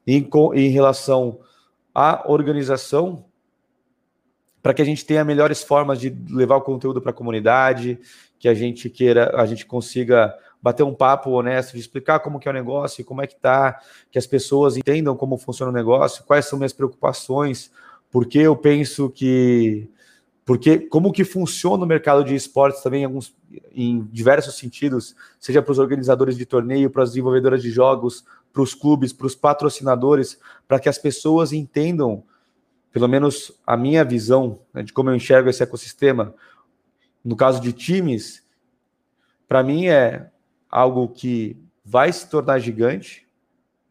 E 0.08 0.26
em 0.56 0.70
relação 0.70 1.40
à 1.94 2.32
organização, 2.32 3.26
para 4.62 4.74
que 4.74 4.82
a 4.82 4.86
gente 4.86 5.06
tenha 5.06 5.24
melhores 5.24 5.64
formas 5.64 6.00
de 6.00 6.16
levar 6.30 6.58
o 6.58 6.62
conteúdo 6.62 7.02
para 7.02 7.12
a 7.12 7.14
comunidade, 7.14 8.00
que 8.40 8.48
a 8.48 8.54
gente 8.54 8.90
queira, 8.90 9.36
a 9.36 9.46
gente 9.46 9.66
consiga 9.66 10.34
bater 10.62 10.84
um 10.84 10.94
papo 10.94 11.32
honesto 11.32 11.74
de 11.74 11.80
explicar 11.80 12.20
como 12.20 12.40
que 12.40 12.48
é 12.48 12.52
o 12.52 12.54
negócio, 12.54 13.04
como 13.04 13.22
é 13.22 13.28
que 13.28 13.36
tá, 13.36 13.80
que 14.12 14.20
as 14.20 14.28
pessoas 14.28 14.78
entendam 14.78 15.16
como 15.16 15.38
funciona 15.38 15.72
o 15.72 15.76
negócio, 15.76 16.24
quais 16.24 16.46
são 16.46 16.60
minhas 16.60 16.74
preocupações, 16.74 17.72
porque 18.12 18.38
eu 18.38 18.56
penso 18.56 19.10
que 19.10 19.90
porque 20.44 20.80
como 20.80 21.14
que 21.14 21.24
funciona 21.24 21.84
o 21.84 21.88
mercado 21.88 22.24
de 22.24 22.36
esportes 22.36 22.82
também 22.82 23.04
em, 23.04 23.06
alguns, 23.06 23.34
em 23.74 24.02
diversos 24.12 24.58
sentidos, 24.58 25.16
seja 25.40 25.62
para 25.62 25.72
os 25.72 25.80
organizadores 25.80 26.36
de 26.36 26.46
torneio, 26.46 26.90
para 26.90 27.04
as 27.04 27.12
desenvolvedoras 27.12 27.62
de 27.62 27.70
jogos, 27.70 28.26
para 28.52 28.62
os 28.62 28.74
clubes, 28.74 29.14
para 29.14 29.28
os 29.28 29.36
patrocinadores, 29.36 30.40
para 30.68 30.80
que 30.80 30.90
as 30.90 30.98
pessoas 30.98 31.54
entendam 31.54 32.24
pelo 32.92 33.08
menos 33.08 33.52
a 33.66 33.78
minha 33.78 34.04
visão 34.04 34.60
né, 34.74 34.84
de 34.84 34.92
como 34.92 35.10
eu 35.10 35.16
enxergo 35.16 35.50
esse 35.50 35.64
ecossistema, 35.64 36.36
no 37.24 37.36
caso 37.36 37.62
de 37.62 37.72
times, 37.72 38.46
para 39.48 39.64
mim 39.64 39.88
é 39.88 40.30
algo 40.70 41.08
que 41.08 41.58
vai 41.84 42.12
se 42.12 42.30
tornar 42.30 42.60
gigante, 42.60 43.28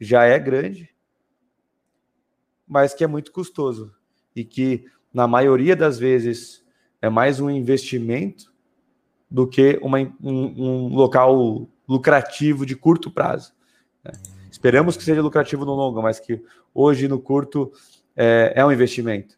já 0.01 0.25
é 0.25 0.39
grande, 0.39 0.91
mas 2.67 2.95
que 2.95 3.05
é 3.05 3.07
muito 3.07 3.33
custoso 3.33 3.95
e 4.35 4.45
que, 4.45 4.87
na 5.13 5.27
maioria 5.27 5.75
das 5.75 5.99
vezes, 5.99 6.65
é 7.03 7.09
mais 7.09 7.41
um 7.41 7.51
investimento 7.51 8.53
do 9.31 9.47
que 9.47 9.79
uma, 9.83 9.99
um, 9.99 10.89
um 10.93 10.95
local 10.95 11.69
lucrativo 11.89 12.65
de 12.65 12.77
curto 12.77 13.11
prazo. 13.11 13.53
Né? 14.05 14.13
Esperamos 14.51 14.97
que 14.97 15.05
seja 15.05 15.23
lucrativo 15.23 15.65
no 15.65 15.75
longo, 15.75 16.01
mas 16.01 16.21
que 16.21 16.43
hoje, 16.75 17.09
no 17.09 17.19
curto, 17.19 17.73
é, 18.21 18.53
é 18.57 18.67
um 18.67 18.71
investimento. 18.71 19.35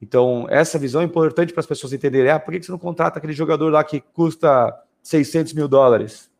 Então, 0.00 0.46
essa 0.48 0.78
visão 0.78 1.00
é 1.00 1.04
importante 1.04 1.52
para 1.52 1.60
as 1.60 1.66
pessoas 1.66 1.92
entenderem. 1.92 2.30
Ah, 2.30 2.38
por 2.38 2.54
que 2.54 2.62
você 2.62 2.70
não 2.70 2.78
contrata 2.78 3.18
aquele 3.18 3.32
jogador 3.32 3.70
lá 3.70 3.82
que 3.82 4.00
custa 4.00 4.72
600 5.02 5.52
mil 5.52 5.66
dólares? 5.66 6.30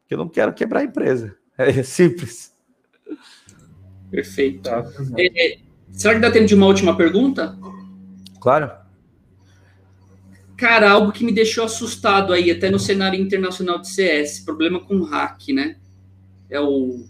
Porque 0.00 0.14
eu 0.14 0.18
não 0.18 0.28
quero 0.28 0.52
quebrar 0.52 0.80
a 0.80 0.84
empresa. 0.84 1.36
É 1.58 1.82
simples. 1.82 2.54
Perfeito. 4.10 4.64
Tá. 4.64 4.84
É, 5.16 5.54
é, 5.54 5.58
será 5.90 6.12
que 6.12 6.20
dá 6.20 6.30
tempo 6.30 6.44
de 6.44 6.54
uma 6.54 6.66
última 6.66 6.94
pergunta? 6.94 7.58
Claro. 8.38 8.70
Cara, 10.54 10.90
algo 10.90 11.12
que 11.12 11.24
me 11.24 11.32
deixou 11.32 11.64
assustado 11.64 12.34
aí, 12.34 12.50
até 12.50 12.68
no 12.68 12.78
cenário 12.78 13.18
internacional 13.18 13.78
de 13.78 13.88
CS, 13.88 14.40
problema 14.40 14.84
com 14.84 15.00
hack, 15.02 15.48
né? 15.48 15.78
É 16.50 16.60
o 16.60 17.06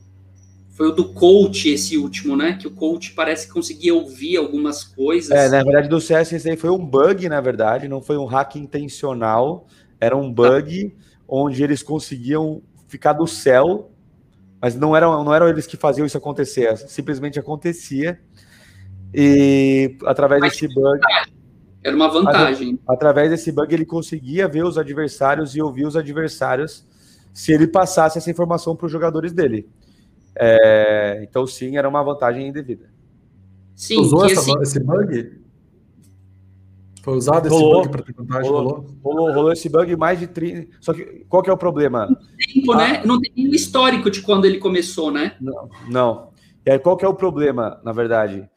foi 0.76 0.88
o 0.88 0.92
do 0.92 1.08
coach, 1.14 1.70
esse 1.70 1.96
último, 1.96 2.36
né? 2.36 2.52
Que 2.52 2.66
o 2.66 2.70
coach 2.70 3.12
parece 3.12 3.46
que 3.46 3.54
conseguia 3.54 3.94
ouvir 3.94 4.36
algumas 4.36 4.84
coisas. 4.84 5.30
É, 5.30 5.48
na 5.48 5.64
verdade, 5.64 5.88
do 5.88 5.98
CS 5.98 6.34
esse 6.34 6.50
aí 6.50 6.56
foi 6.56 6.68
um 6.68 6.84
bug, 6.84 7.26
na 7.30 7.40
verdade, 7.40 7.88
não 7.88 8.02
foi 8.02 8.18
um 8.18 8.26
hack 8.26 8.56
intencional, 8.56 9.66
era 9.98 10.14
um 10.14 10.30
bug 10.30 10.94
ah. 10.94 11.22
onde 11.26 11.64
eles 11.64 11.82
conseguiam 11.82 12.60
ficar 12.88 13.14
do 13.14 13.26
céu, 13.26 13.90
mas 14.60 14.74
não 14.74 14.94
eram, 14.94 15.24
não 15.24 15.34
eram 15.34 15.48
eles 15.48 15.66
que 15.66 15.78
faziam 15.78 16.04
isso 16.04 16.18
acontecer, 16.18 16.76
simplesmente 16.76 17.38
acontecia. 17.38 18.20
E 19.14 19.96
através 20.04 20.42
Mas 20.42 20.52
desse 20.52 20.68
bug. 20.68 21.00
Era 21.82 21.96
uma 21.96 22.08
vantagem. 22.08 22.78
Através 22.86 23.30
desse 23.30 23.50
bug, 23.50 23.72
ele 23.72 23.86
conseguia 23.86 24.46
ver 24.46 24.64
os 24.64 24.76
adversários 24.76 25.56
e 25.56 25.62
ouvir 25.62 25.86
os 25.86 25.96
adversários 25.96 26.84
se 27.32 27.50
ele 27.50 27.66
passasse 27.66 28.18
essa 28.18 28.30
informação 28.30 28.76
para 28.76 28.86
os 28.86 28.92
jogadores 28.92 29.32
dele. 29.32 29.66
É, 30.38 31.20
então, 31.22 31.46
sim, 31.46 31.76
era 31.76 31.88
uma 31.88 32.02
vantagem 32.02 32.48
indevida. 32.48 32.90
Sim, 33.74 34.00
usou 34.00 34.24
essa, 34.26 34.40
assim... 34.40 34.54
esse 34.60 34.80
bug? 34.80 35.40
Foi 37.02 37.16
usado 37.16 37.46
esse 37.46 37.56
rolou, 37.56 37.82
bug 37.82 37.88
para 37.90 38.02
ter 38.02 38.12
vantagem? 38.12 38.50
Rolou, 38.50 38.86
rolou, 39.02 39.32
rolou, 39.32 39.52
esse 39.52 39.68
bug 39.68 39.96
mais 39.96 40.18
de 40.18 40.26
30. 40.26 40.76
Só 40.80 40.92
que 40.92 41.24
qual 41.28 41.42
que 41.42 41.48
é 41.48 41.52
o 41.52 41.56
problema? 41.56 42.08
Tempo, 42.52 42.74
né? 42.74 42.84
ah, 42.84 42.92
né? 42.92 43.02
Não 43.04 43.20
tem 43.20 43.32
nenhum 43.36 43.54
histórico 43.54 44.10
de 44.10 44.20
quando 44.22 44.44
ele 44.44 44.58
começou, 44.58 45.10
né? 45.10 45.36
Não. 45.40 45.70
não. 45.88 46.30
E 46.64 46.70
aí, 46.70 46.78
qual 46.78 46.96
que 46.96 47.04
é 47.04 47.08
o 47.08 47.14
problema, 47.14 47.80
na 47.84 47.92
verdade? 47.92 48.48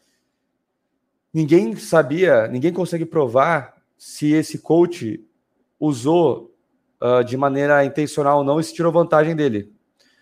Ninguém 1.34 1.76
sabia, 1.76 2.48
ninguém 2.48 2.74
consegue 2.74 3.06
provar 3.06 3.76
se 3.98 4.34
esse 4.34 4.58
coach 4.58 5.24
usou 5.80 6.56
uh, 7.02 7.24
de 7.24 7.38
maneira 7.38 7.86
intencional 7.86 8.40
ou 8.40 8.44
não 8.44 8.60
e 8.60 8.64
se 8.64 8.74
tirou 8.74 8.92
vantagem 8.92 9.36
dele. 9.36 9.72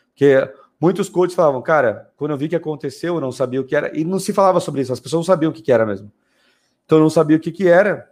Porque 0.09 0.51
muitos 0.79 1.09
coaches 1.09 1.35
falavam, 1.35 1.61
cara, 1.61 2.11
quando 2.15 2.31
eu 2.31 2.37
vi 2.37 2.47
que 2.47 2.55
aconteceu, 2.55 3.15
eu 3.15 3.21
não 3.21 3.31
sabia 3.31 3.61
o 3.61 3.63
que 3.63 3.75
era, 3.75 3.97
e 3.97 4.03
não 4.03 4.19
se 4.19 4.33
falava 4.33 4.59
sobre 4.59 4.81
isso, 4.81 4.93
as 4.93 4.99
pessoas 4.99 5.19
não 5.19 5.33
sabiam 5.33 5.51
o 5.51 5.53
que, 5.53 5.61
que 5.61 5.71
era 5.71 5.85
mesmo. 5.85 6.11
Então 6.85 6.99
eu 6.99 7.01
não 7.01 7.09
sabia 7.09 7.37
o 7.37 7.39
que, 7.39 7.51
que 7.51 7.67
era. 7.67 8.09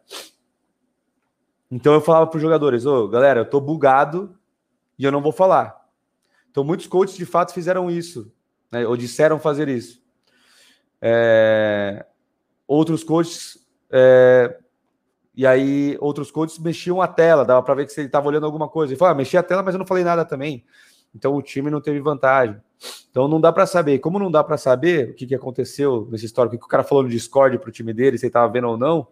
Então 1.72 1.94
eu 1.94 2.02
falava 2.02 2.28
para 2.28 2.38
os 2.38 2.42
jogadores, 2.42 2.86
ô, 2.86 3.06
oh, 3.06 3.08
galera, 3.08 3.42
eu 3.42 3.46
tô 3.46 3.60
bugado 3.60 4.36
e 4.98 5.04
eu 5.04 5.12
não 5.12 5.22
vou 5.22 5.32
falar. 5.32 5.86
Então 6.52 6.64
muitos 6.64 6.88
coaches 6.88 7.16
de 7.16 7.26
fato 7.26 7.54
fizeram 7.54 7.90
isso, 7.90 8.32
né, 8.72 8.86
ou 8.86 8.98
disseram 8.98 9.40
fazer 9.40 9.68
isso. 9.70 10.04
É... 11.02 12.06
Outros 12.68 13.04
coaches 13.04 13.60
é... 13.92 14.58
e 15.36 15.46
aí 15.46 15.98
outros 16.00 16.32
coaches 16.32 16.58
mexiam 16.58 17.02
a 17.02 17.08
tela, 17.08 17.46
dava 17.46 17.62
para 17.62 17.76
ver 17.76 17.86
que 17.86 17.94
você 17.94 18.02
estava 18.02 18.28
olhando 18.28 18.46
alguma 18.46 18.68
coisa. 18.68 18.94
E 18.94 18.98
falava, 18.98 19.16
ah, 19.16 19.18
mexi 19.18 19.38
a 19.38 19.44
tela, 19.44 19.62
mas 19.62 19.76
eu 19.76 19.80
não 19.80 19.86
falei 19.86 20.04
nada 20.04 20.26
também. 20.26 20.66
Então 21.16 21.34
o 21.36 21.42
time 21.42 21.72
não 21.72 21.80
teve 21.80 22.00
vantagem. 22.00 22.58
Então 23.10 23.28
não 23.28 23.40
dá 23.40 23.52
para 23.52 23.66
saber. 23.66 24.00
Como 24.00 24.20
não 24.20 24.30
dá 24.30 24.44
para 24.44 24.58
saber 24.58 25.12
o 25.12 25.14
que, 25.14 25.26
que 25.26 25.36
aconteceu 25.36 26.08
nesse 26.12 26.26
histórico, 26.26 26.56
o 26.56 26.60
que 26.60 26.66
o 26.66 26.70
cara 26.70 26.84
falou 26.84 27.04
no 27.04 27.10
Discord 27.10 27.58
para 27.58 27.70
o 27.70 27.72
time 27.72 27.94
dele, 27.94 28.18
se 28.18 28.26
ele 28.26 28.30
estava 28.30 28.52
vendo 28.52 28.68
ou 28.68 28.78
não, 28.78 29.08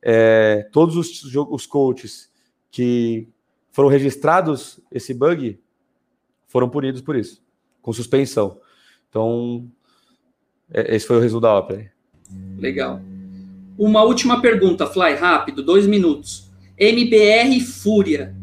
é, 0.00 0.68
todos 0.72 0.96
os, 0.96 1.22
os 1.34 1.66
coaches 1.66 2.30
que 2.70 3.28
foram 3.70 3.88
registrados 3.88 4.80
esse 4.90 5.12
bug 5.12 5.60
foram 6.46 6.68
punidos 6.68 7.00
por 7.00 7.14
isso, 7.14 7.42
com 7.80 7.92
suspensão. 7.92 8.58
Então, 9.08 9.70
é, 10.72 10.96
esse 10.96 11.06
foi 11.06 11.16
o 11.16 11.20
resultado 11.20 11.52
da 11.52 11.58
ópera. 11.58 11.92
Legal. 12.58 13.00
Uma 13.78 14.02
última 14.02 14.40
pergunta, 14.40 14.86
Fly, 14.86 15.14
rápido, 15.14 15.62
dois 15.62 15.86
minutos. 15.86 16.50
MBR 16.78 17.60
Fúria. 17.60 18.34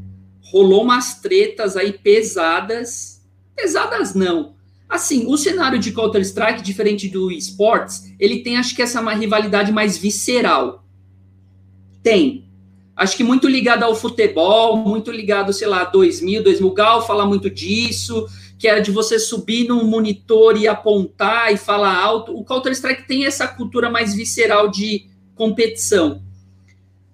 Rolou 0.51 0.83
umas 0.83 1.21
tretas 1.21 1.77
aí 1.77 1.93
pesadas. 1.93 3.21
Pesadas 3.55 4.13
não, 4.13 4.55
Assim, 4.89 5.27
o 5.27 5.37
cenário 5.37 5.77
de 5.77 5.91
Counter-Strike, 5.91 6.63
diferente 6.63 7.07
do 7.07 7.31
esportes, 7.31 8.11
ele 8.19 8.41
tem, 8.41 8.57
acho 8.57 8.75
que, 8.75 8.81
essa 8.81 8.99
uma 8.99 9.13
rivalidade 9.13 9.71
mais 9.71 9.95
visceral. 9.95 10.83
Tem. 12.01 12.45
Acho 12.95 13.15
que 13.15 13.23
muito 13.23 13.47
ligado 13.47 13.83
ao 13.83 13.95
futebol, 13.95 14.77
muito 14.77 15.11
ligado, 15.11 15.53
sei 15.53 15.67
lá, 15.67 15.83
2000, 15.83 16.43
2000. 16.43 16.71
Gal 16.71 17.05
fala 17.05 17.23
muito 17.23 17.51
disso, 17.51 18.25
que 18.57 18.67
era 18.67 18.81
de 18.81 18.89
você 18.89 19.19
subir 19.19 19.67
num 19.67 19.85
monitor 19.85 20.57
e 20.57 20.67
apontar 20.67 21.53
e 21.53 21.57
falar 21.57 21.95
alto. 21.95 22.35
O 22.35 22.43
Counter-Strike 22.43 23.07
tem 23.07 23.25
essa 23.25 23.47
cultura 23.47 23.91
mais 23.91 24.15
visceral 24.15 24.69
de 24.69 25.05
competição. 25.35 26.23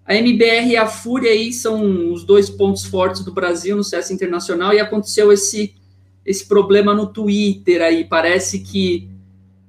A 0.05 0.15
MBR 0.15 0.69
e 0.69 0.77
a 0.77 0.85
Fúria 0.85 1.31
aí 1.31 1.51
são 1.51 2.13
os 2.13 2.23
dois 2.23 2.49
pontos 2.49 2.85
fortes 2.85 3.23
do 3.23 3.33
Brasil 3.33 3.75
no 3.75 3.83
CS 3.83 4.11
Internacional 4.11 4.73
e 4.73 4.79
aconteceu 4.79 5.31
esse 5.31 5.73
esse 6.25 6.47
problema 6.47 6.93
no 6.93 7.07
Twitter 7.07 7.81
aí. 7.81 8.03
Parece 8.03 8.59
que 8.59 9.07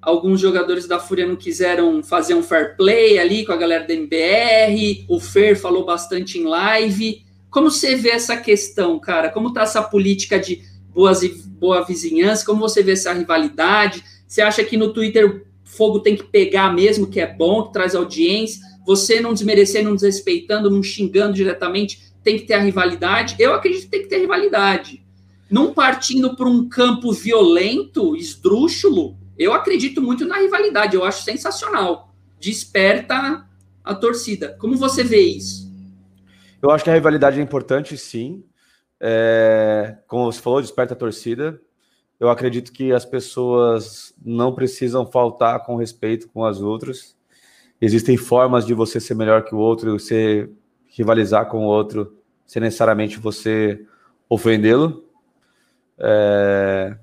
alguns 0.01 0.41
jogadores 0.41 0.87
da 0.87 0.99
Fúria 0.99 1.27
não 1.27 1.37
quiseram 1.37 2.03
fazer 2.03 2.35
um 2.35 2.43
fair 2.43 2.77
play 2.77 3.19
ali 3.19 3.45
com 3.45 3.53
a 3.53 3.57
galera 3.57 3.87
da 3.87 3.93
MBR. 3.93 5.05
O 5.09 5.21
Fer 5.21 5.55
falou 5.59 5.85
bastante 5.85 6.39
em 6.39 6.45
live. 6.45 7.25
Como 7.51 7.71
você 7.71 7.95
vê 7.95 8.11
essa 8.11 8.37
questão, 8.37 8.99
cara? 8.99 9.29
Como 9.29 9.53
tá 9.53 9.63
essa 9.63 9.83
política 9.83 10.39
de 10.39 10.63
boas, 10.95 11.21
boa 11.47 11.85
vizinhança? 11.85 12.47
Como 12.47 12.61
você 12.61 12.83
vê 12.83 12.93
essa 12.93 13.13
rivalidade? 13.13 14.03
Você 14.27 14.41
acha 14.41 14.65
que 14.65 14.77
no 14.77 14.93
Twitter 14.93 15.47
fogo 15.63 16.01
tem 16.01 16.17
que 16.17 16.25
pegar 16.25 16.73
mesmo, 16.73 17.07
que 17.07 17.21
é 17.21 17.27
bom, 17.27 17.65
que 17.65 17.73
traz 17.73 17.95
audiência? 17.95 18.61
Você 18.87 19.21
não 19.21 19.35
desmerecendo, 19.35 19.89
não 19.89 19.97
desrespeitando, 19.97 20.71
não 20.71 20.83
xingando 20.83 21.35
diretamente, 21.35 22.13
tem 22.23 22.39
que 22.39 22.47
ter 22.47 22.55
a 22.55 22.61
rivalidade? 22.61 23.37
Eu 23.39 23.53
acredito 23.53 23.83
que 23.83 23.91
tem 23.91 24.03
que 24.03 24.09
ter 24.09 24.21
rivalidade 24.21 25.05
não 25.51 25.73
partindo 25.73 26.35
para 26.35 26.49
um 26.49 26.69
campo 26.69 27.13
violento, 27.13 28.17
esdrúxulo, 28.17 29.17
eu 29.39 29.53
acredito 29.53 30.01
muito 30.01 30.25
na 30.25 30.39
rivalidade, 30.39 30.97
eu 30.97 31.05
acho 31.05 31.23
sensacional. 31.23 32.15
Desperta 32.41 33.47
a 33.85 33.95
torcida. 33.95 34.57
Como 34.59 34.77
você 34.77 35.05
vê 35.05 35.21
isso? 35.21 35.71
Eu 36.63 36.71
acho 36.71 36.83
que 36.83 36.91
a 36.91 36.95
rivalidade 36.95 37.39
é 37.39 37.43
importante, 37.43 37.97
sim. 37.97 38.45
É, 38.99 39.99
como 40.07 40.25
você 40.33 40.41
falou, 40.41 40.61
desperta 40.61 40.95
a 40.95 40.97
torcida. 40.97 41.61
Eu 42.19 42.31
acredito 42.31 42.73
que 42.73 42.93
as 42.93 43.05
pessoas 43.05 44.15
não 44.25 44.55
precisam 44.55 45.07
faltar 45.07 45.65
com 45.65 45.77
respeito 45.77 46.29
com 46.29 46.45
as 46.45 46.61
outras. 46.61 47.16
Existem 47.81 48.17
formas 48.17 48.65
de 48.65 48.73
você 48.73 48.99
ser 48.99 49.15
melhor 49.15 49.45
que 49.45 49.55
o 49.55 49.59
outro, 49.59 49.99
você 49.99 50.51
rivalizar 50.87 51.49
com 51.49 51.59
o 51.59 51.69
outro, 51.69 52.17
sem 52.47 52.63
necessariamente 52.63 53.19
você 53.19 53.85
ofendê-lo. 54.29 55.05
É... 55.99 56.97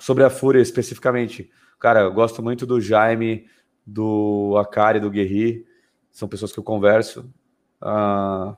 Sobre 0.00 0.24
a 0.24 0.30
Fúria 0.30 0.60
especificamente, 0.60 1.50
cara, 1.78 2.00
eu 2.00 2.12
gosto 2.12 2.42
muito 2.42 2.66
do 2.66 2.80
Jaime, 2.80 3.46
do 3.86 4.56
Akari, 4.58 4.98
do 4.98 5.10
Guerri, 5.10 5.64
são 6.10 6.28
pessoas 6.28 6.52
que 6.52 6.58
eu 6.58 6.64
converso. 6.64 7.32
Ah... 7.80 8.56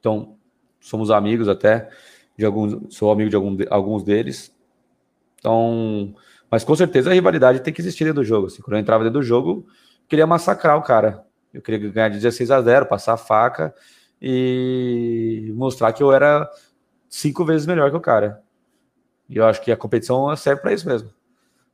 Então, 0.00 0.38
somos 0.80 1.10
amigos 1.10 1.48
até, 1.48 1.90
de 2.36 2.44
alguns, 2.46 2.94
sou 2.94 3.10
amigo 3.10 3.28
de 3.28 3.36
algum, 3.36 3.56
alguns 3.68 4.02
deles. 4.02 4.54
Então, 5.38 6.14
mas 6.50 6.64
com 6.64 6.74
certeza 6.74 7.10
a 7.10 7.14
rivalidade 7.14 7.60
tem 7.60 7.72
que 7.72 7.80
existir 7.80 8.04
dentro 8.04 8.22
do 8.22 8.24
jogo. 8.24 8.46
Assim, 8.46 8.62
quando 8.62 8.74
eu 8.74 8.80
entrava 8.80 9.04
dentro 9.04 9.20
do 9.20 9.24
jogo, 9.24 9.66
eu 9.68 10.08
queria 10.08 10.26
massacrar 10.26 10.76
o 10.76 10.82
cara. 10.82 11.24
Eu 11.52 11.62
queria 11.62 11.90
ganhar 11.90 12.08
de 12.08 12.16
16 12.16 12.50
a 12.50 12.60
0, 12.60 12.86
passar 12.86 13.14
a 13.14 13.16
faca 13.16 13.74
e 14.20 15.52
mostrar 15.54 15.92
que 15.92 16.02
eu 16.02 16.12
era 16.12 16.48
cinco 17.08 17.44
vezes 17.44 17.66
melhor 17.66 17.90
que 17.90 17.96
o 17.96 18.00
cara. 18.00 18.42
E 19.28 19.36
eu 19.36 19.44
acho 19.44 19.60
que 19.62 19.70
a 19.70 19.76
competição 19.76 20.34
serve 20.36 20.62
para 20.62 20.72
isso 20.72 20.88
mesmo, 20.88 21.10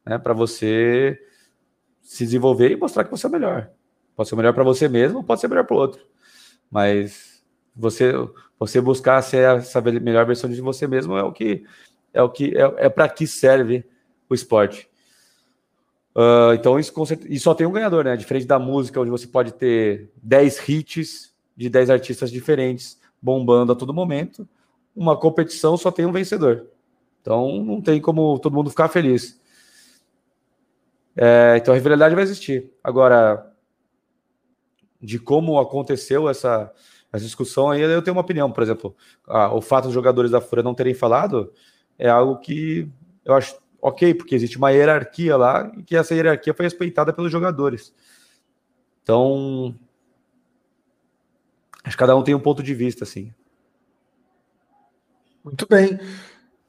né? 0.05 0.19
Para 0.19 0.33
você 0.33 1.19
se 2.01 2.25
desenvolver 2.25 2.71
e 2.71 2.77
mostrar 2.77 3.05
que 3.05 3.11
você 3.11 3.27
é 3.27 3.31
melhor. 3.31 3.71
Pode 4.17 4.29
ser 4.29 4.37
melhor 4.37 4.53
para 4.53 4.65
você 4.65 4.89
mesmo, 4.89 5.25
pode 5.25 5.41
ser 5.41 5.49
melhor 5.49 5.65
para 5.65 5.75
o 5.75 5.79
outro. 5.79 6.05
Mas 6.71 7.43
você 7.75 8.13
você 8.59 8.81
buscar 8.81 9.21
ser 9.23 9.59
essa 9.59 9.81
melhor 9.81 10.25
versão 10.27 10.49
de 10.49 10.61
você 10.61 10.87
mesmo 10.87 11.17
é 11.17 11.23
o 11.23 11.33
que 11.33 11.65
é 12.13 12.23
o 12.23 12.31
que 12.31 12.57
é, 12.57 12.87
é 12.87 12.89
para 12.89 13.09
que 13.09 13.27
serve 13.27 13.85
o 14.29 14.35
esporte. 14.35 14.89
Uh, 16.15 16.55
então 16.55 16.79
isso 16.79 16.93
e 17.29 17.39
só 17.41 17.55
tem 17.55 17.67
um 17.67 17.73
ganhador, 17.73 18.05
né? 18.05 18.17
Diferente 18.17 18.47
da 18.47 18.59
música, 18.59 19.01
onde 19.01 19.11
você 19.11 19.27
pode 19.27 19.53
ter 19.53 20.13
10 20.23 20.69
hits 20.69 21.35
de 21.57 21.69
10 21.69 21.91
artistas 21.91 22.31
diferentes 22.31 23.01
bombando 23.21 23.73
a 23.73 23.77
todo 23.77 23.93
momento 23.93 24.49
uma 24.95 25.19
competição 25.19 25.77
só 25.77 25.91
tem 25.91 26.07
um 26.07 26.13
vencedor. 26.13 26.67
Então 27.21 27.65
não 27.65 27.81
tem 27.81 28.01
como 28.01 28.39
todo 28.39 28.55
mundo 28.55 28.71
ficar 28.71 28.89
feliz. 28.89 29.41
É, 31.17 31.57
então 31.57 31.73
a 31.73 31.77
rivalidade 31.77 32.15
vai 32.15 32.23
existir. 32.23 32.73
Agora, 32.83 33.51
de 35.01 35.19
como 35.19 35.59
aconteceu 35.59 36.29
essa, 36.29 36.73
essa 37.13 37.25
discussão 37.25 37.71
aí, 37.71 37.81
eu 37.81 38.03
tenho 38.03 38.15
uma 38.15 38.23
opinião. 38.23 38.51
Por 38.53 38.63
exemplo, 38.63 38.95
a, 39.27 39.53
o 39.55 39.61
fato 39.61 39.85
dos 39.85 39.95
jogadores 39.95 40.31
da 40.31 40.41
Fúria 40.41 40.63
não 40.63 40.75
terem 40.75 40.95
falado 40.95 41.53
é 41.99 42.09
algo 42.09 42.39
que 42.39 42.89
eu 43.25 43.35
acho 43.35 43.57
ok, 43.85 44.15
porque 44.15 44.35
existe 44.35 44.57
uma 44.57 44.71
hierarquia 44.71 45.37
lá 45.37 45.71
e 45.77 45.83
que 45.83 45.95
essa 45.95 46.15
hierarquia 46.15 46.55
foi 46.55 46.65
respeitada 46.65 47.13
pelos 47.13 47.31
jogadores. 47.31 47.93
Então, 49.03 49.75
acho 51.85 51.95
que 51.95 52.01
cada 52.01 52.17
um 52.17 52.25
tem 52.25 52.35
um 52.35 52.41
ponto 52.41 52.63
de 52.63 52.75
vista, 52.75 53.05
assim. 53.05 53.31
Muito 55.45 55.67
bem. 55.69 56.01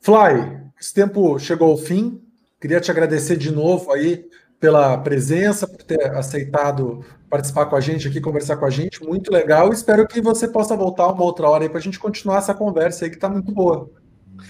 Fly, 0.01 0.61
esse 0.77 0.93
tempo 0.93 1.39
chegou 1.39 1.71
ao 1.71 1.77
fim. 1.77 2.21
Queria 2.59 2.81
te 2.81 2.91
agradecer 2.91 3.37
de 3.37 3.49
novo 3.49 3.93
aí 3.93 4.29
pela 4.59 4.97
presença, 4.97 5.65
por 5.65 5.83
ter 5.83 6.11
aceitado 6.17 6.99
participar 7.29 7.67
com 7.67 7.77
a 7.77 7.81
gente 7.81 8.09
aqui, 8.09 8.19
conversar 8.19 8.57
com 8.57 8.65
a 8.65 8.69
gente. 8.69 9.01
Muito 9.01 9.31
legal. 9.31 9.71
Espero 9.71 10.05
que 10.05 10.19
você 10.19 10.49
possa 10.49 10.75
voltar 10.75 11.07
uma 11.07 11.23
outra 11.23 11.47
hora 11.47 11.63
aí 11.63 11.69
para 11.69 11.79
a 11.79 11.81
gente 11.81 11.97
continuar 11.97 12.39
essa 12.39 12.53
conversa 12.53 13.05
aí 13.05 13.09
que 13.09 13.15
está 13.15 13.29
muito 13.29 13.53
boa. 13.53 13.89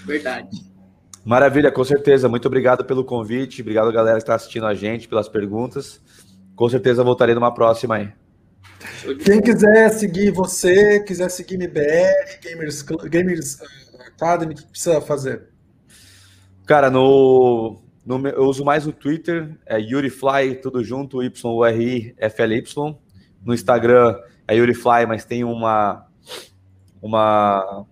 Verdade. 0.03 0.74
Maravilha, 1.25 1.71
com 1.71 1.83
certeza. 1.83 2.29
Muito 2.29 2.47
obrigado 2.47 2.85
pelo 2.85 3.03
convite. 3.03 3.63
Obrigado, 3.63 3.91
galera, 3.91 4.17
que 4.17 4.23
está 4.23 4.35
assistindo 4.35 4.67
a 4.67 4.75
gente, 4.75 5.07
pelas 5.07 5.27
perguntas. 5.27 5.99
Com 6.55 6.69
certeza 6.69 7.03
voltarei 7.03 7.33
numa 7.33 7.51
próxima 7.51 7.95
aí. 7.95 8.13
Quem 9.23 9.41
quiser 9.41 9.89
seguir 9.89 10.29
você, 10.29 11.03
quiser 11.03 11.29
seguir 11.29 11.55
MBR, 11.55 12.39
Gamers, 12.43 12.83
Gamers 12.83 13.59
Academy, 14.05 14.53
o 14.53 14.57
que 14.57 14.67
precisa 14.67 15.01
fazer? 15.01 15.47
Cara, 16.67 16.91
no, 16.91 17.81
no, 18.05 18.27
eu 18.27 18.43
uso 18.43 18.63
mais 18.63 18.85
o 18.85 18.91
Twitter, 18.91 19.57
é 19.65 19.79
YuriFly, 19.79 20.61
tudo 20.61 20.83
junto, 20.83 21.23
Y-U-R-I-F-L-Y. 21.23 22.97
No 23.43 23.53
Instagram 23.53 24.15
é 24.47 24.55
YuriFly, 24.55 25.07
mas 25.07 25.25
tem 25.25 25.43
uma, 25.43 26.05
uma 27.01 27.85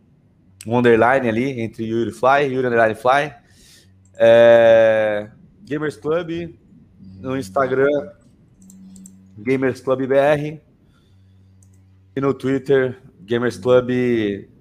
um 0.65 0.77
underline 0.77 1.27
ali 1.27 1.61
entre 1.61 1.83
YuriFly 1.85 2.47
e 2.47 2.53
Yuri 2.53 2.67
Underline 2.67 2.95
Fly. 2.95 3.33
É, 4.15 5.29
Gamers 5.63 5.97
Club, 5.97 6.55
no 7.19 7.37
Instagram, 7.37 8.11
Gamers 9.37 9.81
Club 9.81 10.07
BR. 10.07 10.59
E 12.15 12.21
no 12.21 12.33
Twitter, 12.33 13.01
Gamers 13.21 13.57
Club 13.57 13.89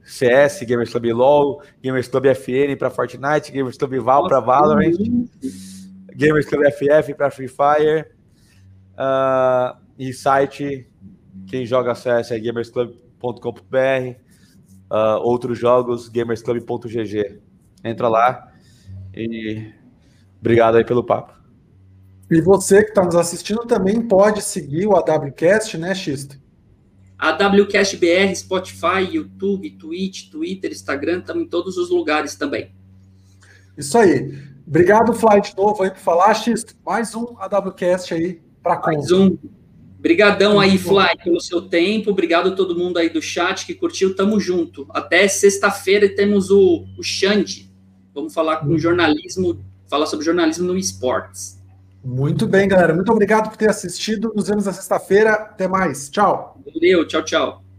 CS, 0.04 0.62
Gamers 0.64 0.90
Club 0.90 1.04
LOL, 1.04 1.62
Gamers 1.82 2.08
Club 2.08 2.26
FN 2.34 2.76
para 2.78 2.90
Fortnite, 2.90 3.52
Gamers 3.52 3.76
Club 3.76 3.98
Val 4.00 4.26
para 4.26 4.40
Valorant, 4.40 5.28
Gamers 6.14 6.46
Club 6.46 6.62
FF 6.72 7.14
para 7.14 7.30
Free 7.30 7.48
Fire. 7.48 8.06
Uh, 8.92 9.76
e 9.98 10.12
site, 10.12 10.88
quem 11.46 11.66
joga 11.66 11.94
CS 11.94 12.30
é 12.30 12.38
gamersclub.com.br. 12.38 14.31
Uh, 14.92 15.16
outros 15.22 15.58
jogos, 15.58 16.10
gamersclub.gg. 16.10 17.40
Entra 17.82 18.08
lá 18.08 18.52
e 19.14 19.72
obrigado 20.38 20.76
aí 20.76 20.84
pelo 20.84 21.02
papo. 21.02 21.32
E 22.30 22.42
você 22.42 22.82
que 22.82 22.90
está 22.90 23.02
nos 23.02 23.14
assistindo 23.14 23.60
também 23.60 24.02
pode 24.02 24.42
seguir 24.42 24.86
o 24.86 24.94
AWCast, 24.94 25.78
né, 25.78 25.94
Xisto? 25.94 26.36
AWCast 27.18 27.96
BR, 27.96 28.34
Spotify, 28.34 29.00
YouTube, 29.10 29.70
Twitch, 29.78 30.28
Twitter, 30.28 30.70
Instagram, 30.70 31.20
estamos 31.20 31.44
em 31.44 31.48
todos 31.48 31.78
os 31.78 31.88
lugares 31.88 32.36
também. 32.36 32.74
Isso 33.78 33.96
aí. 33.96 34.38
Obrigado, 34.66 35.14
Fly, 35.14 35.40
de 35.40 35.56
novo 35.56 35.82
aí 35.82 35.90
por 35.90 36.00
falar, 36.00 36.34
Xisto. 36.34 36.76
Mais 36.84 37.14
um 37.14 37.34
AWCast 37.38 38.12
aí 38.12 38.42
para 38.62 38.78
Mais 38.80 39.10
um. 39.10 39.38
Obrigadão 40.02 40.58
aí, 40.58 40.76
Fly, 40.78 41.16
pelo 41.22 41.40
seu 41.40 41.62
tempo. 41.62 42.10
Obrigado 42.10 42.48
a 42.48 42.56
todo 42.56 42.76
mundo 42.76 42.98
aí 42.98 43.08
do 43.08 43.22
chat 43.22 43.64
que 43.64 43.72
curtiu. 43.72 44.16
Tamo 44.16 44.40
junto. 44.40 44.84
Até 44.90 45.28
sexta-feira 45.28 46.08
temos 46.08 46.50
o, 46.50 46.84
o 46.98 47.04
Xande. 47.04 47.70
Vamos 48.12 48.34
falar 48.34 48.56
com 48.56 48.76
jornalismo, 48.76 49.64
falar 49.88 50.06
sobre 50.06 50.26
jornalismo 50.26 50.66
no 50.66 50.76
esportes. 50.76 51.62
Muito 52.04 52.48
bem, 52.48 52.66
galera. 52.66 52.92
Muito 52.92 53.12
obrigado 53.12 53.48
por 53.48 53.56
ter 53.56 53.70
assistido. 53.70 54.32
Nos 54.34 54.48
vemos 54.48 54.66
na 54.66 54.72
sexta-feira. 54.72 55.34
Até 55.34 55.68
mais. 55.68 56.10
Tchau. 56.10 56.60
Valeu. 56.66 57.06
Tchau, 57.06 57.24
tchau. 57.24 57.71